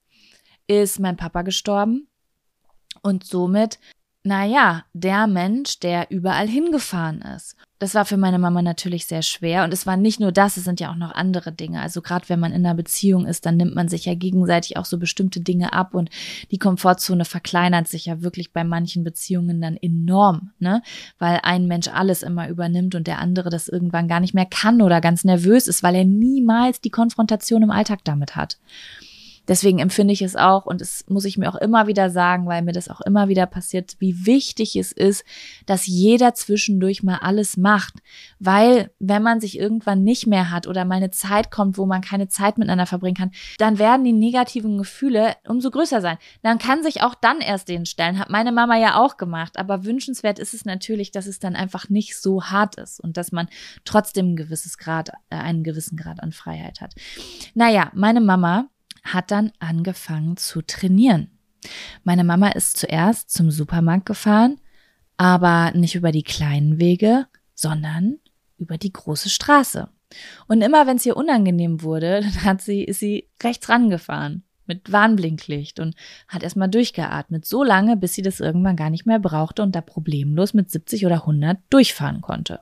ist 0.67 0.99
mein 0.99 1.17
Papa 1.17 1.41
gestorben 1.41 2.07
und 3.01 3.23
somit 3.23 3.79
naja, 4.23 4.83
der 4.93 5.27
Mensch, 5.27 5.79
der 5.79 6.11
überall 6.11 6.47
hingefahren 6.47 7.21
ist. 7.21 7.55
Das 7.79 7.95
war 7.95 8.03
für 8.03 8.17
meine 8.17 8.37
Mama 8.37 8.61
natürlich 8.61 9.05
sehr 9.05 9.21
schwer. 9.21 9.63
Und 9.63 9.73
es 9.73 9.87
war 9.87 9.95
nicht 9.95 10.19
nur 10.19 10.33
das, 10.33 10.57
es 10.57 10.65
sind 10.65 10.81
ja 10.81 10.91
auch 10.91 10.97
noch 10.97 11.13
andere 11.13 11.53
Dinge. 11.53 11.79
Also 11.79 12.01
gerade 12.01 12.27
wenn 12.27 12.39
man 12.39 12.51
in 12.51 12.65
einer 12.65 12.75
Beziehung 12.75 13.25
ist, 13.25 13.45
dann 13.45 13.55
nimmt 13.55 13.73
man 13.73 13.87
sich 13.87 14.03
ja 14.03 14.15
gegenseitig 14.15 14.75
auch 14.75 14.83
so 14.83 14.97
bestimmte 14.97 15.39
Dinge 15.39 15.71
ab 15.71 15.93
und 15.93 16.09
die 16.51 16.59
Komfortzone 16.59 17.23
verkleinert 17.23 17.87
sich 17.87 18.07
ja 18.07 18.21
wirklich 18.21 18.51
bei 18.51 18.65
manchen 18.65 19.05
Beziehungen 19.05 19.61
dann 19.61 19.77
enorm, 19.77 20.51
ne? 20.59 20.81
Weil 21.17 21.39
ein 21.43 21.67
Mensch 21.67 21.87
alles 21.87 22.21
immer 22.21 22.49
übernimmt 22.49 22.95
und 22.95 23.07
der 23.07 23.19
andere 23.19 23.49
das 23.49 23.69
irgendwann 23.69 24.09
gar 24.09 24.19
nicht 24.19 24.33
mehr 24.33 24.45
kann 24.45 24.81
oder 24.81 24.99
ganz 24.99 25.23
nervös 25.23 25.69
ist, 25.69 25.81
weil 25.81 25.95
er 25.95 26.05
niemals 26.05 26.81
die 26.81 26.91
Konfrontation 26.91 27.63
im 27.63 27.71
Alltag 27.71 27.99
damit 28.03 28.35
hat. 28.35 28.57
Deswegen 29.49 29.79
empfinde 29.79 30.13
ich 30.13 30.21
es 30.21 30.35
auch, 30.35 30.67
und 30.67 30.79
das 30.79 31.03
muss 31.09 31.25
ich 31.25 31.39
mir 31.39 31.49
auch 31.49 31.55
immer 31.55 31.87
wieder 31.87 32.11
sagen, 32.11 32.45
weil 32.45 32.61
mir 32.61 32.71
das 32.71 32.87
auch 32.87 33.01
immer 33.01 33.29
wieder 33.29 33.47
passiert, 33.47 33.95
wie 33.97 34.27
wichtig 34.27 34.75
es 34.75 34.91
ist, 34.91 35.25
dass 35.65 35.87
jeder 35.87 36.35
zwischendurch 36.35 37.01
mal 37.01 37.17
alles 37.17 37.57
macht. 37.57 37.95
Weil, 38.37 38.91
wenn 38.99 39.23
man 39.23 39.41
sich 39.41 39.57
irgendwann 39.57 40.03
nicht 40.03 40.27
mehr 40.27 40.51
hat 40.51 40.67
oder 40.67 40.85
mal 40.85 40.97
eine 40.97 41.09
Zeit 41.09 41.49
kommt, 41.49 41.79
wo 41.79 41.87
man 41.87 42.01
keine 42.01 42.27
Zeit 42.27 42.59
miteinander 42.59 42.85
verbringen 42.85 43.17
kann, 43.17 43.31
dann 43.57 43.79
werden 43.79 44.03
die 44.03 44.13
negativen 44.13 44.77
Gefühle 44.77 45.35
umso 45.47 45.71
größer 45.71 45.99
sein. 45.99 46.19
Dann 46.43 46.59
kann 46.59 46.83
sich 46.83 47.01
auch 47.01 47.15
dann 47.15 47.41
erst 47.41 47.69
denen 47.69 47.87
stellen. 47.87 48.19
Hat 48.19 48.29
meine 48.29 48.51
Mama 48.51 48.77
ja 48.77 48.99
auch 48.99 49.17
gemacht. 49.17 49.57
Aber 49.57 49.83
wünschenswert 49.83 50.37
ist 50.37 50.53
es 50.53 50.63
natürlich, 50.63 51.09
dass 51.09 51.25
es 51.25 51.39
dann 51.39 51.55
einfach 51.55 51.89
nicht 51.89 52.15
so 52.15 52.43
hart 52.43 52.75
ist 52.75 52.99
und 52.99 53.17
dass 53.17 53.31
man 53.31 53.47
trotzdem 53.83 54.33
ein 54.33 54.35
gewisses 54.35 54.77
Grad, 54.77 55.09
äh, 55.31 55.37
einen 55.37 55.63
gewissen 55.63 55.97
Grad 55.97 56.21
an 56.21 56.33
Freiheit 56.33 56.81
hat. 56.81 56.93
Naja, 57.55 57.89
meine 57.95 58.21
Mama, 58.21 58.67
hat 59.03 59.31
dann 59.31 59.51
angefangen 59.59 60.37
zu 60.37 60.61
trainieren. 60.61 61.31
Meine 62.03 62.23
Mama 62.23 62.49
ist 62.49 62.77
zuerst 62.77 63.31
zum 63.31 63.51
Supermarkt 63.51 64.05
gefahren, 64.05 64.59
aber 65.17 65.71
nicht 65.73 65.95
über 65.95 66.11
die 66.11 66.23
kleinen 66.23 66.79
Wege, 66.79 67.27
sondern 67.53 68.19
über 68.57 68.77
die 68.77 68.93
große 68.93 69.29
Straße. 69.29 69.89
Und 70.47 70.61
immer 70.61 70.87
wenn 70.87 70.97
es 70.97 71.05
ihr 71.05 71.17
unangenehm 71.17 71.81
wurde, 71.81 72.21
dann 72.23 72.43
hat 72.43 72.61
sie, 72.61 72.83
ist 72.83 72.99
sie 72.99 73.29
rechts 73.43 73.69
rangefahren. 73.69 74.43
mit 74.65 74.91
Warnblinklicht 74.91 75.79
und 75.79 75.95
hat 76.27 76.43
erstmal 76.43 76.69
durchgeatmet, 76.69 77.43
so 77.43 77.63
lange, 77.63 77.97
bis 77.97 78.13
sie 78.13 78.21
das 78.21 78.39
irgendwann 78.39 78.75
gar 78.75 78.91
nicht 78.91 79.07
mehr 79.07 79.17
brauchte 79.17 79.63
und 79.63 79.75
da 79.75 79.81
problemlos 79.81 80.53
mit 80.53 80.69
70 80.69 81.07
oder 81.07 81.21
100 81.21 81.57
durchfahren 81.71 82.21
konnte. 82.21 82.59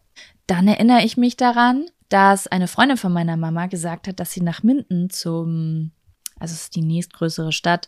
Dann 0.48 0.70
erinnere 0.70 1.04
ich 1.04 1.18
mich 1.18 1.36
daran, 1.36 1.86
dass 2.08 2.48
eine 2.48 2.68
Freundin 2.70 2.96
von 2.96 3.12
meiner 3.12 3.36
Mama 3.36 3.68
gesagt 3.68 4.08
hat, 4.08 4.22
dass 4.22 4.32
sie 4.32 4.42
nach 4.42 4.64
Minden 4.64 5.10
zum, 5.10 5.92
also 6.40 6.54
es 6.54 6.64
ist 6.64 6.76
die 6.76 6.82
nächstgrößere 6.82 7.52
Stadt, 7.52 7.88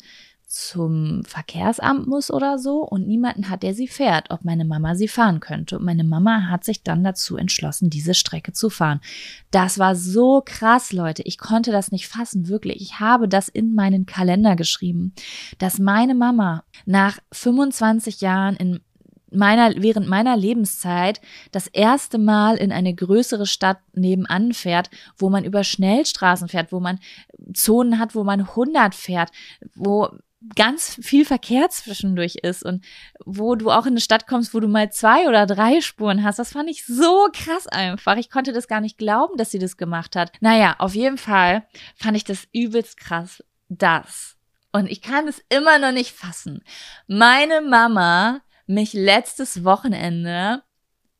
zum 0.49 1.23
Verkehrsamt 1.25 2.07
muss 2.07 2.31
oder 2.31 2.57
so 2.57 2.79
und 2.79 3.07
niemanden 3.07 3.49
hat, 3.49 3.61
der 3.61 3.75
sie 3.75 3.87
fährt, 3.87 4.31
ob 4.31 4.43
meine 4.43 4.65
Mama 4.65 4.95
sie 4.95 5.07
fahren 5.07 5.39
könnte. 5.39 5.77
Und 5.77 5.85
meine 5.85 6.03
Mama 6.03 6.49
hat 6.49 6.63
sich 6.63 6.81
dann 6.81 7.03
dazu 7.03 7.37
entschlossen, 7.37 7.91
diese 7.91 8.15
Strecke 8.15 8.51
zu 8.51 8.71
fahren. 8.71 8.99
Das 9.51 9.77
war 9.77 9.95
so 9.95 10.41
krass, 10.43 10.91
Leute. 10.91 11.21
Ich 11.21 11.37
konnte 11.37 11.71
das 11.71 11.91
nicht 11.91 12.07
fassen, 12.07 12.47
wirklich. 12.47 12.81
Ich 12.81 12.99
habe 12.99 13.27
das 13.29 13.47
in 13.47 13.75
meinen 13.75 14.07
Kalender 14.07 14.55
geschrieben, 14.55 15.13
dass 15.59 15.77
meine 15.77 16.15
Mama 16.15 16.63
nach 16.87 17.19
25 17.31 18.21
Jahren 18.21 18.55
in 18.55 18.79
meiner, 19.31 19.73
während 19.77 20.07
meiner 20.07 20.37
Lebenszeit 20.37 21.21
das 21.51 21.67
erste 21.67 22.17
Mal 22.17 22.57
in 22.57 22.71
eine 22.71 22.93
größere 22.93 23.45
Stadt 23.45 23.79
nebenan 23.93 24.53
fährt, 24.53 24.89
wo 25.17 25.29
man 25.29 25.43
über 25.43 25.63
Schnellstraßen 25.63 26.47
fährt, 26.47 26.71
wo 26.71 26.79
man 26.79 26.99
Zonen 27.53 27.99
hat, 27.99 28.15
wo 28.15 28.23
man 28.23 28.41
100 28.41 28.95
fährt, 28.95 29.31
wo 29.75 30.09
ganz 30.55 30.97
viel 31.01 31.25
Verkehr 31.25 31.69
zwischendurch 31.69 32.35
ist 32.35 32.63
und 32.63 32.85
wo 33.25 33.55
du 33.55 33.71
auch 33.71 33.85
in 33.85 33.93
eine 33.93 33.99
Stadt 34.01 34.25
kommst, 34.25 34.53
wo 34.53 34.59
du 34.59 34.67
mal 34.67 34.91
zwei 34.91 35.27
oder 35.27 35.45
drei 35.45 35.81
Spuren 35.81 36.23
hast. 36.23 36.39
Das 36.39 36.53
fand 36.53 36.69
ich 36.69 36.85
so 36.85 37.27
krass 37.33 37.67
einfach. 37.67 38.15
Ich 38.15 38.29
konnte 38.29 38.53
das 38.53 38.67
gar 38.67 38.81
nicht 38.81 38.97
glauben, 38.97 39.37
dass 39.37 39.51
sie 39.51 39.59
das 39.59 39.75
gemacht 39.75 40.15
hat. 40.15 40.31
Naja, 40.39 40.75
auf 40.79 40.95
jeden 40.95 41.17
Fall 41.17 41.67
fand 41.95 42.15
ich 42.15 42.23
das 42.23 42.47
übelst 42.53 42.97
krass, 42.97 43.43
das. 43.67 44.37
Und 44.71 44.89
ich 44.89 45.01
kann 45.01 45.27
es 45.27 45.43
immer 45.49 45.79
noch 45.79 45.91
nicht 45.91 46.11
fassen. 46.11 46.63
Meine 47.07 47.61
Mama 47.61 48.41
mich 48.69 48.93
letztes 48.93 49.63
Wochenende 49.63 50.63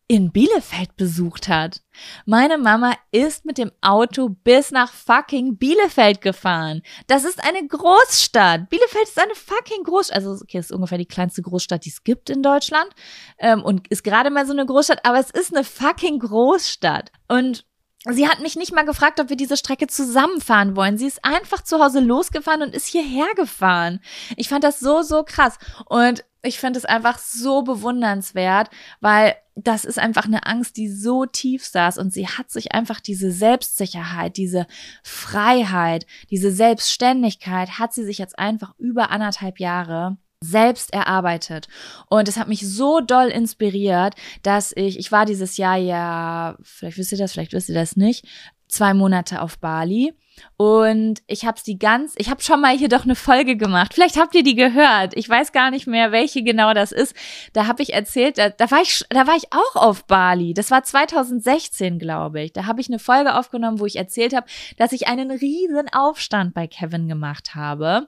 in 0.08 0.32
Bielefeld 0.32 0.96
besucht 0.96 1.48
hat. 1.48 1.82
Meine 2.26 2.58
Mama 2.58 2.94
ist 3.12 3.46
mit 3.46 3.60
dem 3.60 3.72
Auto 3.82 4.30
bis 4.30 4.72
nach 4.72 4.92
fucking 4.92 5.58
Bielefeld 5.58 6.22
gefahren. 6.22 6.82
Das 7.06 7.26
ist 7.26 7.44
eine 7.44 7.68
Großstadt. 7.68 8.70
Bielefeld 8.70 9.04
ist 9.04 9.22
eine 9.22 9.36
fucking 9.36 9.84
Großstadt. 9.84 10.16
Also, 10.18 10.32
okay, 10.32 10.58
ist 10.58 10.72
ungefähr 10.72 10.98
die 10.98 11.06
kleinste 11.06 11.44
Großstadt, 11.44 11.86
die 11.86 11.90
es 11.90 12.04
gibt 12.04 12.32
in 12.32 12.42
Deutschland. 12.42 12.90
Ähm, 13.38 13.64
und 13.64 13.88
ist 13.90 14.04
gerade 14.04 14.32
mal 14.32 14.48
so 14.48 14.54
eine 14.54 14.66
Großstadt, 14.66 15.06
aber 15.06 15.20
es 15.20 15.30
ist 15.30 15.56
eine 15.56 15.64
fucking 15.64 16.18
Großstadt. 16.20 17.12
Und 17.28 17.66
Sie 18.08 18.30
hat 18.30 18.40
mich 18.40 18.56
nicht 18.56 18.74
mal 18.74 18.86
gefragt, 18.86 19.20
ob 19.20 19.30
wir 19.30 19.36
diese 19.36 19.58
Strecke 19.58 19.88
zusammenfahren 19.88 20.78
wollen. 20.78 20.98
Sie 20.98 21.06
ist 21.06 21.26
einfach 21.26 21.62
zu 21.62 21.84
Hause 21.84 22.00
losgefahren 22.00 22.62
und 22.62 22.74
ist 22.74 22.88
hierher 22.88 23.28
gefahren. 23.36 24.00
Ich 24.38 24.48
fand 24.48 24.64
das 24.64 24.80
so, 24.80 25.02
so 25.02 25.24
krass. 25.24 25.58
Und 25.86 26.24
ich 26.42 26.60
finde 26.60 26.80
es 26.80 26.86
einfach 26.86 27.20
so 27.20 27.64
bewundernswert, 27.64 28.70
weil 29.02 29.36
das 29.56 29.84
ist 29.84 30.00
einfach 30.00 30.26
eine 30.26 30.46
Angst, 30.46 30.78
die 30.78 30.88
so 30.88 31.26
tief 31.26 31.66
saß 31.66 31.98
und 31.98 32.14
sie 32.14 32.28
hat 32.28 32.50
sich 32.50 32.72
einfach 32.72 33.02
diese 33.02 33.32
Selbstsicherheit, 33.32 34.38
diese 34.38 34.66
Freiheit, 35.04 36.06
diese 36.30 36.52
Selbstständigkeit 36.52 37.78
hat 37.78 37.94
sie 37.94 38.06
sich 38.06 38.18
jetzt 38.18 38.40
einfach 38.40 38.74
über 38.78 39.12
anderthalb 39.12 39.60
Jahre 39.60 40.18
selbst 40.42 40.94
erarbeitet. 40.94 41.68
Und 42.08 42.30
es 42.30 42.38
hat 42.38 42.48
mich 42.48 42.66
so 42.66 43.02
doll 43.02 43.28
inspiriert, 43.28 44.16
dass 44.42 44.72
ich, 44.76 44.98
ich 44.98 45.12
war 45.12 45.26
dieses 45.26 45.58
Jahr 45.58 45.76
ja, 45.76 46.56
vielleicht 46.62 46.98
wisst 46.98 47.12
ihr 47.12 47.18
das, 47.18 47.34
vielleicht 47.34 47.52
wisst 47.52 47.68
ihr 47.68 47.76
das 47.76 47.98
nicht, 47.98 48.26
zwei 48.70 48.94
Monate 48.94 49.42
auf 49.42 49.60
Bali 49.60 50.14
und 50.58 51.22
ich 51.28 51.46
habe 51.46 51.60
die 51.66 51.80
ganz, 51.80 52.14
ich 52.18 52.30
habe 52.30 52.42
schon 52.42 52.62
mal 52.62 52.78
hier 52.78 52.90
doch 52.90 53.04
eine 53.04 53.16
Folge 53.16 53.58
gemacht. 53.58 53.94
Vielleicht 53.94 54.18
habt 54.18 54.36
ihr 54.36 54.44
die 54.44 54.56
gehört. 54.56 55.16
Ich 55.16 55.28
weiß 55.30 55.52
gar 55.52 55.72
nicht 55.72 55.88
mehr, 55.88 56.12
welche 56.12 56.44
genau 56.44 56.74
das 56.74 56.92
ist. 56.92 57.16
Da 57.54 57.68
habe 57.68 57.82
ich 57.84 57.94
erzählt, 57.94 58.38
da, 58.38 58.50
da 58.50 58.70
war 58.72 58.82
ich, 58.82 59.06
da 59.10 59.28
war 59.28 59.36
ich 59.36 59.52
auch 59.52 59.76
auf 59.76 60.06
Bali. 60.06 60.54
Das 60.54 60.72
war 60.72 60.84
2016, 60.84 62.00
glaube 62.00 62.42
ich. 62.42 62.54
Da 62.54 62.66
habe 62.66 62.82
ich 62.82 62.90
eine 62.90 63.00
Folge 63.00 63.36
aufgenommen, 63.36 63.80
wo 63.80 63.86
ich 63.86 63.96
erzählt 63.96 64.36
habe, 64.36 64.48
dass 64.78 64.92
ich 64.92 65.08
einen 65.08 65.32
riesen 65.32 65.90
Aufstand 65.92 66.54
bei 66.54 66.68
Kevin 66.68 67.08
gemacht 67.08 67.56
habe, 67.56 68.08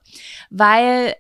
weil 0.50 1.16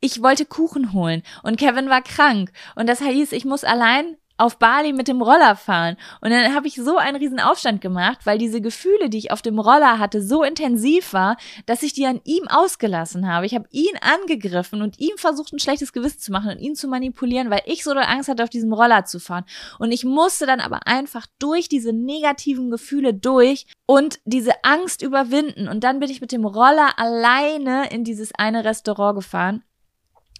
ich 0.00 0.22
wollte 0.22 0.46
Kuchen 0.46 0.92
holen 0.92 1.22
und 1.42 1.58
Kevin 1.58 1.90
war 1.90 2.02
krank 2.02 2.52
und 2.74 2.88
das 2.88 3.00
hieß, 3.00 3.32
ich 3.32 3.44
muss 3.44 3.64
allein 3.64 4.16
auf 4.40 4.58
Bali 4.58 4.92
mit 4.92 5.06
dem 5.06 5.20
Roller 5.20 5.54
fahren. 5.54 5.96
Und 6.20 6.30
dann 6.30 6.54
habe 6.54 6.66
ich 6.66 6.76
so 6.76 6.96
einen 6.96 7.16
riesen 7.16 7.40
Aufstand 7.40 7.80
gemacht, 7.80 8.20
weil 8.24 8.38
diese 8.38 8.60
Gefühle, 8.60 9.10
die 9.10 9.18
ich 9.18 9.30
auf 9.32 9.42
dem 9.42 9.58
Roller 9.58 9.98
hatte, 9.98 10.22
so 10.22 10.42
intensiv 10.42 11.12
war, 11.12 11.36
dass 11.66 11.82
ich 11.82 11.92
die 11.92 12.06
an 12.06 12.20
ihm 12.24 12.48
ausgelassen 12.48 13.28
habe. 13.28 13.46
Ich 13.46 13.54
habe 13.54 13.68
ihn 13.70 13.96
angegriffen 14.00 14.82
und 14.82 14.98
ihm 14.98 15.16
versucht, 15.16 15.52
ein 15.52 15.58
schlechtes 15.58 15.92
Gewissen 15.92 16.20
zu 16.20 16.32
machen 16.32 16.50
und 16.50 16.58
ihn 16.58 16.74
zu 16.74 16.88
manipulieren, 16.88 17.50
weil 17.50 17.62
ich 17.66 17.84
so 17.84 17.92
doll 17.92 18.02
Angst 18.02 18.28
hatte, 18.28 18.42
auf 18.42 18.50
diesem 18.50 18.72
Roller 18.72 19.04
zu 19.04 19.20
fahren. 19.20 19.44
Und 19.78 19.92
ich 19.92 20.04
musste 20.04 20.46
dann 20.46 20.60
aber 20.60 20.86
einfach 20.86 21.26
durch 21.38 21.68
diese 21.68 21.92
negativen 21.92 22.70
Gefühle 22.70 23.12
durch 23.12 23.66
und 23.86 24.20
diese 24.24 24.64
Angst 24.64 25.02
überwinden. 25.02 25.68
Und 25.68 25.84
dann 25.84 26.00
bin 26.00 26.10
ich 26.10 26.20
mit 26.20 26.32
dem 26.32 26.46
Roller 26.46 26.98
alleine 26.98 27.90
in 27.90 28.04
dieses 28.04 28.34
eine 28.34 28.64
Restaurant 28.64 29.16
gefahren 29.16 29.62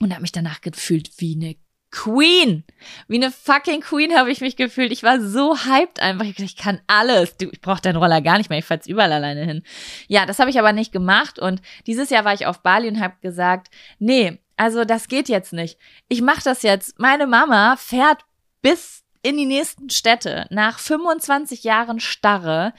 und 0.01 0.13
habe 0.13 0.23
mich 0.23 0.33
danach 0.33 0.61
gefühlt 0.63 1.11
wie 1.19 1.35
eine 1.35 1.57
Queen. 1.91 2.65
Wie 3.09 3.17
eine 3.17 3.31
fucking 3.31 3.81
Queen 3.81 4.17
habe 4.17 4.31
ich 4.31 4.41
mich 4.41 4.57
gefühlt. 4.57 4.93
Ich 4.93 5.03
war 5.03 5.21
so 5.21 5.57
hyped 5.57 6.01
einfach. 6.01 6.25
Ich, 6.25 6.39
ich 6.39 6.57
kann 6.57 6.81
alles. 6.87 7.37
Du, 7.37 7.49
ich 7.51 7.61
brauche 7.61 7.83
deinen 7.83 7.97
Roller 7.97 8.21
gar 8.21 8.39
nicht 8.39 8.49
mehr. 8.49 8.59
Ich 8.59 8.65
fahr's 8.65 8.87
überall 8.87 9.13
alleine 9.13 9.45
hin. 9.45 9.63
Ja, 10.07 10.27
das 10.27 10.39
habe 10.39 10.51
ich 10.51 10.59
aber 10.59 10.73
nicht 10.73 10.93
gemacht. 10.93 11.39
Und 11.39 11.61
dieses 11.87 12.11
Jahr 12.11 12.25
war 12.25 12.35
ich 12.35 12.47
auf 12.47 12.63
Bali 12.63 12.89
und 12.89 13.01
habe 13.01 13.15
gesagt, 13.21 13.71
nee, 13.99 14.39
also 14.57 14.85
das 14.85 15.09
geht 15.09 15.29
jetzt 15.29 15.53
nicht. 15.53 15.79
Ich 16.09 16.23
mache 16.23 16.43
das 16.45 16.63
jetzt. 16.63 16.99
Meine 16.99 17.27
Mama 17.27 17.77
fährt 17.77 18.23
bis 18.63 19.05
in 19.23 19.37
die 19.37 19.47
nächsten 19.47 19.91
Städte 19.91 20.47
nach 20.51 20.79
25 20.79 21.65
Jahren 21.65 21.99
Starre. 21.99 22.73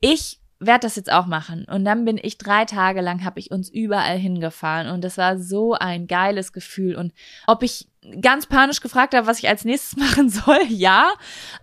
Ich 0.00 0.38
werde 0.60 0.80
das 0.80 0.96
jetzt 0.96 1.12
auch 1.12 1.26
machen. 1.26 1.64
Und 1.64 1.84
dann 1.84 2.04
bin 2.04 2.18
ich 2.22 2.38
drei 2.38 2.64
Tage 2.64 3.00
lang, 3.00 3.24
habe 3.24 3.40
ich 3.40 3.50
uns 3.50 3.68
überall 3.68 4.16
hingefahren. 4.16 4.88
Und 4.88 5.02
das 5.02 5.18
war 5.18 5.38
so 5.38 5.74
ein 5.74 6.06
geiles 6.06 6.52
Gefühl. 6.52 6.96
Und 6.96 7.12
ob 7.46 7.62
ich 7.62 7.88
ganz 8.20 8.46
panisch 8.46 8.80
gefragt 8.80 9.14
habe, 9.14 9.26
was 9.26 9.38
ich 9.38 9.48
als 9.48 9.64
nächstes 9.64 9.96
machen 9.96 10.28
soll, 10.28 10.62
ja. 10.68 11.12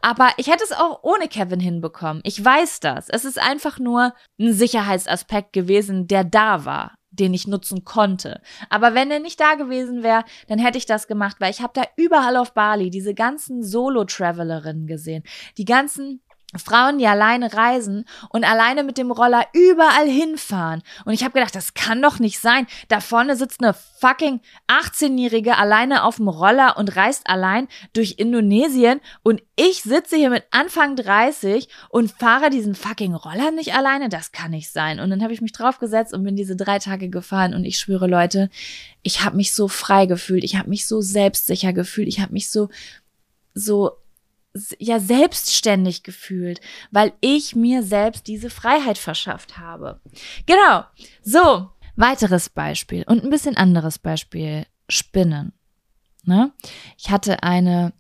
Aber 0.02 0.30
ich 0.38 0.48
hätte 0.48 0.64
es 0.64 0.72
auch 0.72 1.04
ohne 1.04 1.28
Kevin 1.28 1.60
hinbekommen. 1.60 2.22
Ich 2.26 2.44
weiß 2.44 2.80
das. 2.80 3.10
Es 3.10 3.26
ist 3.26 3.40
einfach 3.40 3.80
nur 3.80 4.14
ein 4.40 4.54
Sicherheitsaspekt 4.54 5.54
gewesen, 5.54 6.08
der 6.08 6.24
da 6.24 6.66
war 6.66 6.96
den 7.14 7.34
ich 7.34 7.46
nutzen 7.46 7.84
konnte. 7.84 8.42
Aber 8.70 8.96
wenn 8.96 9.12
er 9.12 9.20
nicht 9.20 9.40
da 9.40 9.56
gewesen 9.56 10.02
wäre, 10.02 10.24
dann 10.48 10.60
hätte 10.60 10.78
ich 10.78 10.86
das 10.86 11.08
gemacht, 11.08 11.38
weil 11.40 11.52
ich 11.52 11.62
habe 11.62 11.74
da 11.76 11.84
überall 11.98 12.38
auf 12.38 12.54
Bali 12.54 12.90
diese 12.90 13.14
ganzen 13.14 13.64
Solo-Travelerinnen 13.64 14.88
gesehen, 14.88 15.24
die 15.58 15.66
ganzen 15.66 16.22
Frauen, 16.58 16.98
die 16.98 17.08
alleine 17.08 17.54
reisen 17.54 18.06
und 18.30 18.44
alleine 18.44 18.84
mit 18.84 18.98
dem 18.98 19.12
Roller 19.12 19.46
überall 19.54 20.08
hinfahren. 20.08 20.82
Und 21.06 21.14
ich 21.14 21.24
habe 21.24 21.34
gedacht, 21.34 21.56
das 21.56 21.74
kann 21.74 22.02
doch 22.02 22.20
nicht 22.20 22.40
sein. 22.40 22.68
Da 22.88 23.00
vorne 23.00 23.36
sitzt 23.36 23.62
eine 23.62 23.74
fucking 23.74 24.42
18-Jährige 24.68 25.58
alleine 25.58 26.04
auf 26.04 26.18
dem 26.18 26.28
Roller 26.28 26.78
und 26.78 26.96
reist 26.96 27.30
allein 27.30 27.68
durch 27.94 28.16
Indonesien 28.18 29.00
und 29.24 29.42
ich 29.56 29.84
sitze 29.84 30.16
hier 30.16 30.30
mit 30.30 30.44
Anfang 30.52 30.96
30 30.96 31.68
und 31.90 32.12
fahre 32.12 32.50
diesen 32.50 32.76
fucking 32.76 33.14
Roller 33.14 33.52
nicht 33.52 33.76
alleine. 33.76 34.10
Das 34.10 34.32
kann 34.32 34.52
nicht 34.52 34.72
sein. 34.72 35.00
Und 35.00 35.10
dann 35.10 35.22
habe 35.22 35.34
ich 35.34 35.42
mich 35.42 35.52
draufgesetzt 35.52 36.14
und 36.14 36.24
bin 36.24 36.36
diese 36.36 36.56
drei 36.56 36.80
Tage 36.80 37.10
gefahren 37.10 37.54
und 37.54 37.64
ich 37.64 37.78
schwöre, 37.78 38.08
Leute, 38.08 38.50
ich 39.04 39.24
habe 39.24 39.38
mich 39.38 39.54
so 39.54 39.68
frei 39.68 40.06
gefühlt. 40.06 40.44
Ich 40.44 40.58
habe 40.58 40.70
mich 40.70 40.88
so 40.88 41.02
selbstsicher 41.02 41.74
gefühlt. 41.74 42.08
Ich 42.08 42.20
habe 42.20 42.34
mich 42.34 42.50
so 42.50 42.70
so 43.54 43.98
ja 44.80 45.00
selbstständig 45.00 46.04
gefühlt, 46.04 46.60
weil 46.92 47.14
ich 47.22 47.56
mir 47.56 47.84
selbst 47.84 48.28
diese 48.28 48.50
Freiheit 48.50 48.98
verschafft 48.98 49.58
habe. 49.58 50.02
Genau. 50.46 50.84
So, 51.24 51.70
weiteres 51.96 52.50
Beispiel 52.50 53.04
und 53.08 53.24
ein 53.24 53.30
bisschen 53.30 53.58
anderes 53.58 54.00
Beispiel. 54.00 54.66
Spinnen. 54.90 55.54
Ne? 56.26 56.52
Ich 56.98 57.10
hatte 57.10 57.44
eine 57.44 57.94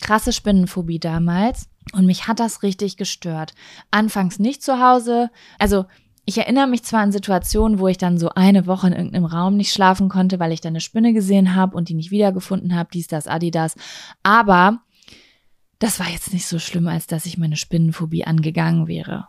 krasse 0.00 0.32
Spinnenphobie 0.32 1.00
damals 1.00 1.68
und 1.92 2.06
mich 2.06 2.28
hat 2.28 2.40
das 2.40 2.62
richtig 2.62 2.96
gestört. 2.96 3.54
Anfangs 3.90 4.38
nicht 4.38 4.62
zu 4.62 4.80
Hause. 4.80 5.30
Also 5.58 5.86
ich 6.24 6.38
erinnere 6.38 6.66
mich 6.66 6.84
zwar 6.84 7.00
an 7.00 7.12
Situationen, 7.12 7.78
wo 7.78 7.88
ich 7.88 7.98
dann 7.98 8.18
so 8.18 8.30
eine 8.30 8.66
Woche 8.66 8.86
in 8.86 8.92
irgendeinem 8.92 9.24
Raum 9.24 9.56
nicht 9.56 9.72
schlafen 9.72 10.08
konnte, 10.08 10.38
weil 10.38 10.52
ich 10.52 10.60
dann 10.60 10.72
eine 10.72 10.80
Spinne 10.80 11.12
gesehen 11.12 11.54
habe 11.54 11.76
und 11.76 11.88
die 11.88 11.94
nicht 11.94 12.10
wiedergefunden 12.10 12.76
habe, 12.76 12.90
dies, 12.92 13.08
das, 13.08 13.26
Adidas. 13.26 13.74
Aber 14.22 14.82
das 15.78 16.00
war 16.00 16.08
jetzt 16.08 16.32
nicht 16.32 16.46
so 16.46 16.58
schlimm, 16.58 16.88
als 16.88 17.06
dass 17.06 17.26
ich 17.26 17.38
meine 17.38 17.56
Spinnenphobie 17.56 18.24
angegangen 18.24 18.86
wäre. 18.86 19.28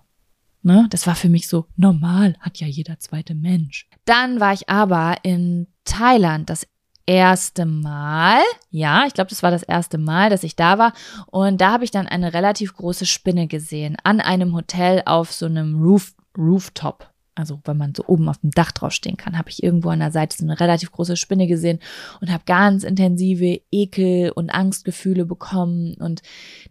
Ne? 0.62 0.88
Das 0.90 1.08
war 1.08 1.16
für 1.16 1.30
mich 1.30 1.48
so 1.48 1.66
normal, 1.78 2.36
hat 2.40 2.60
ja 2.60 2.68
jeder 2.68 3.00
zweite 3.00 3.36
Mensch. 3.36 3.88
Dann 4.06 4.40
war 4.40 4.54
ich 4.54 4.68
aber 4.68 5.18
in 5.24 5.68
Thailand 5.86 6.50
das 6.50 6.68
erste 7.06 7.66
Mal. 7.66 8.42
Ja, 8.70 9.06
ich 9.08 9.14
glaube, 9.14 9.30
das 9.30 9.42
war 9.42 9.52
das 9.52 9.64
erste 9.64 9.98
Mal, 9.98 10.30
dass 10.30 10.44
ich 10.44 10.56
da 10.56 10.78
war. 10.78 10.94
Und 11.28 11.62
da 11.62 11.72
habe 11.72 11.84
ich 11.84 11.92
dann 11.92 12.08
eine 12.08 12.34
relativ 12.34 12.76
große 12.76 13.06
Spinne 13.06 13.48
gesehen 13.48 13.98
an 14.04 14.20
einem 14.20 14.54
Hotel 14.54 15.02
auf 15.06 15.32
so 15.32 15.46
einem 15.46 15.82
Roof, 15.82 16.14
Rooftop. 16.38 17.10
Also 17.36 17.60
wenn 17.66 17.78
man 17.78 17.94
so 17.96 18.04
oben 18.06 18.28
auf 18.30 18.38
dem 18.40 18.52
Dach 18.52 18.72
draufstehen 18.72 19.18
kann, 19.18 19.38
habe 19.38 19.50
ich 19.50 19.64
irgendwo 19.64 19.90
an 19.90 20.00
der 20.00 20.12
Seite 20.12 20.38
so 20.38 20.44
eine 20.44 20.60
relativ 20.60 20.92
große 20.92 21.18
Spinne 21.18 21.48
gesehen 21.48 21.80
und 22.22 22.32
habe 22.32 22.44
ganz 22.46 22.84
intensive 22.84 23.62
Ekel 23.72 24.32
und 24.32 24.50
Angstgefühle 24.50 25.26
bekommen. 25.26 25.96
Und 25.96 26.22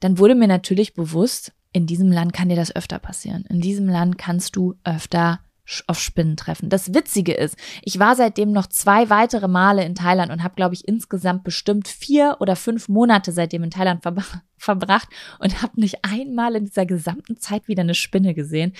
dann 0.00 0.18
wurde 0.18 0.34
mir 0.34 0.48
natürlich 0.48 0.94
bewusst, 0.94 1.52
in 1.72 1.86
diesem 1.86 2.10
Land 2.10 2.32
kann 2.32 2.48
dir 2.48 2.56
das 2.56 2.74
öfter 2.74 2.98
passieren. 2.98 3.44
In 3.48 3.60
diesem 3.60 3.88
Land 3.88 4.18
kannst 4.18 4.56
du 4.56 4.74
öfter 4.84 5.40
auf 5.86 6.00
Spinnen 6.00 6.36
treffen. 6.36 6.68
Das 6.68 6.94
Witzige 6.94 7.34
ist, 7.34 7.56
ich 7.82 7.98
war 7.98 8.16
seitdem 8.16 8.52
noch 8.52 8.66
zwei 8.66 9.10
weitere 9.10 9.48
Male 9.48 9.84
in 9.84 9.94
Thailand 9.94 10.32
und 10.32 10.42
habe, 10.42 10.54
glaube 10.54 10.74
ich, 10.74 10.88
insgesamt 10.88 11.44
bestimmt 11.44 11.88
vier 11.88 12.36
oder 12.40 12.56
fünf 12.56 12.88
Monate 12.88 13.32
seitdem 13.32 13.64
in 13.64 13.70
Thailand 13.70 14.02
ver 14.02 14.16
verbracht 14.60 15.08
und 15.38 15.62
habe 15.62 15.80
nicht 15.80 15.98
einmal 16.02 16.56
in 16.56 16.64
dieser 16.64 16.84
gesamten 16.84 17.38
Zeit 17.38 17.68
wieder 17.68 17.82
eine 17.82 17.94
Spinne 17.94 18.34
gesehen. 18.34 18.72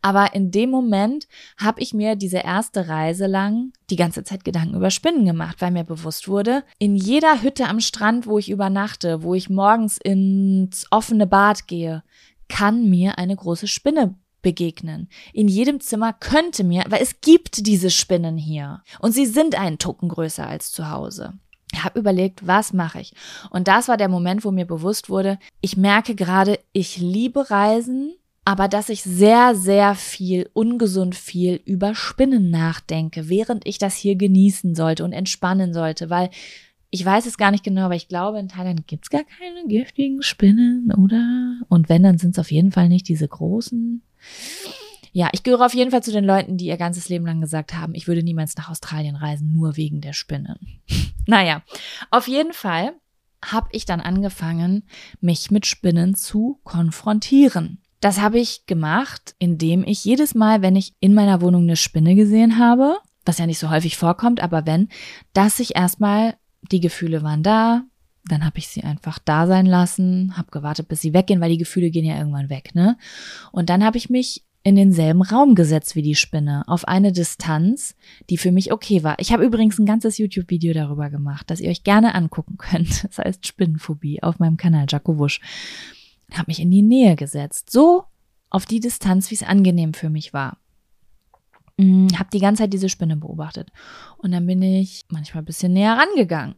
Aber 0.00 0.32
in 0.32 0.52
dem 0.52 0.70
Moment 0.70 1.26
habe 1.56 1.80
ich 1.80 1.92
mir 1.92 2.14
diese 2.14 2.38
erste 2.38 2.86
Reise 2.86 3.26
lang 3.26 3.72
die 3.90 3.96
ganze 3.96 4.22
Zeit 4.22 4.44
Gedanken 4.44 4.76
über 4.76 4.90
Spinnen 4.90 5.24
gemacht, 5.24 5.60
weil 5.60 5.72
mir 5.72 5.82
bewusst 5.82 6.28
wurde, 6.28 6.62
in 6.78 6.94
jeder 6.94 7.42
Hütte 7.42 7.66
am 7.66 7.80
Strand, 7.80 8.28
wo 8.28 8.38
ich 8.38 8.48
übernachte, 8.48 9.24
wo 9.24 9.34
ich 9.34 9.50
morgens 9.50 9.98
ins 9.98 10.86
offene 10.90 11.26
Bad 11.26 11.66
gehe, 11.66 12.04
kann 12.48 12.88
mir 12.88 13.18
eine 13.18 13.34
große 13.34 13.66
Spinne 13.66 14.14
begegnen. 14.44 15.08
In 15.32 15.48
jedem 15.48 15.80
Zimmer 15.80 16.12
könnte 16.12 16.62
mir, 16.62 16.84
weil 16.88 17.02
es 17.02 17.20
gibt 17.20 17.66
diese 17.66 17.90
Spinnen 17.90 18.36
hier 18.36 18.84
und 19.00 19.10
sie 19.10 19.26
sind 19.26 19.58
einen 19.58 19.78
Tucken 19.78 20.08
größer 20.08 20.46
als 20.46 20.70
zu 20.70 20.88
Hause. 20.90 21.32
Ich 21.72 21.82
habe 21.82 21.98
überlegt, 21.98 22.46
was 22.46 22.72
mache 22.72 23.00
ich? 23.00 23.14
Und 23.50 23.66
das 23.66 23.88
war 23.88 23.96
der 23.96 24.08
Moment, 24.08 24.44
wo 24.44 24.52
mir 24.52 24.66
bewusst 24.66 25.10
wurde, 25.10 25.40
ich 25.60 25.76
merke 25.76 26.14
gerade, 26.14 26.60
ich 26.72 26.98
liebe 26.98 27.50
Reisen, 27.50 28.14
aber 28.44 28.68
dass 28.68 28.90
ich 28.90 29.02
sehr, 29.02 29.56
sehr 29.56 29.96
viel, 29.96 30.48
ungesund 30.52 31.16
viel 31.16 31.60
über 31.64 31.96
Spinnen 31.96 32.50
nachdenke, 32.50 33.28
während 33.28 33.66
ich 33.66 33.78
das 33.78 33.96
hier 33.96 34.14
genießen 34.14 34.76
sollte 34.76 35.02
und 35.02 35.12
entspannen 35.12 35.72
sollte, 35.72 36.10
weil 36.10 36.30
ich 36.90 37.04
weiß 37.04 37.26
es 37.26 37.38
gar 37.38 37.50
nicht 37.50 37.64
genau, 37.64 37.86
aber 37.86 37.96
ich 37.96 38.06
glaube, 38.06 38.38
in 38.38 38.48
Thailand 38.48 38.86
gibt's 38.86 39.10
gar 39.10 39.24
keine 39.24 39.66
giftigen 39.66 40.22
Spinnen, 40.22 40.92
oder? 40.96 41.56
Und 41.68 41.88
wenn, 41.88 42.04
dann 42.04 42.18
sind 42.18 42.32
es 42.32 42.38
auf 42.38 42.52
jeden 42.52 42.70
Fall 42.70 42.88
nicht 42.88 43.08
diese 43.08 43.26
großen. 43.26 44.00
Ja, 45.12 45.28
ich 45.32 45.44
gehöre 45.44 45.64
auf 45.64 45.74
jeden 45.74 45.92
Fall 45.92 46.02
zu 46.02 46.10
den 46.10 46.24
Leuten, 46.24 46.56
die 46.56 46.66
ihr 46.66 46.76
ganzes 46.76 47.08
Leben 47.08 47.24
lang 47.24 47.40
gesagt 47.40 47.74
haben, 47.74 47.94
ich 47.94 48.08
würde 48.08 48.24
niemals 48.24 48.56
nach 48.56 48.68
Australien 48.68 49.14
reisen, 49.14 49.52
nur 49.52 49.76
wegen 49.76 50.00
der 50.00 50.12
Spinnen. 50.12 50.82
naja, 51.26 51.62
auf 52.10 52.26
jeden 52.26 52.52
Fall 52.52 52.94
habe 53.44 53.68
ich 53.72 53.84
dann 53.84 54.00
angefangen, 54.00 54.84
mich 55.20 55.50
mit 55.50 55.66
Spinnen 55.66 56.16
zu 56.16 56.60
konfrontieren. 56.64 57.78
Das 58.00 58.20
habe 58.20 58.38
ich 58.38 58.66
gemacht, 58.66 59.34
indem 59.38 59.84
ich 59.84 60.04
jedes 60.04 60.34
Mal, 60.34 60.62
wenn 60.62 60.76
ich 60.76 60.94
in 61.00 61.14
meiner 61.14 61.40
Wohnung 61.40 61.62
eine 61.62 61.76
Spinne 61.76 62.16
gesehen 62.16 62.58
habe, 62.58 62.98
was 63.24 63.38
ja 63.38 63.46
nicht 63.46 63.58
so 63.58 63.70
häufig 63.70 63.96
vorkommt, 63.96 64.42
aber 64.42 64.66
wenn, 64.66 64.88
dass 65.32 65.60
ich 65.60 65.76
erstmal 65.76 66.34
die 66.70 66.80
Gefühle 66.80 67.22
waren 67.22 67.42
da, 67.42 67.84
dann 68.26 68.44
habe 68.44 68.58
ich 68.58 68.68
sie 68.68 68.82
einfach 68.82 69.18
da 69.18 69.46
sein 69.46 69.66
lassen, 69.66 70.36
habe 70.36 70.50
gewartet, 70.50 70.88
bis 70.88 71.00
sie 71.00 71.12
weggehen, 71.12 71.40
weil 71.40 71.50
die 71.50 71.58
Gefühle 71.58 71.90
gehen 71.90 72.04
ja 72.04 72.16
irgendwann 72.16 72.48
weg, 72.48 72.74
ne? 72.74 72.96
Und 73.52 73.68
dann 73.68 73.84
habe 73.84 73.98
ich 73.98 74.08
mich 74.08 74.44
in 74.66 74.76
denselben 74.76 75.20
Raum 75.20 75.54
gesetzt 75.54 75.94
wie 75.94 76.00
die 76.00 76.14
Spinne, 76.14 76.64
auf 76.66 76.88
eine 76.88 77.12
Distanz, 77.12 77.94
die 78.30 78.38
für 78.38 78.50
mich 78.50 78.72
okay 78.72 79.02
war. 79.02 79.16
Ich 79.18 79.30
habe 79.30 79.44
übrigens 79.44 79.78
ein 79.78 79.84
ganzes 79.84 80.16
YouTube-Video 80.16 80.72
darüber 80.72 81.10
gemacht, 81.10 81.50
das 81.50 81.60
ihr 81.60 81.68
euch 81.68 81.84
gerne 81.84 82.14
angucken 82.14 82.56
könnt. 82.56 83.04
Das 83.14 83.18
heißt 83.18 83.46
Spinnenphobie 83.46 84.22
auf 84.22 84.38
meinem 84.38 84.56
Kanal 84.56 84.86
Jaco 84.88 85.18
Wusch. 85.18 85.40
Habe 86.32 86.46
mich 86.48 86.60
in 86.60 86.70
die 86.70 86.82
Nähe 86.82 87.14
gesetzt, 87.14 87.70
so 87.70 88.04
auf 88.48 88.64
die 88.64 88.80
Distanz, 88.80 89.30
wie 89.30 89.34
es 89.34 89.42
angenehm 89.42 89.92
für 89.92 90.08
mich 90.08 90.32
war. 90.32 90.56
Hm, 91.78 92.08
habe 92.18 92.30
die 92.32 92.38
ganze 92.38 92.62
Zeit 92.62 92.72
diese 92.72 92.88
Spinne 92.88 93.16
beobachtet. 93.16 93.68
Und 94.16 94.32
dann 94.32 94.46
bin 94.46 94.62
ich 94.62 95.04
manchmal 95.08 95.42
ein 95.42 95.46
bisschen 95.46 95.74
näher 95.74 95.98
rangegangen. 95.98 96.54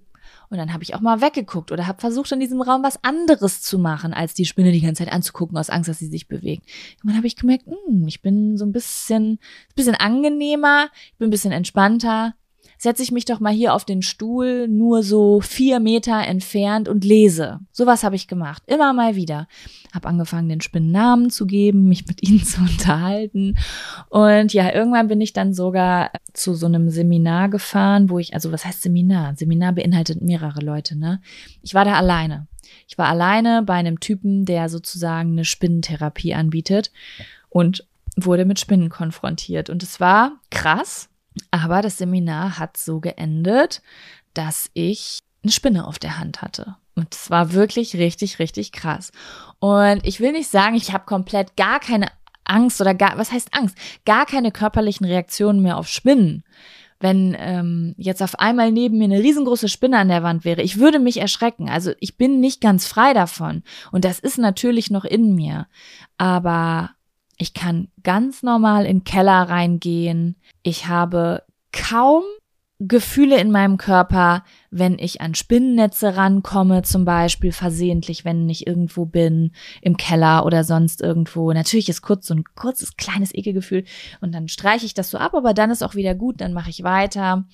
Und 0.48 0.58
dann 0.58 0.72
habe 0.72 0.82
ich 0.82 0.94
auch 0.94 1.00
mal 1.00 1.20
weggeguckt 1.20 1.72
oder 1.72 1.86
habe 1.86 2.00
versucht, 2.00 2.32
in 2.32 2.40
diesem 2.40 2.62
Raum 2.62 2.82
was 2.82 3.02
anderes 3.02 3.62
zu 3.62 3.78
machen, 3.78 4.12
als 4.12 4.34
die 4.34 4.44
Spinne 4.44 4.72
die 4.72 4.80
ganze 4.80 5.04
Zeit 5.04 5.12
anzugucken, 5.12 5.56
aus 5.58 5.70
Angst, 5.70 5.88
dass 5.88 5.98
sie 5.98 6.08
sich 6.08 6.28
bewegt. 6.28 6.64
Und 7.02 7.10
dann 7.10 7.16
habe 7.16 7.26
ich 7.26 7.36
gemerkt, 7.36 7.66
hm, 7.66 8.06
ich 8.06 8.22
bin 8.22 8.56
so 8.56 8.64
ein 8.64 8.72
bisschen, 8.72 9.38
bisschen 9.74 9.94
angenehmer, 9.94 10.88
ich 11.12 11.18
bin 11.18 11.28
ein 11.28 11.30
bisschen 11.30 11.52
entspannter, 11.52 12.34
setze 12.78 13.02
ich 13.02 13.12
mich 13.12 13.24
doch 13.24 13.40
mal 13.40 13.52
hier 13.52 13.74
auf 13.74 13.84
den 13.84 14.02
Stuhl, 14.02 14.68
nur 14.68 15.02
so 15.02 15.40
vier 15.40 15.80
Meter 15.80 16.26
entfernt 16.26 16.88
und 16.88 17.04
lese. 17.04 17.60
Sowas 17.72 18.04
habe 18.04 18.16
ich 18.16 18.28
gemacht, 18.28 18.62
immer 18.66 18.92
mal 18.92 19.16
wieder. 19.16 19.48
Habe 19.94 20.08
angefangen, 20.08 20.48
den 20.48 20.60
Spinnen 20.60 20.92
Namen 20.92 21.30
zu 21.30 21.46
geben, 21.46 21.88
mich 21.88 22.06
mit 22.06 22.22
ihnen 22.22 22.42
zu 22.44 22.60
unterhalten. 22.60 23.56
Und 24.08 24.52
ja, 24.52 24.72
irgendwann 24.72 25.08
bin 25.08 25.20
ich 25.20 25.32
dann 25.32 25.54
sogar 25.54 26.10
zu 26.32 26.54
so 26.54 26.66
einem 26.66 26.90
Seminar 26.90 27.48
gefahren, 27.48 28.10
wo 28.10 28.18
ich, 28.18 28.34
also 28.34 28.52
was 28.52 28.64
heißt 28.64 28.82
Seminar? 28.82 29.36
Seminar 29.36 29.72
beinhaltet 29.72 30.22
mehrere 30.22 30.60
Leute, 30.60 30.96
ne? 30.98 31.20
Ich 31.62 31.74
war 31.74 31.84
da 31.84 31.94
alleine. 31.94 32.46
Ich 32.88 32.98
war 32.98 33.08
alleine 33.08 33.62
bei 33.62 33.74
einem 33.74 34.00
Typen, 34.00 34.44
der 34.44 34.68
sozusagen 34.68 35.32
eine 35.32 35.44
Spinnentherapie 35.44 36.34
anbietet 36.34 36.90
und 37.48 37.86
wurde 38.16 38.44
mit 38.44 38.58
Spinnen 38.58 38.88
konfrontiert. 38.88 39.70
Und 39.70 39.82
es 39.82 40.00
war 40.00 40.32
krass, 40.50 41.08
aber 41.50 41.82
das 41.82 41.98
Seminar 41.98 42.58
hat 42.58 42.76
so 42.76 43.00
geendet, 43.00 43.82
dass 44.34 44.70
ich 44.74 45.20
eine 45.42 45.52
Spinne 45.52 45.86
auf 45.86 45.98
der 45.98 46.18
Hand 46.18 46.42
hatte. 46.42 46.76
Und 46.94 47.14
es 47.14 47.30
war 47.30 47.52
wirklich 47.52 47.94
richtig, 47.96 48.38
richtig 48.38 48.72
krass. 48.72 49.12
Und 49.58 50.06
ich 50.06 50.20
will 50.20 50.32
nicht 50.32 50.50
sagen, 50.50 50.76
ich 50.76 50.92
habe 50.92 51.04
komplett 51.04 51.56
gar 51.56 51.78
keine 51.78 52.06
Angst 52.44 52.80
oder 52.80 52.94
gar, 52.94 53.18
was 53.18 53.32
heißt 53.32 53.54
Angst? 53.54 53.76
Gar 54.04 54.26
keine 54.26 54.50
körperlichen 54.50 55.06
Reaktionen 55.06 55.60
mehr 55.62 55.76
auf 55.76 55.88
Spinnen. 55.88 56.44
Wenn 56.98 57.36
ähm, 57.38 57.94
jetzt 57.98 58.22
auf 58.22 58.38
einmal 58.38 58.72
neben 58.72 58.96
mir 58.96 59.04
eine 59.04 59.18
riesengroße 59.18 59.68
Spinne 59.68 59.98
an 59.98 60.08
der 60.08 60.22
Wand 60.22 60.46
wäre, 60.46 60.62
ich 60.62 60.78
würde 60.78 60.98
mich 60.98 61.18
erschrecken. 61.18 61.68
Also 61.68 61.92
ich 62.00 62.16
bin 62.16 62.40
nicht 62.40 62.62
ganz 62.62 62.86
frei 62.86 63.12
davon. 63.12 63.62
Und 63.92 64.06
das 64.06 64.18
ist 64.18 64.38
natürlich 64.38 64.90
noch 64.90 65.04
in 65.04 65.34
mir. 65.34 65.66
Aber 66.16 66.95
ich 67.38 67.54
kann 67.54 67.88
ganz 68.02 68.42
normal 68.42 68.86
in 68.86 68.98
den 68.98 69.04
Keller 69.04 69.42
reingehen. 69.42 70.36
Ich 70.62 70.86
habe 70.86 71.42
kaum 71.72 72.22
Gefühle 72.78 73.40
in 73.40 73.50
meinem 73.50 73.78
Körper, 73.78 74.44
wenn 74.70 74.98
ich 74.98 75.22
an 75.22 75.34
Spinnennetze 75.34 76.16
rankomme, 76.16 76.82
zum 76.82 77.06
Beispiel 77.06 77.50
versehentlich, 77.50 78.26
wenn 78.26 78.46
ich 78.50 78.66
irgendwo 78.66 79.06
bin, 79.06 79.52
im 79.80 79.96
Keller 79.96 80.44
oder 80.44 80.62
sonst 80.62 81.00
irgendwo. 81.00 81.52
Natürlich 81.52 81.88
ist 81.88 82.02
kurz 82.02 82.26
so 82.26 82.34
ein 82.34 82.44
kurzes, 82.54 82.96
kleines 82.98 83.34
Ekelgefühl 83.34 83.84
und 84.20 84.34
dann 84.34 84.48
streiche 84.48 84.84
ich 84.84 84.92
das 84.92 85.10
so 85.10 85.16
ab, 85.16 85.34
aber 85.34 85.54
dann 85.54 85.70
ist 85.70 85.82
auch 85.82 85.94
wieder 85.94 86.14
gut, 86.14 86.42
dann 86.42 86.52
mache 86.52 86.68
ich 86.68 86.82
weiter. 86.82 87.46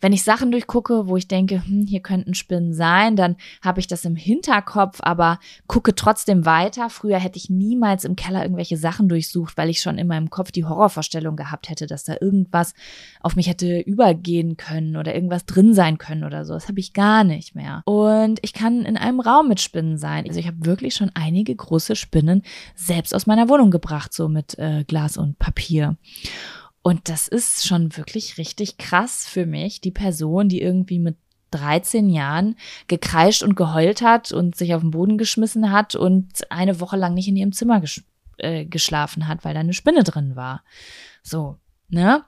Wenn 0.00 0.12
ich 0.12 0.24
Sachen 0.24 0.50
durchgucke, 0.50 1.06
wo 1.06 1.16
ich 1.16 1.28
denke, 1.28 1.64
hm, 1.64 1.86
hier 1.86 2.00
könnten 2.00 2.34
Spinnen 2.34 2.72
sein, 2.72 3.16
dann 3.16 3.36
habe 3.62 3.80
ich 3.80 3.86
das 3.86 4.04
im 4.04 4.16
Hinterkopf, 4.16 4.98
aber 5.02 5.38
gucke 5.66 5.94
trotzdem 5.94 6.46
weiter. 6.46 6.90
Früher 6.90 7.18
hätte 7.18 7.38
ich 7.38 7.50
niemals 7.50 8.04
im 8.04 8.16
Keller 8.16 8.42
irgendwelche 8.42 8.76
Sachen 8.76 9.08
durchsucht, 9.08 9.56
weil 9.56 9.68
ich 9.68 9.80
schon 9.80 9.98
in 9.98 10.06
meinem 10.06 10.30
Kopf 10.30 10.50
die 10.50 10.64
Horrorvorstellung 10.64 11.36
gehabt 11.36 11.68
hätte, 11.68 11.86
dass 11.86 12.04
da 12.04 12.16
irgendwas 12.20 12.74
auf 13.20 13.36
mich 13.36 13.48
hätte 13.48 13.80
übergehen 13.80 14.56
können 14.56 14.96
oder 14.96 15.14
irgendwas 15.14 15.44
drin 15.44 15.74
sein 15.74 15.98
können 15.98 16.24
oder 16.24 16.44
so. 16.44 16.54
Das 16.54 16.68
habe 16.68 16.80
ich 16.80 16.92
gar 16.92 17.24
nicht 17.24 17.54
mehr. 17.54 17.82
Und 17.84 18.38
ich 18.42 18.52
kann 18.52 18.84
in 18.84 18.96
einem 18.96 19.20
Raum 19.20 19.48
mit 19.48 19.60
Spinnen 19.60 19.98
sein. 19.98 20.24
Also 20.26 20.40
ich 20.40 20.46
habe 20.46 20.64
wirklich 20.64 20.94
schon 20.94 21.10
einige 21.14 21.54
große 21.54 21.96
Spinnen 21.96 22.42
selbst 22.74 23.14
aus 23.14 23.26
meiner 23.26 23.48
Wohnung 23.48 23.70
gebracht, 23.70 24.12
so 24.12 24.28
mit 24.28 24.58
äh, 24.58 24.84
Glas 24.84 25.16
und 25.16 25.38
Papier. 25.38 25.96
Und 26.82 27.08
das 27.08 27.28
ist 27.28 27.66
schon 27.66 27.96
wirklich 27.96 28.38
richtig 28.38 28.78
krass 28.78 29.26
für 29.28 29.46
mich, 29.46 29.80
die 29.80 29.90
Person, 29.90 30.48
die 30.48 30.62
irgendwie 30.62 30.98
mit 30.98 31.16
13 31.50 32.08
Jahren 32.08 32.56
gekreischt 32.86 33.42
und 33.42 33.56
geheult 33.56 34.02
hat 34.02 34.32
und 34.32 34.56
sich 34.56 34.74
auf 34.74 34.80
den 34.80 34.92
Boden 34.92 35.18
geschmissen 35.18 35.72
hat 35.72 35.94
und 35.94 36.50
eine 36.50 36.80
Woche 36.80 36.96
lang 36.96 37.14
nicht 37.14 37.28
in 37.28 37.36
ihrem 37.36 37.52
Zimmer 37.52 37.80
ges 37.80 38.02
äh, 38.38 38.64
geschlafen 38.64 39.28
hat, 39.28 39.44
weil 39.44 39.54
da 39.54 39.60
eine 39.60 39.74
Spinne 39.74 40.04
drin 40.04 40.36
war. 40.36 40.62
So, 41.22 41.58
ne? 41.88 42.24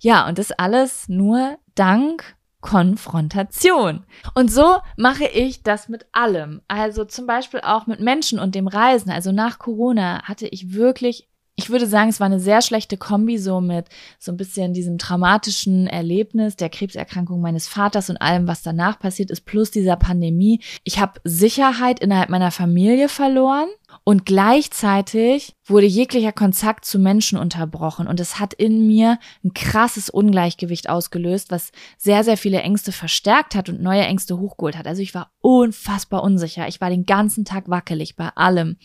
Ja, 0.00 0.26
und 0.26 0.38
das 0.38 0.52
alles 0.52 1.08
nur 1.08 1.58
dank 1.74 2.36
Konfrontation. 2.60 4.04
Und 4.34 4.50
so 4.50 4.78
mache 4.96 5.26
ich 5.26 5.62
das 5.62 5.88
mit 5.88 6.06
allem. 6.12 6.62
Also 6.68 7.04
zum 7.04 7.26
Beispiel 7.26 7.60
auch 7.60 7.86
mit 7.86 8.00
Menschen 8.00 8.38
und 8.38 8.54
dem 8.54 8.68
Reisen. 8.68 9.10
Also 9.10 9.32
nach 9.32 9.58
Corona 9.58 10.22
hatte 10.22 10.46
ich 10.46 10.72
wirklich 10.72 11.28
ich 11.54 11.68
würde 11.68 11.86
sagen, 11.86 12.08
es 12.08 12.18
war 12.18 12.26
eine 12.26 12.40
sehr 12.40 12.62
schlechte 12.62 12.96
Kombi 12.96 13.36
so 13.36 13.60
mit 13.60 13.86
so 14.18 14.32
ein 14.32 14.38
bisschen 14.38 14.72
diesem 14.72 14.96
traumatischen 14.96 15.86
Erlebnis 15.86 16.56
der 16.56 16.70
Krebserkrankung 16.70 17.42
meines 17.42 17.68
Vaters 17.68 18.08
und 18.08 18.16
allem, 18.16 18.46
was 18.46 18.62
danach 18.62 18.98
passiert 18.98 19.30
ist, 19.30 19.44
plus 19.44 19.70
dieser 19.70 19.96
Pandemie. 19.96 20.62
Ich 20.82 20.98
habe 20.98 21.20
Sicherheit 21.24 22.00
innerhalb 22.00 22.30
meiner 22.30 22.50
Familie 22.50 23.10
verloren 23.10 23.68
und 24.02 24.24
gleichzeitig 24.24 25.54
wurde 25.66 25.86
jeglicher 25.86 26.32
Kontakt 26.32 26.86
zu 26.86 26.98
Menschen 26.98 27.38
unterbrochen 27.38 28.06
und 28.06 28.18
es 28.18 28.40
hat 28.40 28.54
in 28.54 28.86
mir 28.86 29.18
ein 29.44 29.52
krasses 29.52 30.08
Ungleichgewicht 30.08 30.88
ausgelöst, 30.88 31.50
was 31.50 31.70
sehr, 31.98 32.24
sehr 32.24 32.38
viele 32.38 32.62
Ängste 32.62 32.92
verstärkt 32.92 33.54
hat 33.54 33.68
und 33.68 33.82
neue 33.82 34.02
Ängste 34.02 34.38
hochgeholt 34.38 34.78
hat. 34.78 34.86
Also 34.86 35.02
ich 35.02 35.14
war 35.14 35.30
unfassbar 35.42 36.22
unsicher. 36.22 36.66
Ich 36.66 36.80
war 36.80 36.88
den 36.88 37.04
ganzen 37.04 37.44
Tag 37.44 37.68
wackelig 37.68 38.16
bei 38.16 38.30
allem. 38.30 38.78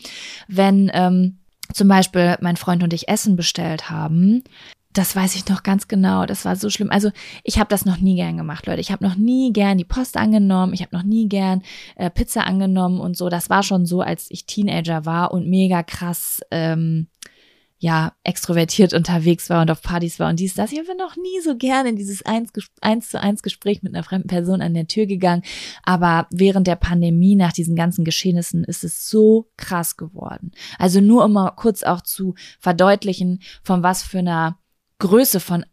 Wenn 0.48 0.90
ähm, 0.92 1.38
zum 1.72 1.88
Beispiel 1.88 2.36
mein 2.40 2.56
Freund 2.56 2.82
und 2.82 2.92
ich 2.92 3.08
Essen 3.08 3.36
bestellt 3.36 3.90
haben, 3.90 4.42
das 4.92 5.14
weiß 5.14 5.36
ich 5.36 5.48
noch 5.48 5.62
ganz 5.62 5.86
genau. 5.86 6.26
Das 6.26 6.44
war 6.44 6.56
so 6.56 6.70
schlimm. 6.70 6.90
Also 6.90 7.10
ich 7.44 7.58
habe 7.58 7.68
das 7.68 7.84
noch 7.84 7.98
nie 7.98 8.16
gern 8.16 8.36
gemacht, 8.36 8.66
Leute. 8.66 8.80
Ich 8.80 8.90
habe 8.90 9.04
noch 9.04 9.16
nie 9.16 9.52
gern 9.52 9.78
die 9.78 9.84
Post 9.84 10.16
angenommen. 10.16 10.72
Ich 10.72 10.82
habe 10.82 10.96
noch 10.96 11.04
nie 11.04 11.28
gern 11.28 11.62
äh, 11.96 12.10
Pizza 12.10 12.46
angenommen 12.46 12.98
und 12.98 13.16
so. 13.16 13.28
Das 13.28 13.50
war 13.50 13.62
schon 13.62 13.86
so, 13.86 14.00
als 14.00 14.26
ich 14.30 14.46
Teenager 14.46 15.04
war 15.04 15.32
und 15.32 15.46
mega 15.46 15.82
krass 15.82 16.40
ähm, 16.50 17.08
ja, 17.80 18.12
extrovertiert 18.24 18.92
unterwegs 18.92 19.48
war 19.50 19.62
und 19.62 19.70
auf 19.70 19.82
Partys 19.82 20.18
war 20.18 20.30
und 20.30 20.40
dies, 20.40 20.54
das. 20.54 20.72
Ich 20.72 20.78
habe 20.78 20.98
noch 20.98 21.16
nie 21.16 21.40
so 21.44 21.56
gerne 21.56 21.90
in 21.90 21.96
dieses 21.96 22.26
eins, 22.26 22.50
eins 22.80 23.08
zu 23.08 23.20
eins 23.20 23.42
Gespräch 23.42 23.82
mit 23.82 23.94
einer 23.94 24.02
fremden 24.02 24.26
Person 24.26 24.60
an 24.60 24.74
der 24.74 24.88
Tür 24.88 25.06
gegangen. 25.06 25.42
Aber 25.84 26.26
während 26.30 26.66
der 26.66 26.74
Pandemie, 26.76 27.36
nach 27.36 27.52
diesen 27.52 27.76
ganzen 27.76 28.04
Geschehnissen, 28.04 28.64
ist 28.64 28.82
es 28.82 29.08
so 29.08 29.50
krass 29.56 29.96
geworden. 29.96 30.50
Also 30.78 31.00
nur 31.00 31.24
um 31.24 31.32
mal 31.32 31.52
kurz 31.52 31.84
auch 31.84 32.00
zu 32.00 32.34
verdeutlichen, 32.58 33.42
von 33.62 33.84
was 33.84 34.02
für 34.02 34.18
einer 34.18 34.58
Größe 34.98 35.38
von 35.38 35.64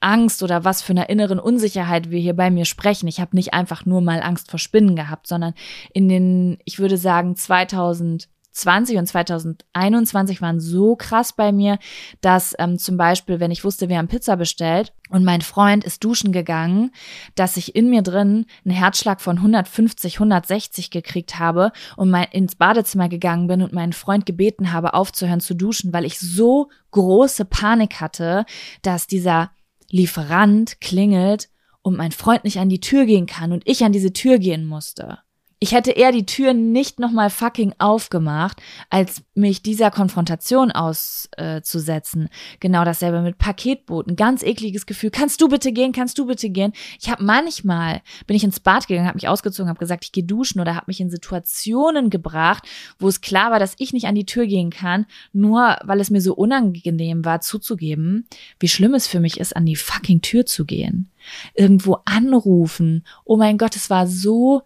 Angst 0.00 0.42
oder 0.42 0.64
was 0.64 0.80
für 0.80 0.92
einer 0.94 1.10
inneren 1.10 1.38
Unsicherheit 1.38 2.10
wir 2.10 2.18
hier 2.18 2.34
bei 2.34 2.50
mir 2.50 2.64
sprechen. 2.64 3.06
Ich 3.06 3.20
habe 3.20 3.36
nicht 3.36 3.52
einfach 3.52 3.84
nur 3.84 4.00
mal 4.00 4.22
Angst 4.22 4.50
vor 4.50 4.58
Spinnen 4.58 4.96
gehabt, 4.96 5.26
sondern 5.26 5.52
in 5.92 6.08
den, 6.08 6.58
ich 6.64 6.78
würde 6.78 6.96
sagen, 6.96 7.36
2000 7.36 8.30
2020 8.52 8.98
und 8.98 9.06
2021 9.06 10.42
waren 10.42 10.60
so 10.60 10.96
krass 10.96 11.32
bei 11.32 11.52
mir, 11.52 11.78
dass 12.20 12.54
ähm, 12.58 12.78
zum 12.78 12.96
Beispiel, 12.96 13.40
wenn 13.40 13.50
ich 13.50 13.64
wusste, 13.64 13.88
wir 13.88 13.98
haben 13.98 14.08
Pizza 14.08 14.36
bestellt 14.36 14.92
und 15.08 15.24
mein 15.24 15.40
Freund 15.40 15.84
ist 15.84 16.02
duschen 16.04 16.32
gegangen, 16.32 16.90
dass 17.34 17.56
ich 17.56 17.76
in 17.76 17.90
mir 17.90 18.02
drin 18.02 18.46
einen 18.64 18.74
Herzschlag 18.74 19.20
von 19.20 19.36
150, 19.36 20.16
160 20.16 20.90
gekriegt 20.90 21.38
habe 21.38 21.72
und 21.96 22.10
mein, 22.10 22.28
ins 22.32 22.56
Badezimmer 22.56 23.08
gegangen 23.08 23.46
bin 23.46 23.62
und 23.62 23.72
meinen 23.72 23.92
Freund 23.92 24.26
gebeten 24.26 24.72
habe, 24.72 24.94
aufzuhören 24.94 25.40
zu 25.40 25.54
duschen, 25.54 25.92
weil 25.92 26.04
ich 26.04 26.18
so 26.18 26.70
große 26.90 27.44
Panik 27.44 28.00
hatte, 28.00 28.44
dass 28.82 29.06
dieser 29.06 29.50
Lieferant 29.90 30.80
klingelt 30.80 31.50
und 31.82 31.96
mein 31.96 32.12
Freund 32.12 32.44
nicht 32.44 32.58
an 32.58 32.68
die 32.68 32.80
Tür 32.80 33.06
gehen 33.06 33.26
kann 33.26 33.52
und 33.52 33.62
ich 33.66 33.84
an 33.84 33.92
diese 33.92 34.12
Tür 34.12 34.38
gehen 34.38 34.66
musste. 34.66 35.18
Ich 35.62 35.72
hätte 35.72 35.90
eher 35.90 36.10
die 36.10 36.24
Tür 36.24 36.54
nicht 36.54 36.98
nochmal 37.00 37.28
fucking 37.28 37.74
aufgemacht, 37.76 38.62
als 38.88 39.22
mich 39.34 39.60
dieser 39.60 39.90
Konfrontation 39.90 40.72
auszusetzen. 40.72 42.30
Genau 42.60 42.82
dasselbe 42.82 43.20
mit 43.20 43.36
Paketboten. 43.36 44.16
Ganz 44.16 44.42
ekliges 44.42 44.86
Gefühl. 44.86 45.10
Kannst 45.10 45.42
du 45.42 45.48
bitte 45.48 45.70
gehen? 45.72 45.92
Kannst 45.92 46.16
du 46.18 46.24
bitte 46.24 46.48
gehen? 46.48 46.72
Ich 46.98 47.10
habe 47.10 47.22
manchmal, 47.22 48.00
bin 48.26 48.38
ich 48.38 48.44
ins 48.44 48.58
Bad 48.58 48.88
gegangen, 48.88 49.06
habe 49.06 49.18
mich 49.18 49.28
ausgezogen, 49.28 49.68
habe 49.68 49.78
gesagt, 49.78 50.06
ich 50.06 50.12
gehe 50.12 50.24
duschen 50.24 50.62
oder 50.62 50.76
habe 50.76 50.86
mich 50.86 50.98
in 50.98 51.10
Situationen 51.10 52.08
gebracht, 52.08 52.66
wo 52.98 53.08
es 53.08 53.20
klar 53.20 53.50
war, 53.50 53.58
dass 53.58 53.74
ich 53.76 53.92
nicht 53.92 54.06
an 54.06 54.14
die 54.14 54.24
Tür 54.24 54.46
gehen 54.46 54.70
kann, 54.70 55.04
nur 55.34 55.76
weil 55.84 56.00
es 56.00 56.08
mir 56.08 56.22
so 56.22 56.34
unangenehm 56.34 57.26
war 57.26 57.42
zuzugeben, 57.42 58.26
wie 58.58 58.68
schlimm 58.68 58.94
es 58.94 59.06
für 59.06 59.20
mich 59.20 59.38
ist, 59.38 59.54
an 59.54 59.66
die 59.66 59.76
fucking 59.76 60.22
Tür 60.22 60.46
zu 60.46 60.64
gehen. 60.64 61.10
Irgendwo 61.52 61.98
anrufen. 62.06 63.04
Oh 63.26 63.36
mein 63.36 63.58
Gott, 63.58 63.76
es 63.76 63.90
war 63.90 64.06
so 64.06 64.62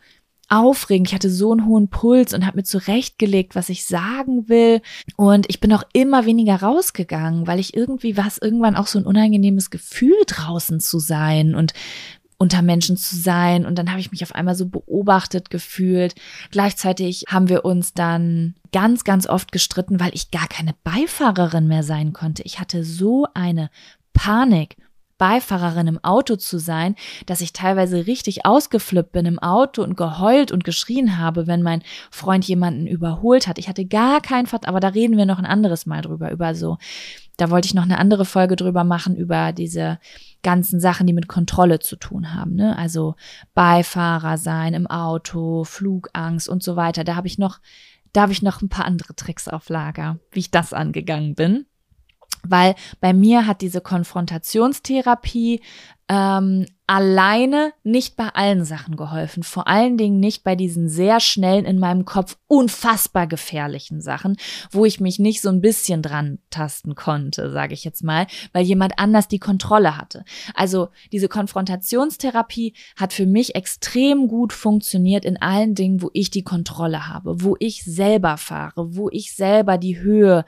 aufregend. 0.48 1.08
Ich 1.08 1.14
hatte 1.14 1.30
so 1.30 1.52
einen 1.52 1.66
hohen 1.66 1.88
Puls 1.88 2.34
und 2.34 2.46
habe 2.46 2.58
mir 2.58 2.64
zurechtgelegt, 2.64 3.54
was 3.54 3.68
ich 3.68 3.84
sagen 3.84 4.48
will. 4.48 4.80
Und 5.16 5.46
ich 5.48 5.60
bin 5.60 5.72
auch 5.72 5.84
immer 5.92 6.26
weniger 6.26 6.56
rausgegangen, 6.56 7.46
weil 7.46 7.58
ich 7.58 7.76
irgendwie 7.76 8.16
war 8.16 8.26
es 8.26 8.38
irgendwann 8.38 8.76
auch 8.76 8.86
so 8.86 8.98
ein 8.98 9.06
unangenehmes 9.06 9.70
Gefühl, 9.70 10.16
draußen 10.26 10.80
zu 10.80 10.98
sein 10.98 11.54
und 11.54 11.72
unter 12.36 12.62
Menschen 12.62 12.96
zu 12.96 13.16
sein. 13.16 13.64
Und 13.64 13.78
dann 13.78 13.90
habe 13.90 14.00
ich 14.00 14.10
mich 14.10 14.22
auf 14.22 14.34
einmal 14.34 14.54
so 14.54 14.68
beobachtet 14.68 15.50
gefühlt. 15.50 16.14
Gleichzeitig 16.50 17.24
haben 17.28 17.48
wir 17.48 17.64
uns 17.64 17.94
dann 17.94 18.54
ganz, 18.72 19.04
ganz 19.04 19.26
oft 19.26 19.52
gestritten, 19.52 20.00
weil 20.00 20.10
ich 20.14 20.30
gar 20.30 20.48
keine 20.48 20.74
Beifahrerin 20.84 21.68
mehr 21.68 21.82
sein 21.82 22.12
konnte. 22.12 22.42
Ich 22.42 22.60
hatte 22.60 22.84
so 22.84 23.26
eine 23.34 23.70
Panik 24.12 24.76
Beifahrerin 25.18 25.86
im 25.86 26.02
Auto 26.02 26.36
zu 26.36 26.58
sein, 26.58 26.96
dass 27.26 27.40
ich 27.40 27.52
teilweise 27.52 28.06
richtig 28.06 28.44
ausgeflippt 28.44 29.12
bin 29.12 29.26
im 29.26 29.38
Auto 29.38 29.82
und 29.82 29.96
geheult 29.96 30.50
und 30.52 30.64
geschrien 30.64 31.18
habe, 31.18 31.46
wenn 31.46 31.62
mein 31.62 31.82
Freund 32.10 32.44
jemanden 32.46 32.86
überholt 32.86 33.46
hat. 33.46 33.58
Ich 33.58 33.68
hatte 33.68 33.86
gar 33.86 34.20
kein 34.20 34.46
Vert, 34.46 34.66
aber 34.66 34.80
da 34.80 34.88
reden 34.88 35.16
wir 35.16 35.26
noch 35.26 35.38
ein 35.38 35.46
anderes 35.46 35.86
Mal 35.86 36.02
drüber, 36.02 36.30
über 36.30 36.54
so. 36.54 36.78
Da 37.36 37.50
wollte 37.50 37.66
ich 37.66 37.74
noch 37.74 37.82
eine 37.82 37.98
andere 37.98 38.24
Folge 38.24 38.54
drüber 38.54 38.84
machen, 38.84 39.16
über 39.16 39.52
diese 39.52 39.98
ganzen 40.42 40.78
Sachen, 40.78 41.06
die 41.06 41.12
mit 41.12 41.26
Kontrolle 41.26 41.80
zu 41.80 41.96
tun 41.96 42.32
haben. 42.34 42.54
Ne? 42.54 42.78
Also 42.78 43.16
Beifahrer 43.54 44.38
sein 44.38 44.74
im 44.74 44.86
Auto, 44.86 45.64
Flugangst 45.64 46.48
und 46.48 46.62
so 46.62 46.76
weiter. 46.76 47.02
Da 47.02 47.16
habe 47.16 47.26
ich 47.26 47.38
noch, 47.38 47.58
da 48.12 48.22
habe 48.22 48.32
ich 48.32 48.42
noch 48.42 48.62
ein 48.62 48.68
paar 48.68 48.84
andere 48.84 49.16
Tricks 49.16 49.48
auf 49.48 49.68
Lager, 49.68 50.20
wie 50.30 50.40
ich 50.40 50.50
das 50.52 50.72
angegangen 50.72 51.34
bin 51.34 51.66
weil 52.48 52.74
bei 53.00 53.12
mir 53.12 53.46
hat 53.46 53.60
diese 53.60 53.80
Konfrontationstherapie 53.80 55.60
ähm, 56.08 56.66
alleine 56.86 57.72
nicht 57.82 58.14
bei 58.16 58.28
allen 58.28 58.66
Sachen 58.66 58.96
geholfen. 58.96 59.42
Vor 59.42 59.68
allen 59.68 59.96
Dingen 59.96 60.20
nicht 60.20 60.44
bei 60.44 60.54
diesen 60.54 60.90
sehr 60.90 61.18
schnellen 61.18 61.64
in 61.64 61.78
meinem 61.78 62.04
Kopf 62.04 62.36
unfassbar 62.46 63.26
gefährlichen 63.26 64.02
Sachen, 64.02 64.36
wo 64.70 64.84
ich 64.84 65.00
mich 65.00 65.18
nicht 65.18 65.40
so 65.40 65.48
ein 65.48 65.62
bisschen 65.62 66.02
dran 66.02 66.40
tasten 66.50 66.94
konnte, 66.94 67.50
sage 67.50 67.72
ich 67.72 67.84
jetzt 67.84 68.04
mal, 68.04 68.26
weil 68.52 68.66
jemand 68.66 68.98
anders 68.98 69.28
die 69.28 69.38
Kontrolle 69.38 69.96
hatte. 69.96 70.26
Also 70.54 70.88
diese 71.10 71.28
Konfrontationstherapie 71.28 72.74
hat 72.96 73.14
für 73.14 73.26
mich 73.26 73.54
extrem 73.54 74.28
gut 74.28 74.52
funktioniert 74.52 75.24
in 75.24 75.40
allen 75.40 75.74
Dingen, 75.74 76.02
wo 76.02 76.10
ich 76.12 76.30
die 76.30 76.44
Kontrolle 76.44 77.08
habe, 77.08 77.42
wo 77.42 77.56
ich 77.60 77.82
selber 77.82 78.36
fahre, 78.36 78.94
wo 78.94 79.08
ich 79.10 79.34
selber 79.34 79.78
die 79.78 80.00
Höhe 80.00 80.44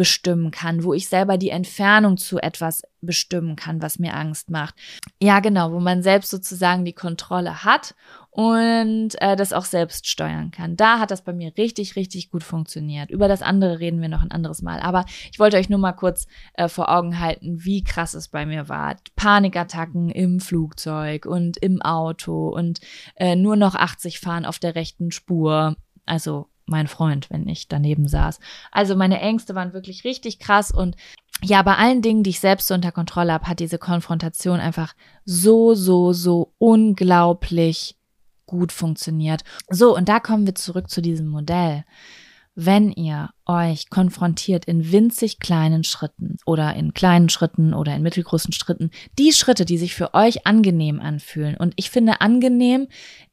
bestimmen 0.00 0.50
kann, 0.50 0.82
wo 0.82 0.94
ich 0.94 1.10
selber 1.10 1.36
die 1.36 1.50
Entfernung 1.50 2.16
zu 2.16 2.38
etwas 2.38 2.84
bestimmen 3.02 3.54
kann, 3.54 3.82
was 3.82 3.98
mir 3.98 4.16
Angst 4.16 4.48
macht. 4.48 4.74
Ja, 5.20 5.40
genau, 5.40 5.72
wo 5.72 5.78
man 5.78 6.02
selbst 6.02 6.30
sozusagen 6.30 6.86
die 6.86 6.94
Kontrolle 6.94 7.64
hat 7.64 7.94
und 8.30 9.10
äh, 9.20 9.36
das 9.36 9.52
auch 9.52 9.66
selbst 9.66 10.08
steuern 10.08 10.52
kann. 10.52 10.74
Da 10.74 11.00
hat 11.00 11.10
das 11.10 11.22
bei 11.22 11.34
mir 11.34 11.52
richtig, 11.58 11.96
richtig 11.96 12.30
gut 12.30 12.44
funktioniert. 12.44 13.10
Über 13.10 13.28
das 13.28 13.42
andere 13.42 13.78
reden 13.78 14.00
wir 14.00 14.08
noch 14.08 14.22
ein 14.22 14.30
anderes 14.30 14.62
Mal. 14.62 14.80
Aber 14.80 15.04
ich 15.30 15.38
wollte 15.38 15.58
euch 15.58 15.68
nur 15.68 15.78
mal 15.78 15.92
kurz 15.92 16.26
äh, 16.54 16.68
vor 16.68 16.88
Augen 16.88 17.20
halten, 17.20 17.62
wie 17.62 17.84
krass 17.84 18.14
es 18.14 18.28
bei 18.28 18.46
mir 18.46 18.70
war. 18.70 18.96
Panikattacken 19.16 20.08
im 20.08 20.40
Flugzeug 20.40 21.26
und 21.26 21.58
im 21.58 21.82
Auto 21.82 22.48
und 22.48 22.80
äh, 23.16 23.36
nur 23.36 23.56
noch 23.56 23.74
80 23.74 24.18
fahren 24.18 24.46
auf 24.46 24.58
der 24.58 24.74
rechten 24.74 25.10
Spur. 25.10 25.76
Also 26.06 26.49
mein 26.70 26.86
Freund, 26.86 27.30
wenn 27.30 27.48
ich 27.48 27.68
daneben 27.68 28.08
saß. 28.08 28.40
Also 28.70 28.96
meine 28.96 29.20
Ängste 29.20 29.54
waren 29.54 29.72
wirklich 29.72 30.04
richtig 30.04 30.38
krass 30.38 30.70
und 30.70 30.96
ja, 31.42 31.62
bei 31.62 31.76
allen 31.76 32.02
Dingen, 32.02 32.22
die 32.22 32.30
ich 32.30 32.40
selbst 32.40 32.66
so 32.68 32.74
unter 32.74 32.92
Kontrolle 32.92 33.32
habe, 33.32 33.46
hat 33.46 33.60
diese 33.60 33.78
Konfrontation 33.78 34.60
einfach 34.60 34.94
so, 35.24 35.74
so, 35.74 36.12
so 36.12 36.52
unglaublich 36.58 37.96
gut 38.46 38.72
funktioniert. 38.72 39.42
So, 39.70 39.96
und 39.96 40.08
da 40.08 40.20
kommen 40.20 40.44
wir 40.44 40.54
zurück 40.54 40.90
zu 40.90 41.00
diesem 41.00 41.28
Modell. 41.28 41.84
Wenn 42.56 42.90
ihr 42.90 43.30
euch 43.46 43.88
konfrontiert 43.88 44.66
in 44.66 44.92
winzig 44.92 45.38
kleinen 45.38 45.84
Schritten 45.84 46.36
oder 46.44 46.74
in 46.74 46.92
kleinen 46.92 47.28
Schritten 47.28 47.72
oder 47.72 47.94
in 47.94 48.02
mittelgroßen 48.02 48.52
Schritten, 48.52 48.90
die 49.18 49.32
Schritte, 49.32 49.64
die 49.64 49.78
sich 49.78 49.94
für 49.94 50.14
euch 50.14 50.46
angenehm 50.46 51.00
anfühlen. 51.00 51.56
Und 51.56 51.72
ich 51.76 51.90
finde, 51.90 52.20
angenehm 52.20 52.88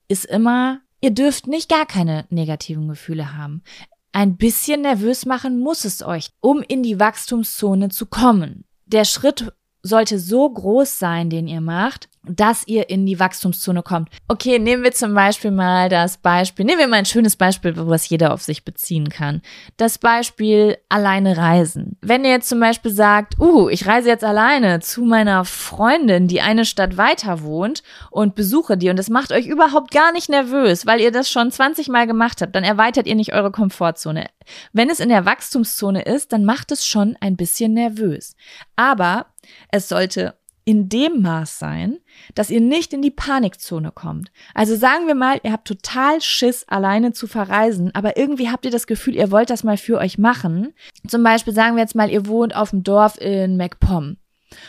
ist 0.08 0.24
immer 0.26 0.80
Ihr 1.08 1.14
dürft 1.14 1.47
nicht 1.47 1.70
gar 1.70 1.86
keine 1.86 2.26
negativen 2.32 2.89
Gefühle 2.89 3.38
haben. 3.38 3.64
Ein 4.12 4.36
bisschen 4.36 4.82
nervös 4.82 5.26
machen 5.26 5.58
muss 5.58 5.86
es 5.86 6.03
euch, 6.03 6.32
um 6.41 6.62
in 6.62 6.84
die 6.84 6.99
Wachstumszone 6.99 7.88
zu 7.88 8.08
kommen. 8.08 8.66
Der 8.88 9.05
Schritt 9.05 9.53
sollte 9.88 10.20
so 10.20 10.50
groß 10.50 11.00
sein, 11.00 11.30
den 11.30 11.48
ihr 11.48 11.62
macht, 11.62 12.10
dass 12.30 12.68
ihr 12.68 12.90
in 12.90 13.06
die 13.06 13.20
Wachstumszone 13.20 13.84
kommt. 13.84 14.10
Okay, 14.28 14.60
nehmen 14.60 14.84
wir 14.84 14.92
zum 14.92 15.14
Beispiel 15.14 15.52
mal 15.52 15.90
das 15.90 16.18
Beispiel, 16.18 16.66
nehmen 16.66 16.80
wir 16.80 16.88
mal 16.88 16.98
ein 16.98 17.06
schönes 17.06 17.36
Beispiel, 17.36 17.74
was 17.76 18.10
jeder 18.10 18.34
auf 18.34 18.42
sich 18.42 18.66
beziehen 18.66 19.10
kann. 19.10 19.42
Das 19.78 19.98
Beispiel 19.98 20.78
alleine 20.90 21.38
reisen. 21.38 21.98
Wenn 22.02 22.26
ihr 22.26 22.32
jetzt 22.32 22.50
zum 22.50 22.60
Beispiel 22.60 22.92
sagt, 22.92 23.40
uh, 23.40 23.70
ich 23.70 23.88
reise 23.88 24.10
jetzt 24.10 24.24
alleine 24.24 24.80
zu 24.80 25.04
meiner 25.04 25.46
Freundin, 25.46 26.28
die 26.28 26.42
eine 26.42 26.66
Stadt 26.66 26.98
weiter 26.98 27.42
wohnt 27.44 27.84
und 28.12 28.36
besuche 28.36 28.78
die 28.78 28.90
und 28.90 28.98
das 28.98 29.10
macht 29.10 29.32
euch 29.32 29.48
überhaupt 29.48 29.92
gar 29.92 30.12
nicht 30.12 30.30
nervös, 30.30 30.86
weil 30.86 31.00
ihr 31.00 31.12
das 31.12 31.30
schon 31.30 31.52
20 31.52 31.88
Mal 31.90 32.08
gemacht 32.08 32.42
habt, 32.42 32.56
dann 32.56 32.64
erweitert 32.64 33.08
ihr 33.08 33.16
nicht 33.16 33.34
eure 33.34 33.52
Komfortzone. 33.52 34.28
Wenn 34.74 34.90
es 34.90 35.00
in 35.00 35.10
der 35.10 35.26
Wachstumszone 35.26 36.04
ist, 36.04 36.32
dann 36.32 36.46
macht 36.46 36.72
es 36.72 36.86
schon 36.86 37.18
ein 37.20 37.36
bisschen 37.36 37.74
nervös. 37.74 38.36
Aber 38.76 39.28
es 39.72 39.89
sollte 39.89 40.36
in 40.68 40.89
dem 40.89 41.22
Maß 41.22 41.60
sein, 41.60 42.00
dass 42.36 42.50
ihr 42.50 42.60
nicht 42.60 42.91
in 42.91 43.02
die 43.02 43.10
Panikzone 43.10 43.93
kommt. 43.93 44.34
Also 44.54 44.76
sagen 44.76 45.08
wir 45.08 45.16
mal, 45.16 45.39
ihr 45.43 45.54
habt 45.54 45.66
total 45.66 46.20
Schiss, 46.20 46.66
alleine 46.68 47.14
zu 47.14 47.26
verreisen, 47.26 47.95
aber 47.95 48.18
irgendwie 48.18 48.50
habt 48.50 48.66
ihr 48.66 48.72
das 48.72 48.86
Gefühl, 48.86 49.16
ihr 49.16 49.32
wollt 49.32 49.50
das 49.50 49.64
mal 49.64 49.78
für 49.78 49.98
euch 49.98 50.18
machen. 50.18 50.74
Zum 51.08 51.24
Beispiel 51.24 51.54
sagen 51.54 51.78
wir 51.78 51.84
jetzt 51.84 51.95
mal, 51.95 52.12
ihr 52.12 52.28
wohnt 52.28 52.54
auf 52.54 52.72
dem 52.72 52.84
Dorf 52.84 53.18
in 53.18 53.56
MacPom 53.56 54.18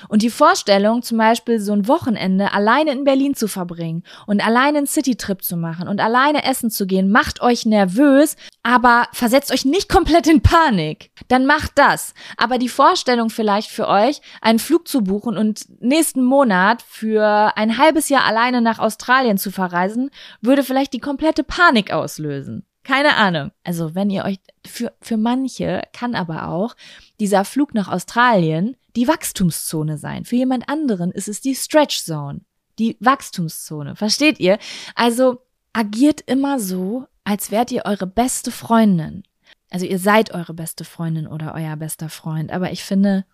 Und 0.08 0.22
die 0.22 0.30
Vorstellung, 0.30 1.02
zum 1.02 1.18
Beispiel 1.18 1.60
so 1.60 1.72
ein 1.72 1.88
Wochenende 1.88 2.52
alleine 2.52 2.92
in 2.92 3.04
Berlin 3.04 3.34
zu 3.34 3.48
verbringen 3.48 4.02
und 4.26 4.44
alleine 4.44 4.78
einen 4.78 4.86
Citytrip 4.86 5.42
zu 5.42 5.56
machen 5.56 5.88
und 5.88 6.00
alleine 6.00 6.44
essen 6.44 6.70
zu 6.70 6.86
gehen, 6.86 7.10
macht 7.10 7.40
euch 7.40 7.66
nervös, 7.66 8.36
aber 8.62 9.06
versetzt 9.12 9.52
euch 9.52 9.64
nicht 9.64 9.88
komplett 9.88 10.26
in 10.26 10.42
Panik. 10.42 11.10
Dann 11.28 11.46
macht 11.46 11.72
das. 11.76 12.14
Aber 12.36 12.58
die 12.58 12.68
Vorstellung 12.68 13.30
vielleicht 13.30 13.70
für 13.70 13.88
euch, 13.88 14.20
einen 14.40 14.58
Flug 14.58 14.88
zu 14.88 15.02
buchen 15.02 15.36
und 15.36 15.66
nächsten 15.80 16.24
Monat 16.24 16.82
für 16.82 17.52
ein 17.56 17.78
halbes 17.78 18.08
Jahr 18.08 18.24
alleine 18.24 18.60
nach 18.60 18.78
Australien 18.78 19.38
zu 19.38 19.50
verreisen, 19.50 20.10
würde 20.40 20.62
vielleicht 20.62 20.92
die 20.92 21.00
komplette 21.00 21.44
Panik 21.44 21.92
auslösen. 21.92 22.64
Keine 22.88 23.16
Ahnung. 23.16 23.50
Also 23.64 23.94
wenn 23.94 24.08
ihr 24.08 24.24
euch, 24.24 24.38
für, 24.66 24.94
für 25.02 25.18
manche 25.18 25.82
kann 25.92 26.14
aber 26.14 26.48
auch 26.48 26.74
dieser 27.20 27.44
Flug 27.44 27.74
nach 27.74 27.88
Australien 27.88 28.77
die 28.96 29.08
Wachstumszone 29.08 29.98
sein. 29.98 30.24
Für 30.24 30.36
jemand 30.36 30.68
anderen 30.68 31.10
ist 31.10 31.28
es 31.28 31.40
die 31.40 31.54
Stretch 31.54 32.02
Zone, 32.02 32.40
die 32.78 32.96
Wachstumszone. 33.00 33.96
Versteht 33.96 34.40
ihr? 34.40 34.58
Also 34.94 35.42
agiert 35.72 36.22
immer 36.22 36.58
so, 36.58 37.06
als 37.24 37.50
wärt 37.50 37.70
ihr 37.70 37.84
eure 37.84 38.06
beste 38.06 38.50
Freundin. 38.50 39.22
Also 39.70 39.84
ihr 39.84 39.98
seid 39.98 40.32
eure 40.32 40.54
beste 40.54 40.84
Freundin 40.84 41.26
oder 41.26 41.54
euer 41.54 41.76
bester 41.76 42.08
Freund. 42.08 42.50
Aber 42.50 42.72
ich 42.72 42.82
finde, 42.82 43.26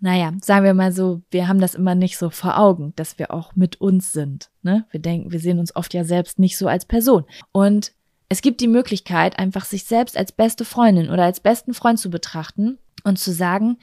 naja, 0.00 0.32
sagen 0.40 0.64
wir 0.64 0.74
mal 0.74 0.92
so, 0.92 1.22
wir 1.30 1.46
haben 1.46 1.60
das 1.60 1.74
immer 1.74 1.94
nicht 1.94 2.16
so 2.16 2.30
vor 2.30 2.58
Augen, 2.58 2.94
dass 2.96 3.18
wir 3.18 3.32
auch 3.32 3.54
mit 3.54 3.80
uns 3.80 4.12
sind. 4.12 4.50
Ne? 4.62 4.86
Wir 4.90 5.00
denken, 5.00 5.30
wir 5.30 5.40
sehen 5.40 5.58
uns 5.58 5.76
oft 5.76 5.92
ja 5.94 6.04
selbst 6.04 6.38
nicht 6.38 6.56
so 6.56 6.68
als 6.68 6.86
Person. 6.86 7.24
Und 7.52 7.92
es 8.28 8.40
gibt 8.40 8.60
die 8.60 8.68
Möglichkeit, 8.68 9.38
einfach 9.38 9.66
sich 9.66 9.84
selbst 9.84 10.16
als 10.16 10.32
beste 10.32 10.64
Freundin 10.64 11.10
oder 11.10 11.24
als 11.24 11.40
besten 11.40 11.74
Freund 11.74 11.98
zu 11.98 12.10
betrachten 12.10 12.78
und 13.04 13.18
zu 13.18 13.32
sagen, 13.32 13.78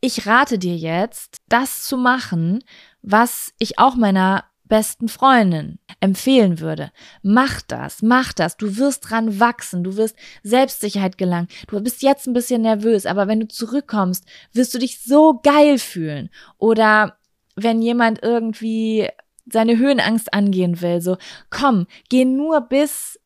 ich 0.00 0.26
rate 0.26 0.58
dir 0.58 0.76
jetzt, 0.76 1.38
das 1.48 1.84
zu 1.84 1.96
machen, 1.96 2.62
was 3.02 3.52
ich 3.58 3.78
auch 3.78 3.96
meiner 3.96 4.44
besten 4.64 5.08
Freundin 5.08 5.78
empfehlen 6.00 6.60
würde. 6.60 6.90
Mach 7.22 7.62
das, 7.62 8.02
mach 8.02 8.32
das. 8.32 8.56
Du 8.56 8.76
wirst 8.76 9.10
dran 9.10 9.40
wachsen. 9.40 9.84
Du 9.84 9.96
wirst 9.96 10.16
Selbstsicherheit 10.42 11.18
gelangen. 11.18 11.48
Du 11.68 11.80
bist 11.80 12.02
jetzt 12.02 12.26
ein 12.26 12.32
bisschen 12.34 12.62
nervös, 12.62 13.06
aber 13.06 13.28
wenn 13.28 13.40
du 13.40 13.48
zurückkommst, 13.48 14.24
wirst 14.52 14.74
du 14.74 14.78
dich 14.78 15.02
so 15.02 15.40
geil 15.42 15.78
fühlen. 15.78 16.30
Oder 16.58 17.16
wenn 17.54 17.80
jemand 17.80 18.22
irgendwie 18.22 19.08
seine 19.46 19.78
Höhenangst 19.78 20.34
angehen 20.34 20.80
will, 20.80 21.00
so, 21.00 21.16
komm, 21.50 21.86
geh 22.08 22.24
nur 22.24 22.60
bis 22.62 23.20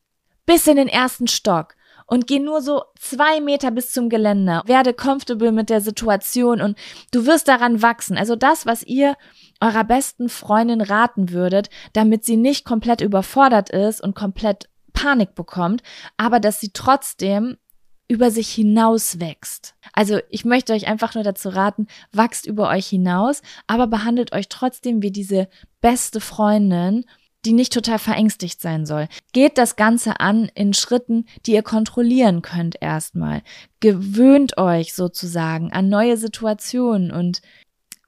bis 0.51 0.66
in 0.66 0.74
den 0.74 0.88
ersten 0.88 1.28
Stock 1.28 1.76
und 2.11 2.26
geh 2.26 2.40
nur 2.40 2.61
so 2.61 2.82
zwei 2.98 3.40
Meter 3.40 3.70
bis 3.70 3.92
zum 3.92 4.08
Geländer. 4.08 4.64
Werde 4.66 4.92
comfortable 4.92 5.52
mit 5.52 5.70
der 5.70 5.80
Situation 5.80 6.61
und 6.61 6.76
du 7.12 7.24
wirst 7.24 7.46
daran 7.46 7.82
wachsen. 7.82 8.18
Also 8.18 8.34
das, 8.34 8.66
was 8.66 8.82
ihr 8.82 9.16
eurer 9.61 9.84
besten 9.84 10.28
Freundin 10.28 10.80
raten 10.80 11.30
würdet, 11.30 11.70
damit 11.92 12.24
sie 12.24 12.36
nicht 12.36 12.64
komplett 12.64 13.00
überfordert 13.00 13.70
ist 13.70 14.02
und 14.02 14.16
komplett 14.16 14.68
Panik 14.92 15.36
bekommt, 15.36 15.82
aber 16.16 16.40
dass 16.40 16.58
sie 16.58 16.72
trotzdem 16.72 17.56
über 18.08 18.32
sich 18.32 18.50
hinaus 18.50 19.20
wächst. 19.20 19.76
Also 19.92 20.18
ich 20.30 20.44
möchte 20.44 20.72
euch 20.72 20.88
einfach 20.88 21.14
nur 21.14 21.22
dazu 21.22 21.48
raten, 21.48 21.86
wachst 22.11 22.44
über 22.44 22.68
euch 22.70 22.88
hinaus, 22.88 23.40
aber 23.68 23.86
behandelt 23.86 24.32
euch 24.32 24.48
trotzdem 24.48 25.00
wie 25.00 25.12
diese 25.12 25.48
beste 25.80 26.20
Freundin 26.20 27.04
die 27.45 27.53
nicht 27.53 27.72
total 27.72 27.99
verängstigt 27.99 28.61
sein 28.61 28.86
soll. 28.86 29.09
Geht 29.32 29.59
das 29.59 29.76
Ganze 29.76 30.20
an 30.20 30.51
in 30.55 30.74
Schritten, 30.74 31.26
die 31.47 31.53
ihr 31.53 31.62
kontrollieren 31.62 32.43
könnt 32.43 32.76
erstmal. 32.80 33.43
Gewöhnt 33.80 34.59
euch 34.59 34.95
sozusagen 34.95 35.72
an 35.72 35.88
neue 35.88 36.16
Situationen 36.16 37.11
und 37.11 37.41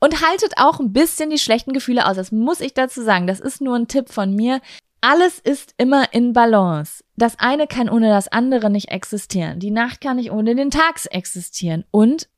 und 0.01 0.21
haltet 0.21 0.55
auch 0.57 0.81
ein 0.81 0.93
bisschen 0.93 1.31
die 1.31 1.39
schlechten 1.39 1.73
Gefühle 1.73 2.09
aus. 2.09 2.17
Das 2.17 2.33
muss 2.33 2.61
ich 2.61 2.75
dazu 2.75 3.03
sagen. 3.03 3.29
Das 3.29 3.39
ist 3.39 3.61
nur 3.61 3.77
ein 3.77 3.87
Tipp 3.87 4.11
von 4.11 4.35
mir. 4.35 4.61
Alles 5.01 5.39
ist 5.39 5.75
immer 5.79 6.13
in 6.13 6.33
Balance. 6.33 7.05
Das 7.17 7.39
eine 7.39 7.69
kann 7.69 7.89
ohne 7.89 8.09
das 8.09 8.27
andere 8.27 8.69
nicht 8.69 8.91
existieren. 8.91 9.61
Die 9.61 9.71
Nacht 9.71 10.01
kann 10.01 10.17
nicht 10.17 10.33
ohne 10.33 10.57
den 10.57 10.73
Tag 10.73 10.97
existieren. 11.11 11.85
Und 11.93 12.29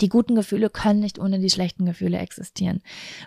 die 0.00 0.08
guten 0.08 0.34
Gefühle 0.34 0.70
können 0.70 1.00
nicht 1.00 1.18
ohne 1.18 1.38
die 1.38 1.50
schlechten 1.50 1.84
Gefühle 1.84 2.18
existieren. 2.18 2.82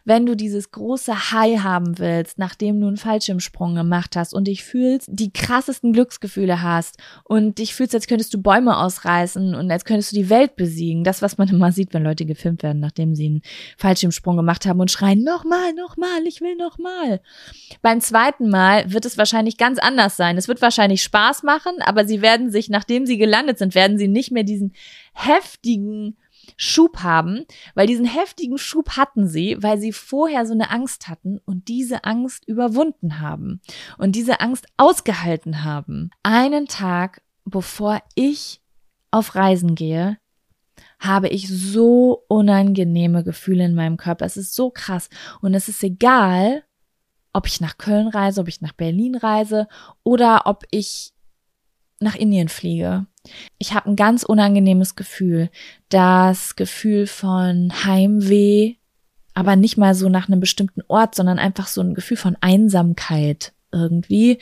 Wenn 0.06 0.26
du 0.26 0.36
dieses 0.36 0.72
große 0.72 1.32
High 1.32 1.60
haben 1.60 2.00
willst, 2.00 2.38
nachdem 2.38 2.80
du 2.80 2.88
einen 2.88 2.98
Fallschirmsprung 2.98 3.76
gemacht 3.76 4.16
hast 4.16 4.34
und 4.34 4.48
dich 4.48 4.64
fühlst, 4.64 5.08
die 5.12 5.32
krassesten 5.32 5.94
Glücksgefühle 5.94 6.62
hast 6.62 6.98
und 7.24 7.58
dich 7.58 7.74
fühlst, 7.74 7.94
als 7.94 8.08
könntest 8.08 8.34
du 8.34 8.42
Bäume 8.42 8.78
ausreißen 8.78 9.56
und 9.56 9.72
als 9.72 9.86
könntest 9.86 10.12
du 10.12 10.16
die 10.16 10.30
Welt 10.30 10.56
besiegen, 10.56 11.04
das, 11.04 11.22
was 11.22 11.38
man 11.38 11.50
immer 11.50 11.72
sieht, 11.72 11.94
wenn 11.94 12.04
Leute 12.04 12.26
gefilmt 12.26 12.64
werden, 12.64 12.80
nachdem 12.80 13.16
sie 13.16 13.26
einen 13.26 13.42
Fallschirmsprung 13.78 14.36
gemacht 14.36 14.66
haben 14.66 14.80
und 14.80 14.92
schreien, 14.92 15.24
nochmal, 15.24 15.74
nochmal, 15.74 16.26
ich 16.28 16.42
will 16.42 16.56
nochmal. 16.56 17.22
Beim 17.82 18.02
zweiten 18.02 18.50
Mal 18.50 18.92
wird 18.92 19.06
es 19.06 19.18
wahrscheinlich 19.18 19.58
ganz 19.58 19.80
anders 19.80 20.18
sein. 20.18 20.38
Es 20.38 20.48
wird 20.48 20.62
wahrscheinlich 20.62 21.04
Spaß 21.04 21.44
machen, 21.44 21.74
aber 21.82 22.06
sie 22.06 22.22
werden 22.22 22.52
sich, 22.52 22.70
nachdem 22.70 23.06
sie 23.06 23.18
gelandet 23.18 23.58
sind, 23.58 23.76
werden 23.76 23.98
sie 23.98 24.08
nicht 24.08 24.32
mehr 24.32 24.44
diesen 24.44 24.74
heftigen 25.14 26.18
Schub 26.58 27.00
haben, 27.00 27.46
weil 27.76 27.88
diesen 27.88 28.06
heftigen 28.06 28.58
Schub 28.58 28.92
hatten 28.92 29.28
sie, 29.28 29.58
weil 29.62 29.78
sie 29.78 29.94
vorher 29.94 30.46
so 30.46 30.54
eine 30.54 30.70
Angst 30.72 31.08
hatten 31.08 31.40
und 31.46 31.68
diese 31.68 32.04
Angst 32.04 32.48
überwunden 32.48 33.20
haben 33.20 33.62
und 33.98 34.16
diese 34.16 34.42
Angst 34.42 34.68
ausgehalten 34.78 35.64
haben. 35.64 36.10
Einen 36.24 36.68
Tag 36.68 37.22
bevor 37.46 38.02
ich 38.16 38.62
auf 39.12 39.36
Reisen 39.36 39.76
gehe, 39.76 40.18
habe 41.00 41.28
ich 41.28 41.50
so 41.50 42.24
unangenehme 42.28 43.24
Gefühle 43.24 43.66
in 43.66 43.76
meinem 43.76 43.98
Körper. 43.98 44.26
Es 44.26 44.38
ist 44.38 44.56
so 44.56 44.70
krass 44.70 45.10
und 45.42 45.54
es 45.54 45.68
ist 45.68 45.84
egal, 45.84 46.64
ob 47.34 47.48
ich 47.48 47.62
nach 47.62 47.78
Köln 47.78 48.08
reise, 48.08 48.42
ob 48.42 48.48
ich 48.48 48.62
nach 48.62 48.74
Berlin 48.74 49.16
reise 49.16 49.68
oder 50.04 50.44
ob 50.46 50.64
ich 50.72 51.14
nach 52.00 52.16
Indien 52.16 52.50
fliege. 52.50 53.06
Ich 53.58 53.74
habe 53.74 53.90
ein 53.90 53.96
ganz 53.96 54.24
unangenehmes 54.24 54.96
Gefühl. 54.96 55.50
Das 55.90 56.56
Gefühl 56.56 57.08
von 57.08 57.72
Heimweh, 57.86 58.76
aber 59.34 59.56
nicht 59.56 59.78
mal 59.78 59.96
so 59.96 60.10
nach 60.10 60.28
einem 60.28 60.40
bestimmten 60.40 60.82
Ort, 60.88 61.16
sondern 61.16 61.40
einfach 61.40 61.68
so 61.68 61.82
ein 61.82 61.94
Gefühl 61.94 62.18
von 62.18 62.38
Einsamkeit 62.42 63.54
irgendwie 63.72 64.40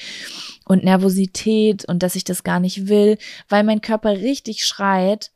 und 0.65 0.83
Nervosität 0.83 1.85
und 1.85 2.03
dass 2.03 2.15
ich 2.15 2.23
das 2.23 2.43
gar 2.43 2.59
nicht 2.59 2.87
will, 2.87 3.17
weil 3.47 3.63
mein 3.63 3.81
Körper 3.81 4.11
richtig 4.11 4.65
schreit, 4.65 5.31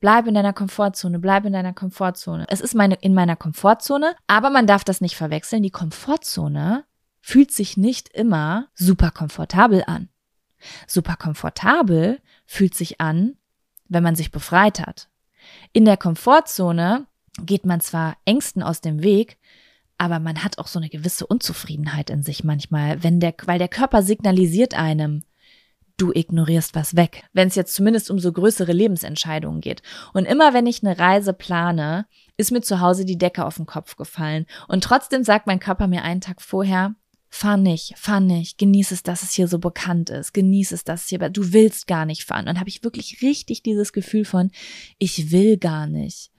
bleib 0.00 0.26
in 0.26 0.34
deiner 0.34 0.52
Komfortzone, 0.52 1.18
bleib 1.18 1.44
in 1.44 1.52
deiner 1.52 1.72
Komfortzone. 1.72 2.46
Es 2.48 2.60
ist 2.60 2.74
meine, 2.74 2.96
in 2.96 3.14
meiner 3.14 3.36
Komfortzone, 3.36 4.14
aber 4.26 4.50
man 4.50 4.66
darf 4.66 4.84
das 4.84 5.00
nicht 5.00 5.16
verwechseln. 5.16 5.62
Die 5.62 5.70
Komfortzone 5.70 6.84
fühlt 7.20 7.52
sich 7.52 7.76
nicht 7.76 8.08
immer 8.08 8.68
super 8.74 9.10
komfortabel 9.10 9.84
an. 9.86 10.08
Super 10.86 11.16
komfortabel 11.16 12.18
fühlt 12.46 12.74
sich 12.74 13.00
an, 13.00 13.36
wenn 13.88 14.02
man 14.02 14.16
sich 14.16 14.30
befreit 14.30 14.80
hat. 14.80 15.08
In 15.72 15.84
der 15.84 15.96
Komfortzone 15.96 17.06
geht 17.44 17.66
man 17.66 17.80
zwar 17.80 18.16
Ängsten 18.24 18.62
aus 18.62 18.80
dem 18.80 19.02
Weg, 19.02 19.38
aber 19.98 20.18
man 20.18 20.42
hat 20.42 20.58
auch 20.58 20.66
so 20.66 20.78
eine 20.78 20.88
gewisse 20.88 21.26
Unzufriedenheit 21.26 22.10
in 22.10 22.22
sich 22.22 22.44
manchmal, 22.44 23.02
wenn 23.02 23.20
der, 23.20 23.34
weil 23.44 23.58
der 23.58 23.68
Körper 23.68 24.02
signalisiert 24.02 24.74
einem, 24.74 25.22
du 25.96 26.12
ignorierst 26.12 26.74
was 26.74 26.94
weg, 26.96 27.24
wenn 27.32 27.48
es 27.48 27.54
jetzt 27.54 27.74
zumindest 27.74 28.10
um 28.10 28.18
so 28.18 28.30
größere 28.30 28.72
Lebensentscheidungen 28.72 29.62
geht. 29.62 29.82
Und 30.12 30.26
immer 30.26 30.52
wenn 30.52 30.66
ich 30.66 30.84
eine 30.84 30.98
Reise 30.98 31.32
plane, 31.32 32.06
ist 32.36 32.52
mir 32.52 32.60
zu 32.60 32.80
Hause 32.80 33.06
die 33.06 33.16
Decke 33.16 33.46
auf 33.46 33.56
den 33.56 33.64
Kopf 33.64 33.96
gefallen. 33.96 34.46
Und 34.68 34.84
trotzdem 34.84 35.24
sagt 35.24 35.46
mein 35.46 35.60
Körper 35.60 35.86
mir 35.86 36.02
einen 36.02 36.20
Tag 36.20 36.42
vorher, 36.42 36.94
fahr 37.28 37.56
nicht, 37.56 37.94
fahr 37.96 38.20
nicht, 38.20 38.58
genieß 38.58 38.92
es, 38.92 39.02
dass 39.02 39.22
es 39.22 39.32
hier 39.32 39.48
so 39.48 39.58
bekannt 39.58 40.10
ist, 40.10 40.32
genieß 40.32 40.72
es, 40.72 40.84
dass 40.84 41.04
es 41.04 41.08
hier, 41.08 41.18
du 41.18 41.52
willst 41.52 41.86
gar 41.86 42.06
nicht 42.06 42.24
fahren. 42.24 42.48
Und 42.48 42.58
habe 42.58 42.68
ich 42.68 42.84
wirklich 42.84 43.22
richtig 43.22 43.62
dieses 43.62 43.92
Gefühl 43.92 44.24
von, 44.24 44.50
ich 44.98 45.30
will 45.30 45.56
gar 45.56 45.86
nicht. 45.86 46.30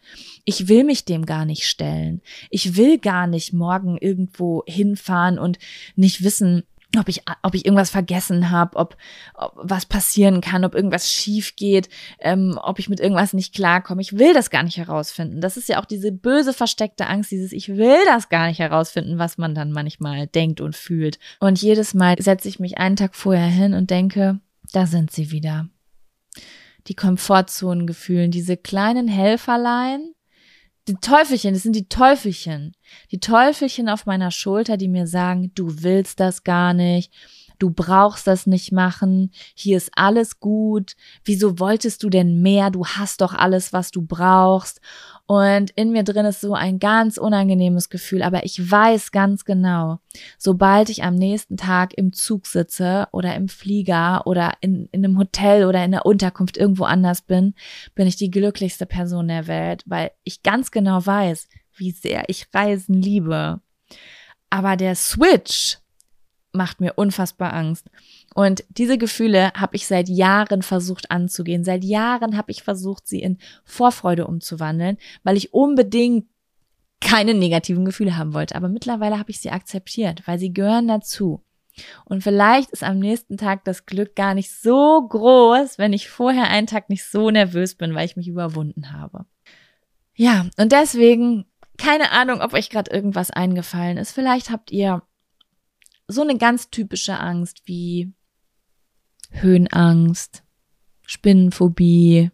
Ich 0.46 0.68
will 0.70 0.84
mich 0.84 1.06
dem 1.06 1.26
gar 1.26 1.46
nicht 1.46 1.68
stellen. 1.68 2.22
Ich 2.50 2.78
will 2.78 2.98
gar 2.98 3.28
nicht 3.28 3.54
morgen 3.54 3.98
irgendwo 3.98 4.64
hinfahren 4.66 5.38
und 5.38 5.60
nicht 5.96 6.24
wissen, 6.24 6.64
ob 6.96 7.10
ich, 7.10 7.24
ob 7.42 7.54
ich 7.54 7.66
irgendwas 7.66 7.90
vergessen 7.90 8.50
habe, 8.50 8.78
ob, 8.78 8.96
ob 9.34 9.52
was 9.56 9.86
passieren 9.86 10.40
kann, 10.40 10.64
ob 10.64 10.74
irgendwas 10.74 11.12
schief 11.12 11.56
geht, 11.56 11.90
ähm, 12.20 12.58
ob 12.62 12.80
ich 12.80 12.88
mit 12.88 13.00
irgendwas 13.00 13.34
nicht 13.34 13.54
klarkomme. 13.54 14.02
Ich 14.02 14.18
will 14.18 14.34
das 14.34 14.50
gar 14.50 14.64
nicht 14.64 14.78
herausfinden. 14.78 15.42
Das 15.42 15.58
ist 15.58 15.68
ja 15.68 15.82
auch 15.82 15.86
diese 15.86 16.12
böse 16.12 16.54
versteckte 16.54 17.08
Angst, 17.08 17.32
dieses 17.32 17.52
Ich 17.52 17.70
will 17.70 17.98
das 18.06 18.30
gar 18.30 18.48
nicht 18.48 18.60
herausfinden, 18.60 19.20
was 19.20 19.38
man 19.38 19.54
dann 19.54 19.72
manchmal 19.72 20.28
denkt 20.28 20.62
und 20.62 20.76
fühlt. 20.76 21.20
Und 21.40 21.62
jedes 21.62 21.94
Mal 21.94 22.16
setze 22.20 22.48
ich 22.48 22.60
mich 22.60 22.78
einen 22.78 22.96
Tag 22.96 23.16
vorher 23.16 23.48
hin 23.48 23.74
und 23.74 23.90
denke, 23.90 24.40
da 24.72 24.86
sind 24.86 25.12
sie 25.12 25.32
wieder. 25.32 25.68
Die 26.88 26.96
Komfortzonengefühlen, 26.96 28.32
diese 28.32 28.56
kleinen 28.56 29.10
Helferlein, 29.10 30.14
die 30.88 30.96
Teufelchen, 30.96 31.54
das 31.54 31.64
sind 31.64 31.76
die 31.76 31.90
Teufelchen. 31.90 32.76
Die 33.12 33.20
Teufelchen 33.20 33.90
auf 33.90 34.06
meiner 34.06 34.32
Schulter, 34.32 34.78
die 34.78 34.88
mir 34.88 35.08
sagen, 35.08 35.52
du 35.54 35.84
willst 35.84 36.20
das 36.20 36.44
gar 36.44 36.74
nicht, 36.74 37.12
du 37.60 37.72
brauchst 37.72 38.28
das 38.28 38.48
nicht 38.48 38.72
machen, 38.72 39.32
hier 39.54 39.78
ist 39.78 39.92
alles 39.96 40.40
gut, 40.40 40.96
wieso 41.26 41.60
wolltest 41.60 42.04
du 42.04 42.10
denn 42.10 42.42
mehr, 42.42 42.70
du 42.70 42.86
hast 42.86 43.22
doch 43.22 43.34
alles, 43.34 43.74
was 43.74 43.92
du 43.92 44.02
brauchst. 44.02 44.80
Und 45.28 45.71
in 45.71 45.91
mir 45.91 46.03
drin 46.03 46.25
ist 46.25 46.39
so 46.39 46.53
ein 46.53 46.80
ganz 46.80 47.17
unangenehmes 47.17 47.89
Gefühl, 47.89 48.23
aber 48.23 48.45
ich 48.45 48.71
weiß 48.71 49.11
ganz 49.11 49.43
genau, 49.43 49.99
sobald 50.38 50.89
ich 50.89 51.03
am 51.03 51.15
nächsten 51.15 51.57
Tag 51.57 51.93
im 51.97 52.13
Zug 52.13 52.47
sitze 52.47 53.09
oder 53.11 53.36
im 53.36 53.49
Flieger 53.49 54.25
oder 54.25 54.53
in, 54.61 54.88
in 54.93 55.03
einem 55.03 55.17
Hotel 55.17 55.65
oder 55.65 55.84
in 55.84 55.91
der 55.91 56.05
Unterkunft 56.05 56.55
irgendwo 56.55 56.86
anders 56.86 57.21
bin, 57.21 57.55
bin 57.93 58.07
ich 58.07 58.15
die 58.15 58.32
glücklichste 58.32 58.86
Person 58.86 59.28
der 59.28 59.47
Welt, 59.47 59.84
weil 59.86 60.11
ich 60.23 60.43
ganz 60.43 60.71
genau 60.71 61.05
weiß, 61.05 61.49
wie 61.75 61.91
sehr 61.91 62.30
ich 62.30 62.47
Reisen 62.53 62.95
liebe. 62.95 63.59
Aber 64.49 64.78
der 64.78 64.95
Switch 64.95 65.78
macht 66.53 66.80
mir 66.80 66.93
unfassbar 66.95 67.51
Angst. 67.53 67.89
Und 68.38 68.64
diese 68.70 69.00
Gefühle 69.00 69.52
habe 69.56 69.76
ich 69.76 69.88
seit 69.88 70.10
Jahren 70.10 70.62
versucht 70.62 71.10
anzugehen. 71.10 71.64
Seit 71.64 71.84
Jahren 71.84 72.38
habe 72.38 72.52
ich 72.52 72.62
versucht, 72.62 73.08
sie 73.08 73.20
in 73.20 73.40
Vorfreude 73.64 74.28
umzuwandeln, 74.28 75.00
weil 75.24 75.38
ich 75.38 75.56
unbedingt 75.56 76.28
keine 77.02 77.34
negativen 77.34 77.84
Gefühle 77.84 78.16
haben 78.16 78.36
wollte. 78.36 78.54
Aber 78.54 78.70
mittlerweile 78.70 79.18
habe 79.18 79.32
ich 79.32 79.40
sie 79.40 79.50
akzeptiert, 79.50 80.22
weil 80.28 80.38
sie 80.38 80.54
gehören 80.54 80.88
dazu. 80.88 81.44
Und 82.06 82.22
vielleicht 82.22 82.70
ist 82.70 82.84
am 82.84 83.00
nächsten 83.00 83.38
Tag 83.38 83.66
das 83.66 83.88
Glück 83.88 84.16
gar 84.16 84.36
nicht 84.36 84.52
so 84.52 85.02
groß, 85.08 85.80
wenn 85.80 85.92
ich 85.92 86.08
vorher 86.08 86.48
einen 86.48 86.68
Tag 86.68 86.92
nicht 86.92 87.06
so 87.06 87.32
nervös 87.32 87.74
bin, 87.74 87.96
weil 87.96 88.06
ich 88.06 88.18
mich 88.18 88.28
überwunden 88.28 88.94
habe. 88.94 89.26
Ja, 90.14 90.46
und 90.58 90.72
deswegen, 90.74 91.46
keine 91.80 92.12
Ahnung, 92.12 92.42
ob 92.42 92.54
euch 92.54 92.70
gerade 92.70 92.92
irgendwas 92.92 93.32
eingefallen 93.32 93.98
ist. 93.98 94.12
Vielleicht 94.12 94.52
habt 94.52 94.70
ihr 94.70 95.02
so 96.08 96.22
eine 96.22 96.38
ganz 96.38 96.70
typische 96.70 97.20
Angst 97.20 97.64
wie 97.66 98.14
Höhenangst, 99.32 100.43
Spinnenphobie, 101.05 102.32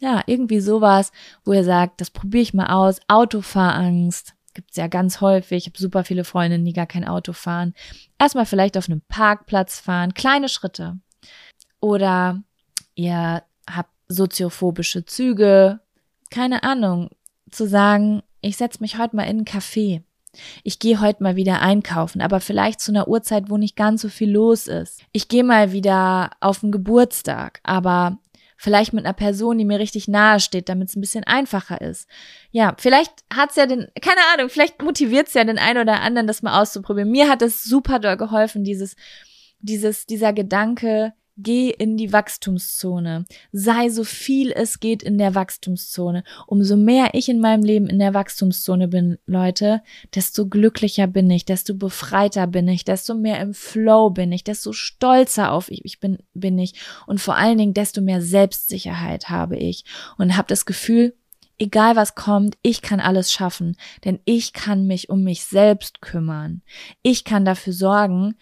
ja, 0.00 0.22
irgendwie 0.26 0.60
sowas, 0.60 1.12
wo 1.44 1.52
ihr 1.52 1.64
sagt, 1.64 2.00
das 2.00 2.10
probiere 2.10 2.42
ich 2.42 2.54
mal 2.54 2.66
aus. 2.66 3.00
Autofahrangst 3.08 4.34
gibt's 4.54 4.76
ja 4.76 4.86
ganz 4.86 5.20
häufig. 5.20 5.66
Ich 5.66 5.72
habe 5.72 5.78
super 5.78 6.04
viele 6.04 6.24
Freundinnen, 6.24 6.64
die 6.64 6.72
gar 6.72 6.86
kein 6.86 7.06
Auto 7.06 7.32
fahren. 7.32 7.74
Erstmal 8.18 8.46
vielleicht 8.46 8.76
auf 8.76 8.88
einem 8.88 9.02
Parkplatz 9.08 9.80
fahren, 9.80 10.14
kleine 10.14 10.48
Schritte. 10.48 10.98
Oder 11.80 12.42
ihr 12.94 13.42
habt 13.68 13.90
soziophobische 14.08 15.04
Züge, 15.04 15.80
keine 16.30 16.62
Ahnung, 16.62 17.10
zu 17.50 17.66
sagen, 17.66 18.22
ich 18.40 18.56
setze 18.56 18.80
mich 18.80 18.98
heute 18.98 19.16
mal 19.16 19.24
in 19.24 19.40
ein 19.40 19.44
Café 19.44 20.02
ich 20.62 20.78
gehe 20.78 21.00
heute 21.00 21.22
mal 21.22 21.36
wieder 21.36 21.60
einkaufen, 21.60 22.20
aber 22.20 22.40
vielleicht 22.40 22.80
zu 22.80 22.92
einer 22.92 23.08
Uhrzeit, 23.08 23.50
wo 23.50 23.56
nicht 23.56 23.76
ganz 23.76 24.02
so 24.02 24.08
viel 24.08 24.30
los 24.30 24.66
ist. 24.66 25.00
Ich 25.12 25.28
gehe 25.28 25.44
mal 25.44 25.72
wieder 25.72 26.30
auf 26.40 26.60
den 26.60 26.72
Geburtstag, 26.72 27.60
aber 27.62 28.18
vielleicht 28.58 28.92
mit 28.92 29.06
einer 29.06 29.14
Person, 29.14 29.56
die 29.56 29.64
mir 29.64 29.78
richtig 29.78 30.08
nahe 30.08 30.40
steht, 30.40 30.68
damit 30.68 30.88
es 30.88 30.96
ein 30.96 31.00
bisschen 31.00 31.24
einfacher 31.24 31.80
ist. 31.80 32.08
Ja, 32.50 32.74
vielleicht 32.76 33.12
hat's 33.32 33.56
ja 33.56 33.66
den, 33.66 33.86
keine 34.02 34.20
Ahnung, 34.34 34.50
vielleicht 34.50 34.82
motiviert's 34.82 35.34
ja 35.34 35.44
den 35.44 35.58
einen 35.58 35.80
oder 35.80 36.00
anderen, 36.00 36.26
das 36.26 36.42
mal 36.42 36.60
auszuprobieren. 36.60 37.10
Mir 37.10 37.28
hat 37.28 37.40
es 37.40 37.62
super 37.62 38.00
doll 38.00 38.16
geholfen, 38.16 38.64
dieses, 38.64 38.96
dieses, 39.60 40.06
dieser 40.06 40.32
Gedanke, 40.32 41.14
Geh 41.40 41.70
in 41.70 41.96
die 41.96 42.12
Wachstumszone. 42.12 43.24
Sei 43.52 43.90
so 43.90 44.02
viel 44.02 44.50
es 44.50 44.80
geht 44.80 45.04
in 45.04 45.18
der 45.18 45.36
Wachstumszone. 45.36 46.24
Umso 46.48 46.76
mehr 46.76 47.10
ich 47.12 47.28
in 47.28 47.38
meinem 47.38 47.62
Leben 47.62 47.86
in 47.86 48.00
der 48.00 48.12
Wachstumszone 48.12 48.88
bin, 48.88 49.18
Leute, 49.24 49.82
desto 50.12 50.48
glücklicher 50.48 51.06
bin 51.06 51.30
ich, 51.30 51.44
desto 51.44 51.74
befreiter 51.74 52.48
bin 52.48 52.66
ich, 52.66 52.84
desto 52.84 53.14
mehr 53.14 53.40
im 53.40 53.54
Flow 53.54 54.10
bin 54.10 54.32
ich, 54.32 54.42
desto 54.42 54.72
stolzer 54.72 55.52
auf 55.52 55.70
ich 55.70 56.00
bin, 56.00 56.18
bin 56.34 56.58
ich 56.58 56.74
und 57.06 57.20
vor 57.20 57.36
allen 57.36 57.56
Dingen 57.56 57.74
desto 57.74 58.00
mehr 58.00 58.20
Selbstsicherheit 58.20 59.28
habe 59.28 59.56
ich 59.56 59.84
und 60.16 60.36
habe 60.36 60.48
das 60.48 60.66
Gefühl, 60.66 61.14
egal 61.56 61.94
was 61.94 62.16
kommt, 62.16 62.56
ich 62.62 62.82
kann 62.82 62.98
alles 62.98 63.32
schaffen, 63.32 63.76
denn 64.04 64.18
ich 64.24 64.52
kann 64.52 64.88
mich 64.88 65.08
um 65.08 65.22
mich 65.22 65.44
selbst 65.44 66.00
kümmern. 66.00 66.62
Ich 67.02 67.22
kann 67.22 67.44
dafür 67.44 67.72
sorgen, 67.72 68.34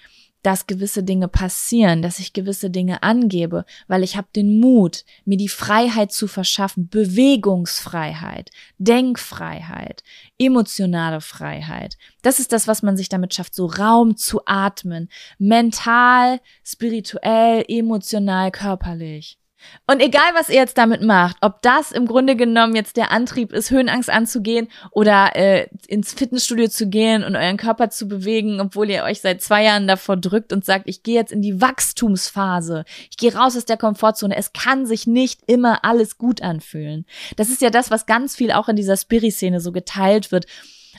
dass 0.47 0.69
gewisse 0.69 1.03
Dinge 1.03 1.27
passieren, 1.27 2.03
dass 2.03 2.21
ich 2.21 2.33
gewisse 2.33 2.71
Dinge 2.71 3.03
angebe, 3.03 3.65
weil 3.89 4.05
ich 4.05 4.17
habe 4.17 4.29
den 4.37 4.61
Mut, 4.61 5.05
mir 5.25 5.37
die 5.37 5.49
Freiheit 5.49 6.13
zu 6.13 6.29
verschaffen, 6.29 6.89
Bewegungsfreiheit, 6.89 8.53
Denkfreiheit, 8.79 10.05
emotionale 10.39 11.21
Freiheit. 11.21 11.99
Das 12.23 12.39
ist 12.39 12.53
das, 12.53 12.69
was 12.69 12.85
man 12.85 12.97
sich 12.97 13.09
damit 13.09 13.35
schafft, 13.35 13.57
so 13.57 13.67
Raum 13.67 14.17
zu 14.17 14.41
atmen, 14.47 15.09
mental, 15.39 16.41
spirituell, 16.63 17.65
emotional, 17.67 18.53
körperlich. 18.53 19.41
Und 19.87 20.01
egal, 20.01 20.35
was 20.35 20.49
ihr 20.49 20.57
jetzt 20.57 20.79
damit 20.79 21.03
macht, 21.03 21.37
ob 21.41 21.63
das 21.63 21.93
im 21.93 22.07
Grunde 22.07 22.37
genommen 22.37 22.77
jetzt 22.77 22.97
der 22.97 23.11
Antrieb 23.11 23.53
ist, 23.53 23.71
Höhenangst 23.71 24.11
anzugehen 24.11 24.69
oder 24.91 25.35
äh, 25.35 25.69
ins 25.87 26.13
Fitnessstudio 26.13 26.69
zu 26.69 26.89
gehen 26.89 27.25
und 27.25 27.37
euren 27.37 27.57
Körper 27.57 27.91
zu 27.91 28.09
bewegen, 28.09 28.61
obwohl 28.61 28.91
ihr 28.91 29.05
euch 29.05 29.21
seit 29.21 29.43
zwei 29.43 29.65
Jahren 29.65 29.87
davor 29.87 30.17
drückt 30.17 30.53
und 30.53 30.65
sagt, 30.65 30.89
ich 30.89 31.03
gehe 31.03 31.15
jetzt 31.15 31.33
in 31.33 31.43
die 31.43 31.61
Wachstumsphase, 31.61 32.85
ich 33.11 33.17
gehe 33.17 33.35
raus 33.35 33.57
aus 33.57 33.65
der 33.65 33.77
Komfortzone. 33.77 34.37
Es 34.37 34.53
kann 34.53 34.87
sich 34.87 35.07
nicht 35.07 35.41
immer 35.47 35.85
alles 35.85 36.19
gut 36.19 36.43
anfühlen. 36.43 37.07
Das 37.37 37.49
ist 37.49 37.63
ja 37.63 37.71
das, 37.71 37.91
was 37.91 38.07
ganz 38.07 38.37
viel 38.37 38.53
auch 38.53 38.69
in 38.69 38.77
dieser 38.77 38.97
Spiri-Szene 38.97 39.61
so 39.61 39.73
geteilt 39.73 40.33
wird 40.33 40.47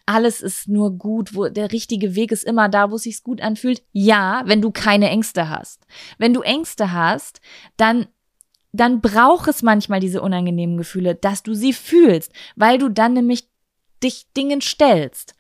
alles 0.05 0.41
ist 0.41 0.70
nur 0.70 0.97
gut, 0.97 1.36
wo 1.36 1.49
der 1.49 1.72
richtige 1.74 2.16
Weg 2.16 2.32
ist 2.32 2.45
immer 2.45 2.70
da, 2.70 2.91
wo 2.91 2.95
es 2.95 3.03
sich 3.03 3.24
gut 3.24 3.41
anfühlt. 3.41 3.84
Ja, 3.91 4.41
wenn 4.45 4.62
du 4.62 4.72
keine 4.72 5.10
Ängste 5.10 5.49
hast. 5.49 5.86
Wenn 6.18 6.34
du 6.34 6.41
Ängste 6.41 6.93
hast, 6.93 7.41
dann 7.76 8.08
dann 8.72 9.01
braucht 9.01 9.47
es 9.47 9.63
manchmal 9.63 9.99
diese 9.99 10.22
unangenehmen 10.22 10.78
Gefühle, 10.78 11.15
dass 11.15 11.43
du 11.43 11.53
sie 11.53 11.74
fühlst, 11.74 12.32
weil 12.55 12.78
du 12.78 12.89
dann 12.89 13.13
nämlich 13.13 13.47
dich 14.03 14.28
Dingen 14.36 14.61
stellst. 14.61 15.34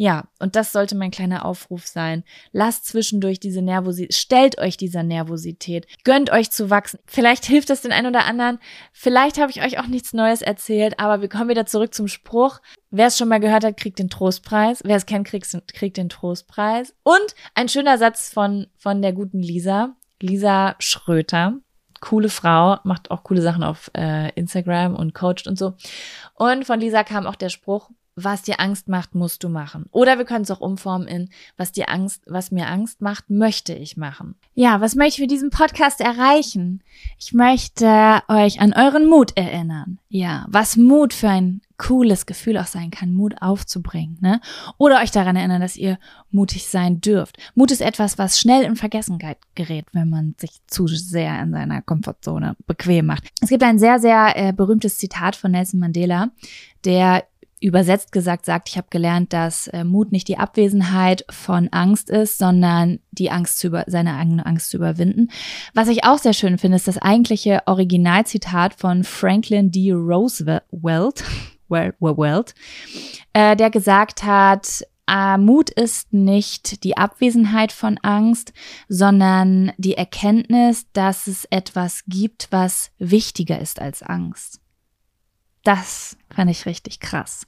Ja, 0.00 0.28
und 0.38 0.56
das 0.56 0.72
sollte 0.72 0.96
mein 0.96 1.10
kleiner 1.10 1.44
Aufruf 1.44 1.86
sein. 1.86 2.24
Lasst 2.52 2.86
zwischendurch 2.86 3.38
diese 3.38 3.60
Nervosität, 3.60 4.14
stellt 4.14 4.58
euch 4.58 4.78
dieser 4.78 5.02
Nervosität, 5.02 5.86
gönnt 6.04 6.30
euch 6.30 6.50
zu 6.50 6.70
wachsen. 6.70 7.00
Vielleicht 7.04 7.44
hilft 7.44 7.68
das 7.68 7.82
den 7.82 7.92
einen 7.92 8.06
oder 8.06 8.24
anderen. 8.24 8.60
Vielleicht 8.94 9.38
habe 9.38 9.50
ich 9.50 9.62
euch 9.62 9.78
auch 9.78 9.88
nichts 9.88 10.14
Neues 10.14 10.40
erzählt, 10.40 10.98
aber 10.98 11.20
wir 11.20 11.28
kommen 11.28 11.50
wieder 11.50 11.66
zurück 11.66 11.92
zum 11.92 12.08
Spruch. 12.08 12.60
Wer 12.90 13.08
es 13.08 13.18
schon 13.18 13.28
mal 13.28 13.40
gehört 13.40 13.62
hat, 13.62 13.76
kriegt 13.76 13.98
den 13.98 14.08
Trostpreis. 14.08 14.80
Wer 14.86 14.96
es 14.96 15.04
kennt, 15.04 15.26
kriegt, 15.26 15.46
kriegt 15.74 15.98
den 15.98 16.08
Trostpreis. 16.08 16.94
Und 17.02 17.34
ein 17.54 17.68
schöner 17.68 17.98
Satz 17.98 18.32
von, 18.32 18.68
von 18.78 19.02
der 19.02 19.12
guten 19.12 19.40
Lisa, 19.42 19.96
Lisa 20.18 20.76
Schröter 20.78 21.58
coole 22.00 22.28
Frau, 22.28 22.78
macht 22.84 23.10
auch 23.10 23.22
coole 23.24 23.42
Sachen 23.42 23.62
auf 23.62 23.90
äh, 23.96 24.30
Instagram 24.30 24.96
und 24.96 25.14
coacht 25.14 25.46
und 25.46 25.58
so. 25.58 25.74
Und 26.34 26.64
von 26.64 26.80
Lisa 26.80 27.04
kam 27.04 27.26
auch 27.26 27.36
der 27.36 27.50
Spruch, 27.50 27.90
was 28.16 28.42
dir 28.42 28.60
Angst 28.60 28.88
macht, 28.88 29.14
musst 29.14 29.42
du 29.44 29.48
machen. 29.48 29.86
Oder 29.92 30.18
wir 30.18 30.24
können 30.24 30.42
es 30.42 30.50
auch 30.50 30.60
umformen 30.60 31.08
in, 31.08 31.28
was 31.56 31.72
dir 31.72 31.88
Angst, 31.88 32.22
was 32.26 32.50
mir 32.50 32.68
Angst 32.68 33.00
macht, 33.00 33.30
möchte 33.30 33.72
ich 33.72 33.96
machen. 33.96 34.34
Ja, 34.54 34.80
was 34.80 34.94
möchte 34.94 35.16
ich 35.16 35.20
mit 35.20 35.30
diesem 35.30 35.50
Podcast 35.50 36.00
erreichen? 36.00 36.82
Ich 37.18 37.32
möchte 37.32 38.22
euch 38.28 38.60
an 38.60 38.72
euren 38.72 39.06
Mut 39.06 39.36
erinnern. 39.36 39.98
Ja, 40.08 40.46
was 40.48 40.76
Mut 40.76 41.14
für 41.14 41.28
ein 41.28 41.60
cooles 41.78 42.26
Gefühl 42.26 42.58
auch 42.58 42.66
sein 42.66 42.90
kann, 42.90 43.14
Mut 43.14 43.40
aufzubringen, 43.40 44.18
ne? 44.20 44.42
Oder 44.76 45.00
euch 45.00 45.12
daran 45.12 45.36
erinnern, 45.36 45.62
dass 45.62 45.76
ihr 45.76 45.98
mutig 46.30 46.66
sein 46.66 47.00
dürft. 47.00 47.38
Mut 47.54 47.70
ist 47.70 47.80
etwas, 47.80 48.18
was 48.18 48.38
schnell 48.38 48.64
in 48.64 48.76
Vergessenheit 48.76 49.38
gerät, 49.54 49.86
wenn 49.92 50.10
man 50.10 50.34
sich 50.38 50.50
zu 50.66 50.86
sehr 50.88 51.40
in 51.40 51.52
seiner 51.52 51.80
Komfortzone 51.80 52.54
bequem 52.66 53.06
macht. 53.06 53.28
Es 53.40 53.48
gibt 53.48 53.62
ein 53.62 53.78
sehr, 53.78 53.98
sehr 53.98 54.36
äh, 54.36 54.52
berühmtes 54.52 54.98
Zitat 54.98 55.36
von 55.36 55.52
Nelson 55.52 55.80
Mandela, 55.80 56.28
der 56.84 57.24
übersetzt 57.60 58.10
gesagt 58.12 58.46
sagt, 58.46 58.68
ich 58.68 58.76
habe 58.76 58.88
gelernt, 58.90 59.32
dass 59.32 59.68
äh, 59.68 59.84
Mut 59.84 60.12
nicht 60.12 60.28
die 60.28 60.38
Abwesenheit 60.38 61.24
von 61.30 61.68
Angst 61.68 62.10
ist, 62.10 62.38
sondern 62.38 63.00
die 63.12 63.30
Angst 63.30 63.58
zu 63.58 63.68
über, 63.68 63.84
seine 63.86 64.16
eigene 64.16 64.44
Angst 64.46 64.70
zu 64.70 64.78
überwinden. 64.78 65.30
Was 65.74 65.88
ich 65.88 66.04
auch 66.04 66.18
sehr 66.18 66.32
schön 66.32 66.58
finde, 66.58 66.76
ist 66.76 66.88
das 66.88 66.98
eigentliche 66.98 67.62
Originalzitat 67.66 68.74
von 68.74 69.04
Franklin 69.04 69.70
D. 69.70 69.92
Roosevelt, 69.92 71.24
Welt, 71.68 72.54
äh, 73.32 73.54
der 73.56 73.70
gesagt 73.70 74.24
hat, 74.24 74.82
äh, 75.06 75.36
Mut 75.38 75.70
ist 75.70 76.12
nicht 76.12 76.84
die 76.84 76.96
Abwesenheit 76.96 77.72
von 77.72 77.98
Angst, 77.98 78.52
sondern 78.88 79.72
die 79.76 79.94
Erkenntnis, 79.94 80.86
dass 80.92 81.26
es 81.26 81.44
etwas 81.46 82.04
gibt, 82.06 82.48
was 82.50 82.90
wichtiger 82.98 83.60
ist 83.60 83.80
als 83.80 84.02
Angst. 84.02 84.60
Das 85.70 86.16
fand 86.34 86.50
ich 86.50 86.66
richtig 86.66 86.98
krass. 86.98 87.46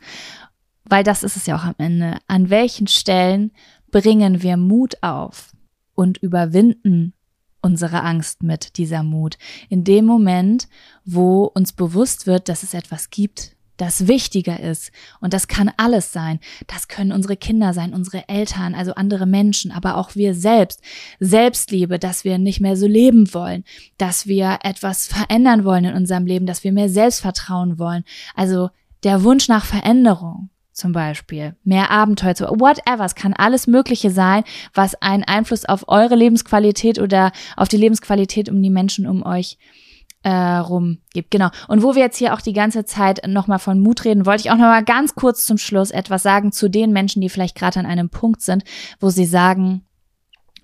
Weil 0.85 1.03
das 1.03 1.25
ist 1.25 1.37
es 1.37 1.47
ja 1.47 1.57
auch 1.57 1.65
am 1.65 1.75
Ende. 1.79 2.19
An 2.29 2.51
welchen 2.51 2.87
Stellen 2.87 3.51
bringen 3.91 4.43
wir 4.43 4.57
Mut 4.57 5.03
auf 5.03 5.51
und 5.97 6.19
überwinden 6.19 7.15
unsere 7.63 8.05
Angst 8.05 8.45
mit 8.45 8.77
dieser 8.77 9.03
Mut? 9.03 9.39
In 9.69 9.83
dem 9.83 10.05
Moment, 10.05 10.69
wo 11.05 11.47
uns 11.47 11.73
bewusst 11.73 12.29
wird, 12.29 12.49
dass 12.49 12.63
es 12.63 12.75
etwas 12.75 13.11
gibt, 13.11 13.57
das 13.83 14.07
wichtiger 14.07 14.61
ist. 14.61 14.93
Und 15.21 15.35
das 15.35 15.49
kann 15.49 15.71
alles 15.77 16.13
sein. 16.13 16.39
Das 16.69 16.87
können 16.87 17.11
unsere 17.11 17.37
Kinder 17.37 17.75
sein, 17.75 17.93
unsere 17.95 18.29
Eltern, 18.29 18.77
also 18.77 18.95
andere 18.95 19.27
Menschen, 19.27 19.73
aber 19.73 19.97
auch 19.97 20.15
wir 20.15 20.35
selbst. 20.35 20.81
Selbstliebe, 21.19 21.99
dass 21.99 22.25
wir 22.25 22.39
nicht 22.39 22.61
mehr 22.61 22.77
so 22.77 22.87
leben 22.87 23.35
wollen, 23.35 23.65
dass 23.99 24.29
wir 24.29 24.61
etwas 24.63 25.09
verändern 25.09 25.65
wollen 25.65 25.85
in 25.85 25.95
unserem 25.95 26.27
Leben, 26.27 26.47
dass 26.47 26.63
wir 26.63 26.71
mehr 26.71 26.89
Selbstvertrauen 26.89 27.81
wollen. 27.81 28.05
Also 28.37 28.71
der 29.03 29.25
Wunsch 29.25 29.49
nach 29.49 29.65
Veränderung 29.65 30.51
zum 30.73 30.93
Beispiel, 30.93 31.57
mehr 31.65 31.91
Abenteuer, 31.91 32.35
whatever, 32.59 33.05
es 33.05 33.15
kann 33.15 33.35
alles 33.35 33.67
Mögliche 33.67 34.11
sein, 34.11 34.43
was 34.73 34.95
einen 35.03 35.25
Einfluss 35.25 35.67
auf 35.67 35.89
eure 35.89 36.15
Lebensqualität 36.15 36.99
oder 36.99 37.33
auf 37.57 37.69
die 37.69 37.77
Lebensqualität 37.77 38.49
um 38.49 38.63
die 38.63 38.71
Menschen 38.71 39.07
um 39.07 39.23
euch 39.27 39.59
äh, 39.61 39.82
rum 40.29 40.99
gibt. 41.13 41.31
Genau. 41.31 41.51
Und 41.69 41.83
wo 41.83 41.95
wir 41.95 42.03
jetzt 42.03 42.17
hier 42.17 42.35
auch 42.35 42.41
die 42.41 42.53
ganze 42.53 42.85
Zeit 42.85 43.27
nochmal 43.27 43.59
von 43.59 43.81
Mut 43.81 44.05
reden, 44.05 44.27
wollte 44.27 44.43
ich 44.43 44.51
auch 44.51 44.57
nochmal 44.57 44.85
ganz 44.85 45.15
kurz 45.15 45.45
zum 45.45 45.59
Schluss 45.59 45.91
etwas 45.91 46.23
sagen 46.23 46.53
zu 46.53 46.69
den 46.69 46.93
Menschen, 46.93 47.21
die 47.21 47.29
vielleicht 47.29 47.57
gerade 47.57 47.81
an 47.81 47.87
einem 47.87 48.09
Punkt 48.09 48.43
sind, 48.43 48.65
wo 49.01 49.11
sie 49.11 49.27
sagen, 49.27 49.85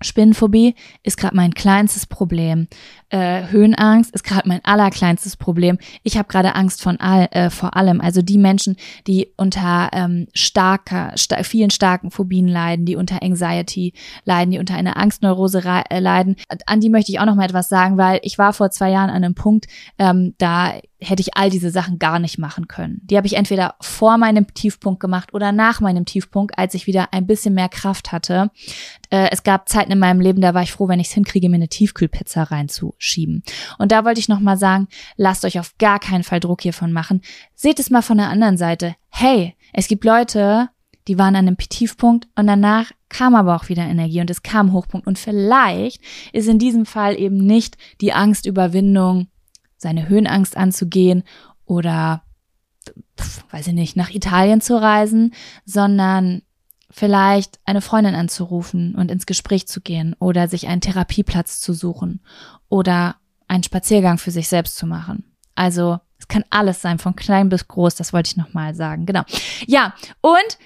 Spinnenphobie 0.01 0.75
ist 1.03 1.17
gerade 1.17 1.35
mein 1.35 1.53
kleinstes 1.53 2.05
Problem. 2.05 2.67
Äh, 3.09 3.47
Höhenangst 3.49 4.13
ist 4.13 4.23
gerade 4.23 4.47
mein 4.47 4.63
allerkleinstes 4.63 5.37
Problem. 5.37 5.77
Ich 6.03 6.17
habe 6.17 6.27
gerade 6.27 6.55
Angst 6.55 6.81
von 6.81 6.99
all, 6.99 7.27
äh, 7.31 7.49
vor 7.49 7.75
allem. 7.75 8.01
Also 8.01 8.21
die 8.21 8.37
Menschen, 8.37 8.75
die 9.07 9.29
unter 9.35 9.89
ähm, 9.93 10.27
starker, 10.33 11.13
sta 11.15 11.43
vielen 11.43 11.69
starken 11.69 12.11
Phobien 12.11 12.47
leiden, 12.47 12.85
die 12.85 12.95
unter 12.95 13.21
Anxiety 13.23 13.93
leiden, 14.25 14.51
die 14.51 14.59
unter 14.59 14.75
einer 14.75 14.97
Angstneurose 14.97 15.63
äh, 15.89 15.99
leiden, 15.99 16.35
an 16.65 16.79
die 16.79 16.89
möchte 16.89 17.11
ich 17.11 17.19
auch 17.19 17.25
noch 17.25 17.35
mal 17.35 17.45
etwas 17.45 17.69
sagen, 17.69 17.97
weil 17.97 18.19
ich 18.23 18.37
war 18.37 18.53
vor 18.53 18.71
zwei 18.71 18.91
Jahren 18.91 19.09
an 19.09 19.23
einem 19.23 19.35
Punkt, 19.35 19.67
ähm, 19.97 20.35
da 20.37 20.73
hätte 21.01 21.21
ich 21.21 21.37
all 21.37 21.49
diese 21.49 21.71
Sachen 21.71 21.97
gar 21.97 22.19
nicht 22.19 22.37
machen 22.37 22.67
können. 22.67 23.01
Die 23.03 23.15
habe 23.15 23.25
ich 23.25 23.35
entweder 23.35 23.75
vor 23.79 24.17
meinem 24.17 24.53
Tiefpunkt 24.53 24.99
gemacht 24.99 25.33
oder 25.33 25.51
nach 25.51 25.79
meinem 25.79 26.05
Tiefpunkt, 26.05 26.57
als 26.57 26.73
ich 26.73 26.87
wieder 26.87 27.13
ein 27.13 27.25
bisschen 27.25 27.53
mehr 27.53 27.69
Kraft 27.69 28.11
hatte. 28.11 28.51
Äh, 29.09 29.29
es 29.31 29.43
gab 29.43 29.69
Zeiten 29.69 29.91
in 29.91 29.99
meinem 29.99 30.19
Leben, 30.19 30.41
da 30.41 30.53
war 30.53 30.63
ich 30.63 30.73
froh, 30.73 30.89
wenn 30.89 30.99
ich 30.99 31.07
es 31.07 31.13
hinkriege, 31.13 31.49
mir 31.49 31.55
eine 31.55 31.69
Tiefkühlpizza 31.69 32.43
reinzuschieben. 32.43 33.43
Und 33.77 33.91
da 33.91 34.03
wollte 34.03 34.19
ich 34.19 34.27
nochmal 34.27 34.57
sagen, 34.57 34.87
lasst 35.15 35.45
euch 35.45 35.59
auf 35.59 35.77
gar 35.77 35.99
keinen 35.99 36.23
Fall 36.23 36.41
Druck 36.41 36.61
hiervon 36.61 36.91
machen. 36.91 37.21
Seht 37.55 37.79
es 37.79 37.89
mal 37.89 38.01
von 38.01 38.17
der 38.17 38.29
anderen 38.29 38.57
Seite. 38.57 38.95
Hey, 39.09 39.55
es 39.71 39.87
gibt 39.87 40.03
Leute, 40.03 40.69
die 41.07 41.17
waren 41.17 41.35
an 41.35 41.47
einem 41.47 41.57
Tiefpunkt 41.57 42.27
und 42.35 42.47
danach 42.47 42.91
kam 43.07 43.35
aber 43.35 43.55
auch 43.55 43.69
wieder 43.69 43.83
Energie 43.83 44.21
und 44.21 44.29
es 44.29 44.43
kam 44.43 44.73
Hochpunkt. 44.73 45.07
Und 45.07 45.17
vielleicht 45.17 46.01
ist 46.33 46.47
in 46.47 46.59
diesem 46.59 46.85
Fall 46.85 47.19
eben 47.19 47.37
nicht 47.37 47.77
die 48.01 48.13
Angstüberwindung 48.13 49.27
seine 49.79 50.07
Höhenangst 50.07 50.55
anzugehen 50.55 51.23
oder, 51.65 52.21
pf, 53.19 53.43
weiß 53.51 53.67
ich 53.67 53.73
nicht, 53.73 53.95
nach 53.95 54.11
Italien 54.11 54.61
zu 54.61 54.79
reisen, 54.79 55.33
sondern 55.65 56.43
vielleicht 56.91 57.59
eine 57.65 57.81
Freundin 57.81 58.15
anzurufen 58.15 58.95
und 58.95 59.11
ins 59.11 59.25
Gespräch 59.25 59.67
zu 59.67 59.81
gehen 59.81 60.15
oder 60.19 60.47
sich 60.47 60.67
einen 60.67 60.81
Therapieplatz 60.81 61.59
zu 61.59 61.73
suchen 61.73 62.21
oder 62.67 63.15
einen 63.47 63.63
Spaziergang 63.63 64.17
für 64.17 64.31
sich 64.31 64.47
selbst 64.47 64.75
zu 64.75 64.85
machen. 64.85 65.23
Also 65.55 65.99
es 66.17 66.27
kann 66.27 66.43
alles 66.49 66.81
sein, 66.81 66.99
von 66.99 67.15
klein 67.15 67.49
bis 67.49 67.67
groß, 67.67 67.95
das 67.95 68.13
wollte 68.13 68.29
ich 68.31 68.37
nochmal 68.37 68.75
sagen. 68.75 69.05
Genau. 69.05 69.23
Ja, 69.67 69.93
und 70.21 70.57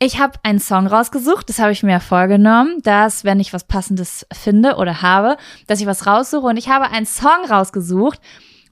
ich 0.00 0.20
habe 0.20 0.38
einen 0.42 0.60
Song 0.60 0.86
rausgesucht, 0.86 1.48
das 1.48 1.58
habe 1.58 1.72
ich 1.72 1.82
mir 1.82 2.00
vorgenommen, 2.00 2.80
dass, 2.82 3.24
wenn 3.24 3.40
ich 3.40 3.52
was 3.52 3.64
Passendes 3.64 4.26
finde 4.32 4.76
oder 4.76 5.02
habe, 5.02 5.36
dass 5.66 5.80
ich 5.80 5.86
was 5.86 6.06
raussuche. 6.06 6.46
Und 6.46 6.56
ich 6.56 6.68
habe 6.68 6.90
einen 6.90 7.06
Song 7.06 7.44
rausgesucht, 7.48 8.20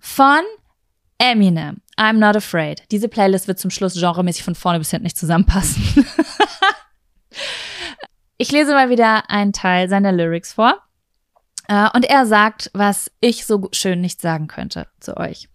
von 0.06 0.42
Eminem. 1.18 1.80
I'm 1.98 2.18
not 2.18 2.36
afraid. 2.36 2.82
Diese 2.92 3.08
Playlist 3.08 3.48
wird 3.48 3.58
zum 3.58 3.70
Schluss 3.70 3.94
genremäßig 3.94 4.44
von 4.44 4.54
vorne 4.54 4.78
bis 4.78 4.90
hinten 4.90 5.04
nicht 5.04 5.18
zusammenpassen. 5.18 6.06
ich 8.38 8.52
lese 8.52 8.72
mal 8.72 8.88
wieder 8.88 9.28
einen 9.28 9.52
Teil 9.52 9.88
seiner 9.88 10.12
Lyrics 10.12 10.52
vor. 10.52 10.78
Uh, 11.68 11.88
und 11.94 12.04
er 12.04 12.26
sagt, 12.26 12.70
was 12.74 13.10
ich 13.20 13.44
so 13.44 13.68
schön 13.72 14.00
nicht 14.00 14.20
sagen 14.20 14.46
könnte 14.46 14.86
zu 15.00 15.16
euch. 15.16 15.48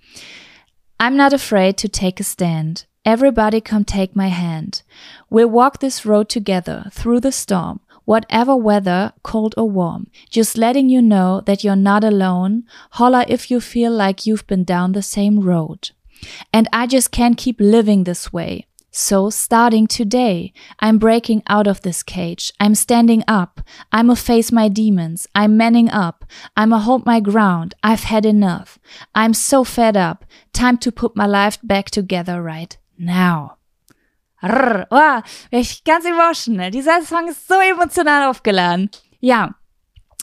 I'm 0.99 1.16
not 1.16 1.34
afraid 1.34 1.80
to 1.80 1.88
take 1.88 2.22
a 2.22 2.26
stand. 2.26 2.88
Everybody 3.06 3.62
come 3.62 3.86
take 3.86 4.12
my 4.16 4.30
hand. 4.30 4.84
We'll 5.30 5.49
walk 5.49 5.80
this 5.80 6.06
road 6.06 6.28
together 6.28 6.91
through 6.93 7.22
the 7.24 7.32
storm. 7.32 7.80
Whatever 8.12 8.57
weather, 8.57 9.14
cold 9.24 9.55
or 9.55 9.70
warm. 9.70 10.05
Just 10.30 10.57
letting 10.57 10.89
you 10.89 11.01
know 11.01 11.41
that 11.45 11.64
you're 11.64 11.78
not 11.91 12.03
alone. 12.03 12.66
Holla 12.99 13.24
if 13.30 13.49
you 13.49 13.62
feel 13.62 13.89
like 13.89 14.26
you've 14.26 14.45
been 14.47 14.66
down 14.66 14.91
the 14.91 15.01
same 15.01 15.39
road. 15.39 15.91
And 16.51 16.68
I 16.74 16.88
just 16.88 17.12
can't 17.12 17.38
keep 17.38 17.55
living 17.62 18.03
this 18.03 18.34
way. 18.34 18.66
So 18.91 19.30
starting 19.30 19.88
today, 19.88 20.51
I'm 20.82 20.97
breaking 20.97 21.41
out 21.47 21.68
of 21.68 21.84
this 21.84 22.03
cage. 22.03 22.51
I'm 22.59 22.76
standing 22.76 23.24
up. 23.30 23.62
I'ma 23.93 24.16
face 24.16 24.51
my 24.51 24.68
demons. 24.68 25.26
I'm 25.34 25.55
manning 25.55 25.89
up. 25.89 26.26
I'ma 26.57 26.80
hold 26.80 27.05
my 27.05 27.22
ground. 27.22 27.76
I've 27.82 28.03
had 28.03 28.26
enough. 28.26 28.78
I'm 29.16 29.34
so 29.34 29.64
fed 29.64 29.95
up. 29.95 30.26
Time 30.51 30.78
to 30.80 30.91
put 30.91 31.16
my 31.16 31.28
life 31.28 31.59
back 31.64 31.89
together 31.89 32.43
right 32.43 32.78
now. 32.97 33.55
Rrr, 34.44 34.88
oh, 34.89 35.22
ich 35.52 35.84
ganz 35.84 36.06
emotional. 36.06 36.72
Dieser 36.72 37.02
Song 37.04 37.28
ist 37.28 37.48
so 37.48 37.56
emotional 37.56 38.30
aufgeladen. 38.30 38.89
Ja, 39.20 39.56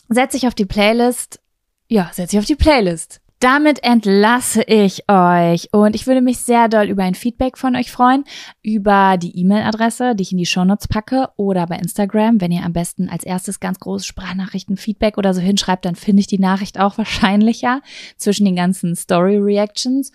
setz 0.08 0.34
ich 0.34 0.46
auf 0.46 0.54
die 0.54 0.66
Playlist. 0.66 1.40
Ja, 1.88 2.10
setz 2.12 2.32
ich 2.32 2.38
auf 2.38 2.44
die 2.44 2.56
Playlist. 2.56 3.20
Damit 3.40 3.84
entlasse 3.84 4.64
ich 4.64 5.04
euch 5.08 5.68
und 5.70 5.94
ich 5.94 6.08
würde 6.08 6.20
mich 6.20 6.38
sehr 6.38 6.68
doll 6.68 6.86
über 6.86 7.04
ein 7.04 7.14
Feedback 7.14 7.56
von 7.56 7.76
euch 7.76 7.92
freuen, 7.92 8.24
über 8.64 9.16
die 9.16 9.38
E-Mail-Adresse, 9.38 10.16
die 10.16 10.22
ich 10.22 10.32
in 10.32 10.38
die 10.38 10.46
Shownotes 10.46 10.88
packe 10.88 11.28
oder 11.36 11.68
bei 11.68 11.76
Instagram. 11.76 12.40
Wenn 12.40 12.50
ihr 12.50 12.64
am 12.64 12.72
besten 12.72 13.08
als 13.08 13.22
erstes 13.22 13.60
ganz 13.60 13.78
große 13.78 14.06
Sprachnachrichten, 14.06 14.76
Feedback 14.76 15.18
oder 15.18 15.34
so 15.34 15.40
hinschreibt, 15.40 15.84
dann 15.84 15.94
finde 15.94 16.18
ich 16.18 16.26
die 16.26 16.40
Nachricht 16.40 16.80
auch 16.80 16.98
wahrscheinlicher 16.98 17.80
zwischen 18.16 18.44
den 18.44 18.56
ganzen 18.56 18.96
Story-Reactions. 18.96 20.10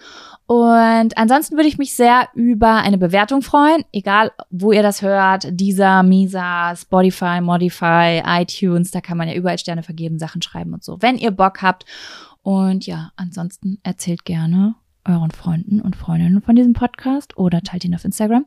Und 0.46 1.18
ansonsten 1.18 1.56
würde 1.56 1.70
ich 1.70 1.78
mich 1.78 1.96
sehr 1.96 2.28
über 2.34 2.76
eine 2.76 2.98
Bewertung 2.98 3.42
freuen, 3.42 3.86
egal 3.94 4.34
wo 4.50 4.74
ihr 4.74 4.84
das 4.84 5.02
hört, 5.02 5.48
dieser, 5.50 6.04
Misa, 6.04 6.76
Spotify, 6.76 7.40
Modify, 7.40 8.22
iTunes, 8.26 8.92
da 8.92 9.00
kann 9.00 9.18
man 9.18 9.30
ja 9.30 9.36
überall 9.36 9.58
Sterne 9.58 9.84
vergeben, 9.84 10.20
Sachen 10.20 10.42
schreiben 10.42 10.74
und 10.74 10.84
so. 10.84 11.02
Wenn 11.02 11.18
ihr 11.18 11.32
Bock 11.32 11.62
habt 11.62 11.86
und 12.44 12.86
ja, 12.86 13.12
ansonsten 13.16 13.80
erzählt 13.84 14.26
gerne 14.26 14.76
euren 15.06 15.32
Freunden 15.32 15.82
und 15.82 15.96
Freundinnen 15.96 16.42
von 16.42 16.56
diesem 16.56 16.74
Podcast 16.74 17.38
oder 17.38 17.62
teilt 17.62 17.86
ihn 17.86 17.96
auf 17.96 18.06
Instagram. 18.06 18.46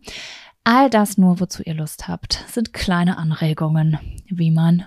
All 0.65 0.91
das 0.91 1.19
nur, 1.19 1.41
wozu 1.41 1.63
ihr 1.63 1.75
Lust 1.75 2.09
habt, 2.09 2.45
sind 2.49 2.73
kleine 2.73 3.19
Anregungen, 3.19 3.99
wie 4.29 4.51
man 4.51 4.85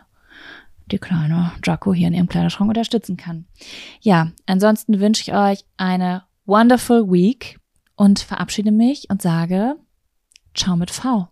die 0.91 0.97
kleine 0.97 1.51
Jaco 1.64 1.93
hier 1.93 2.07
in 2.07 2.14
ihrem 2.14 2.28
Kleiderschrank 2.28 2.70
unterstützen 2.70 3.18
kann. 3.18 3.45
Ja, 4.01 4.32
ansonsten 4.45 4.99
wünsche 4.99 5.22
ich 5.22 5.34
euch 5.34 5.66
eine 5.78 6.24
wonderful 6.45 7.12
week 7.12 7.60
und 7.95 8.20
verabschiede 8.20 8.72
mich 8.72 9.10
und 9.10 9.22
sage 9.22 9.76
Ciao 10.55 10.76
mit 10.76 10.91
V. 10.91 11.30